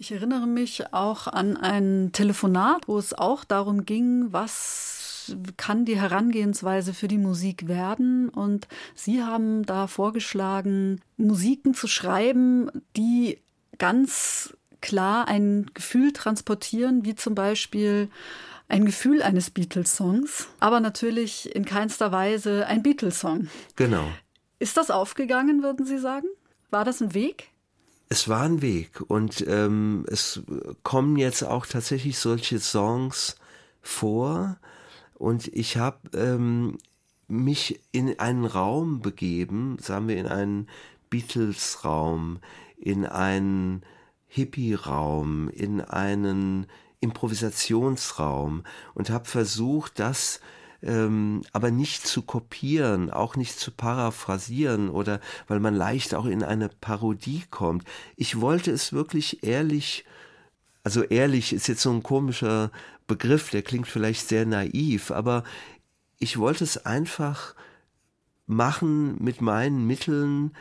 ich 0.00 0.12
erinnere 0.12 0.46
mich 0.46 0.94
auch 0.94 1.26
an 1.26 1.58
ein 1.58 2.12
Telefonat, 2.12 2.88
wo 2.88 2.96
es 2.96 3.12
auch 3.12 3.44
darum 3.44 3.84
ging, 3.84 4.32
was 4.32 5.36
kann 5.58 5.84
die 5.84 6.00
Herangehensweise 6.00 6.94
für 6.94 7.06
die 7.06 7.18
Musik 7.18 7.68
werden. 7.68 8.30
Und 8.30 8.66
Sie 8.94 9.22
haben 9.22 9.66
da 9.66 9.86
vorgeschlagen, 9.88 11.02
Musiken 11.18 11.74
zu 11.74 11.86
schreiben, 11.86 12.70
die 12.96 13.40
ganz 13.80 14.56
klar 14.80 15.26
ein 15.26 15.68
Gefühl 15.74 16.12
transportieren, 16.12 17.04
wie 17.04 17.16
zum 17.16 17.34
Beispiel 17.34 18.08
ein 18.68 18.84
Gefühl 18.84 19.20
eines 19.22 19.50
Beatles-Songs, 19.50 20.46
aber 20.60 20.78
natürlich 20.78 21.52
in 21.56 21.64
keinster 21.64 22.12
Weise 22.12 22.68
ein 22.68 22.84
Beatles-Song. 22.84 23.48
Genau. 23.74 24.08
Ist 24.60 24.76
das 24.76 24.92
aufgegangen, 24.92 25.64
würden 25.64 25.84
Sie 25.84 25.98
sagen? 25.98 26.28
War 26.70 26.84
das 26.84 27.00
ein 27.00 27.12
Weg? 27.12 27.50
es 28.10 28.28
war 28.28 28.42
ein 28.42 28.60
Weg 28.60 29.00
und 29.06 29.46
ähm, 29.46 30.04
es 30.08 30.42
kommen 30.82 31.16
jetzt 31.16 31.44
auch 31.44 31.64
tatsächlich 31.64 32.18
solche 32.18 32.58
Songs 32.58 33.36
vor 33.80 34.58
und 35.14 35.46
ich 35.46 35.76
habe 35.76 35.98
ähm, 36.14 36.78
mich 37.28 37.80
in 37.92 38.18
einen 38.18 38.44
Raum 38.44 39.00
begeben, 39.00 39.76
sagen 39.80 40.08
wir 40.08 40.16
in 40.16 40.26
einen 40.26 40.68
Beatles-Raum, 41.08 42.40
in 42.80 43.06
einen 43.06 43.82
Hippie-Raum, 44.26 45.48
in 45.50 45.80
einen 45.80 46.66
Improvisationsraum 47.00 48.64
und 48.94 49.10
habe 49.10 49.24
versucht, 49.24 49.98
das 49.98 50.40
ähm, 50.82 51.42
aber 51.52 51.70
nicht 51.70 52.06
zu 52.06 52.22
kopieren, 52.22 53.10
auch 53.10 53.36
nicht 53.36 53.58
zu 53.58 53.70
paraphrasieren 53.70 54.88
oder 54.88 55.20
weil 55.46 55.60
man 55.60 55.74
leicht 55.74 56.14
auch 56.14 56.24
in 56.24 56.42
eine 56.42 56.68
Parodie 56.68 57.44
kommt. 57.50 57.84
Ich 58.16 58.40
wollte 58.40 58.70
es 58.70 58.92
wirklich 58.92 59.44
ehrlich, 59.44 60.04
also 60.82 61.02
ehrlich 61.02 61.52
ist 61.52 61.68
jetzt 61.68 61.82
so 61.82 61.90
ein 61.90 62.02
komischer 62.02 62.70
Begriff, 63.06 63.50
der 63.50 63.62
klingt 63.62 63.88
vielleicht 63.88 64.28
sehr 64.28 64.46
naiv, 64.46 65.10
aber 65.10 65.44
ich 66.18 66.38
wollte 66.38 66.64
es 66.64 66.86
einfach 66.86 67.54
machen 68.46 69.22
mit 69.22 69.40
meinen 69.40 69.86
Mitteln 69.86 70.52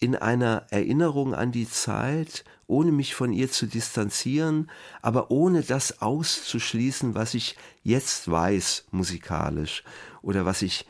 in 0.00 0.16
einer 0.16 0.66
Erinnerung 0.70 1.34
an 1.34 1.52
die 1.52 1.68
Zeit 1.68 2.44
ohne 2.66 2.92
mich 2.92 3.14
von 3.14 3.32
ihr 3.32 3.50
zu 3.50 3.66
distanzieren, 3.66 4.70
aber 5.02 5.30
ohne 5.30 5.62
das 5.62 6.00
auszuschließen, 6.00 7.14
was 7.14 7.34
ich 7.34 7.56
jetzt 7.82 8.30
weiß 8.30 8.86
musikalisch 8.92 9.82
oder 10.22 10.46
was 10.46 10.62
ich 10.62 10.86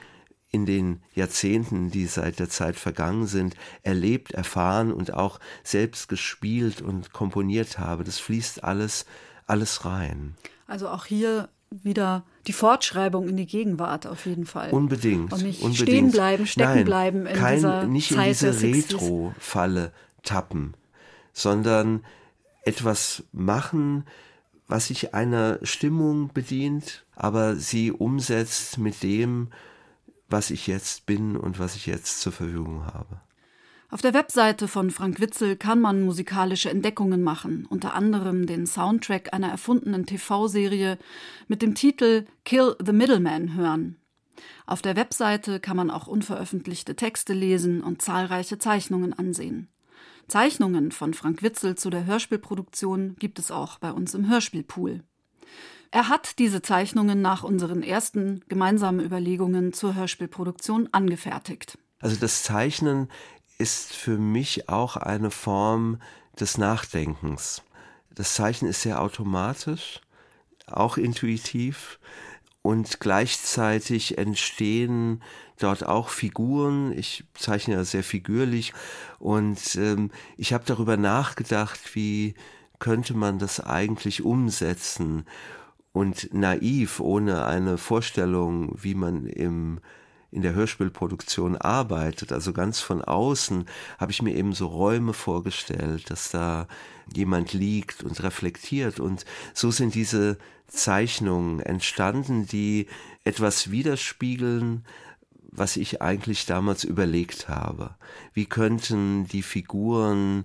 in 0.53 0.67
den 0.67 1.01
Jahrzehnten, 1.15 1.91
die 1.91 2.07
seit 2.07 2.39
der 2.39 2.49
Zeit 2.51 2.77
vergangen 2.77 3.27
sind, 3.27 3.57
erlebt, 3.83 4.33
erfahren 4.33 4.93
und 4.93 5.15
auch 5.15 5.39
selbst 5.63 6.09
gespielt 6.09 6.83
und 6.83 7.13
komponiert 7.13 7.79
habe. 7.79 8.05
Das 8.05 8.19
fließt 8.19 8.65
alles, 8.65 9.07
alles 9.47 9.85
rein. 9.85 10.37
Also 10.67 10.89
auch 10.89 11.07
hier 11.07 11.49
wieder 11.71 12.25
die 12.47 12.53
Fortschreibung 12.53 13.29
in 13.29 13.37
die 13.37 13.47
Gegenwart 13.47 14.07
auf 14.07 14.27
jeden 14.27 14.47
Fall. 14.47 14.71
Unbedingt. 14.71 15.33
Und 15.33 15.43
nicht 15.43 15.63
unbedingt. 15.63 15.89
stehen 15.89 16.11
bleiben, 16.11 16.47
stecken 16.47 16.75
Nein, 16.75 16.85
bleiben 16.85 17.27
in 17.27 17.37
kein, 17.37 17.57
dieser 17.57 17.87
nicht 17.87 18.13
Zeit 18.13 18.43
in 18.43 18.51
diese 18.51 18.53
der 18.53 18.55
60s. 18.55 18.95
Retro-Falle 18.95 19.93
tappen 20.23 20.75
sondern 21.33 22.05
etwas 22.65 23.25
machen, 23.33 24.05
was 24.67 24.89
sich 24.89 25.15
einer 25.15 25.59
Stimmung 25.63 26.33
bedient, 26.33 27.05
aber 27.17 27.57
sie 27.57 27.91
umsetzt 27.91 28.79
mit 28.79 29.03
dem, 29.03 29.49
was 30.29 30.51
ich 30.51 30.67
jetzt 30.67 31.07
bin 31.07 31.37
und 31.37 31.59
was 31.59 31.75
ich 31.75 31.87
jetzt 31.87 32.21
zur 32.21 32.33
Verfügung 32.33 32.87
habe. 32.87 33.21
Auf 33.93 34.03
der 34.03 34.15
Webseite 34.15 34.69
von 34.69 34.93
Frank 34.93 35.19
Witzel 35.19 35.57
kann 35.57 35.81
man 35.81 36.03
musikalische 36.03 36.71
Entdeckungen 36.71 37.25
machen, 37.25 37.67
unter 37.69 37.95
anderem 37.95 38.47
den 38.47 38.65
Soundtrack 38.65 39.35
einer 39.35 39.49
erfundenen 39.49 40.07
TV-Serie 40.07 40.97
mit 41.49 41.61
dem 41.61 41.75
Titel 41.75 42.27
Kill 42.45 42.77
the 42.85 42.93
Middleman 42.93 43.57
hören. 43.57 43.97
Auf 44.65 44.81
der 44.81 44.95
Webseite 44.95 45.59
kann 45.59 45.77
man 45.77 45.91
auch 45.91 46.07
unveröffentlichte 46.07 46.95
Texte 46.95 47.33
lesen 47.33 47.83
und 47.83 48.01
zahlreiche 48.01 48.59
Zeichnungen 48.59 49.13
ansehen. 49.13 49.69
Zeichnungen 50.29 50.93
von 50.93 51.13
Frank 51.13 51.43
Witzel 51.43 51.75
zu 51.75 51.91
der 51.91 52.07
Hörspielproduktion 52.07 53.17
gibt 53.19 53.41
es 53.41 53.51
auch 53.51 53.79
bei 53.81 53.91
uns 53.91 54.15
im 54.15 54.29
Hörspielpool. 54.29 55.03
Er 55.91 56.09
hat 56.09 56.39
diese 56.39 56.63
Zeichnungen 56.63 57.21
nach 57.21 57.43
unseren 57.43 57.83
ersten 57.83 58.45
gemeinsamen 58.49 59.05
Überlegungen 59.05 59.73
zur 59.73 59.97
Hörspielproduktion 59.97 60.89
angefertigt. 60.93 61.77
Also 61.99 62.17
das 62.17 62.45
Zeichnen 62.45 63.09
ist 63.61 63.93
für 63.93 64.17
mich 64.17 64.69
auch 64.69 64.97
eine 64.97 65.31
Form 65.31 66.01
des 66.39 66.59
Nachdenkens. 66.59 67.63
Das 68.15 68.35
Zeichnen 68.35 68.71
ist 68.71 68.83
sehr 68.83 69.01
automatisch, 69.01 70.01
auch 70.67 70.97
intuitiv 70.97 71.99
und 72.63 73.01
gleichzeitig 73.01 74.19
entstehen 74.19 75.23
dort 75.59 75.85
auch 75.85 76.09
Figuren. 76.09 76.97
Ich 76.97 77.25
zeichne 77.35 77.75
ja 77.75 77.85
sehr 77.85 78.03
figürlich 78.03 78.73
und 79.19 79.77
ähm, 79.77 80.11
ich 80.37 80.53
habe 80.53 80.65
darüber 80.67 80.97
nachgedacht, 80.97 81.95
wie 81.95 82.35
könnte 82.79 83.15
man 83.15 83.39
das 83.39 83.61
eigentlich 83.61 84.23
umsetzen 84.23 85.27
und 85.93 86.33
naiv, 86.33 87.01
ohne 87.01 87.45
eine 87.45 87.77
Vorstellung, 87.77 88.73
wie 88.83 88.95
man 88.95 89.27
im 89.27 89.81
in 90.33 90.43
der 90.43 90.55
Hörspielproduktion 90.55 91.57
arbeitet, 91.57 92.33
also 92.33 92.53
ganz 92.53 92.81
von 92.81 93.03
außen, 93.03 93.67
habe 93.99 94.13
ich 94.13 94.23
mir 94.23 94.35
eben 94.35 94.53
so 94.53 94.67
Räume 94.67 95.13
vorgestellt, 95.13 96.11
dass 96.11 96.31
da 96.31 96.69
jemand 97.13 97.53
liegt 97.53 98.03
und 98.05 98.23
reflektiert. 98.23 99.01
Und 99.01 99.25
so 99.55 99.71
sind 99.71 99.95
diese 99.95 100.39
Zeichnungen 100.69 101.61
entstanden, 101.61 102.47
die 102.47 102.87
etwas 103.25 103.71
widerspiegeln, 103.71 104.85
was 105.51 105.77
ich 105.77 106.01
eigentlich 106.01 106.47
damals 106.47 106.85
überlegt 106.85 107.49
habe. 107.49 107.97
Wie 108.33 108.47
könnten 108.47 109.27
die 109.27 109.43
Figuren 109.43 110.45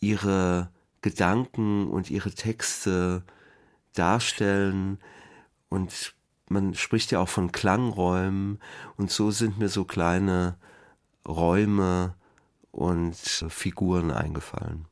ihre 0.00 0.70
Gedanken 1.02 1.88
und 1.88 2.10
ihre 2.10 2.30
Texte 2.30 3.22
darstellen 3.92 4.98
und 5.68 6.14
man 6.48 6.74
spricht 6.74 7.10
ja 7.10 7.20
auch 7.20 7.28
von 7.28 7.52
Klangräumen 7.52 8.58
und 8.96 9.10
so 9.10 9.30
sind 9.30 9.58
mir 9.58 9.68
so 9.68 9.84
kleine 9.84 10.56
Räume 11.26 12.14
und 12.70 13.16
Figuren 13.16 14.10
eingefallen. 14.10 14.86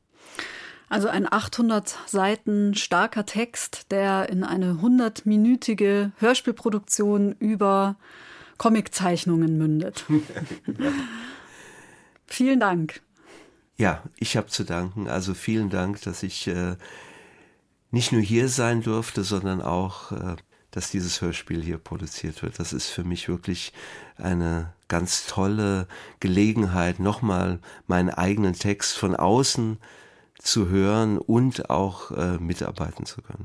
Also 0.89 1.07
ein 1.07 1.31
800 1.31 1.97
Seiten 2.05 2.75
starker 2.75 3.25
Text, 3.25 3.91
der 3.91 4.29
in 4.29 4.43
eine 4.43 4.73
100-minütige 4.73 6.11
Hörspielproduktion 6.17 7.33
über 7.39 7.95
Comiczeichnungen 8.57 9.57
mündet. 9.57 10.05
Vielen 12.27 12.59
Dank. 12.59 13.01
Ja, 13.77 14.03
ich 14.17 14.37
habe 14.37 14.47
zu 14.47 14.63
danken. 14.63 15.07
Also 15.07 15.33
vielen 15.33 15.69
Dank, 15.69 16.01
dass 16.01 16.23
ich 16.23 16.47
äh, 16.47 16.75
nicht 17.91 18.11
nur 18.11 18.21
hier 18.21 18.47
sein 18.47 18.81
durfte, 18.81 19.23
sondern 19.23 19.61
auch, 19.61 20.11
äh, 20.11 20.35
dass 20.75 20.91
dieses 20.91 21.21
Hörspiel 21.21 21.63
hier 21.63 21.77
produziert 21.77 22.43
wird. 22.43 22.59
Das 22.59 22.73
ist 22.73 22.89
für 22.89 23.03
mich 23.03 23.27
wirklich 23.27 23.73
eine 24.17 24.73
ganz 24.87 25.25
tolle 25.25 25.87
Gelegenheit, 26.19 26.99
nochmal 26.99 27.59
meinen 27.87 28.09
eigenen 28.09 28.53
Text 28.53 28.97
von 28.97 29.15
außen 29.15 29.79
zu 30.37 30.69
hören 30.69 31.17
und 31.17 31.69
auch 31.69 32.11
äh, 32.11 32.37
mitarbeiten 32.37 33.05
zu 33.05 33.21
können. 33.21 33.43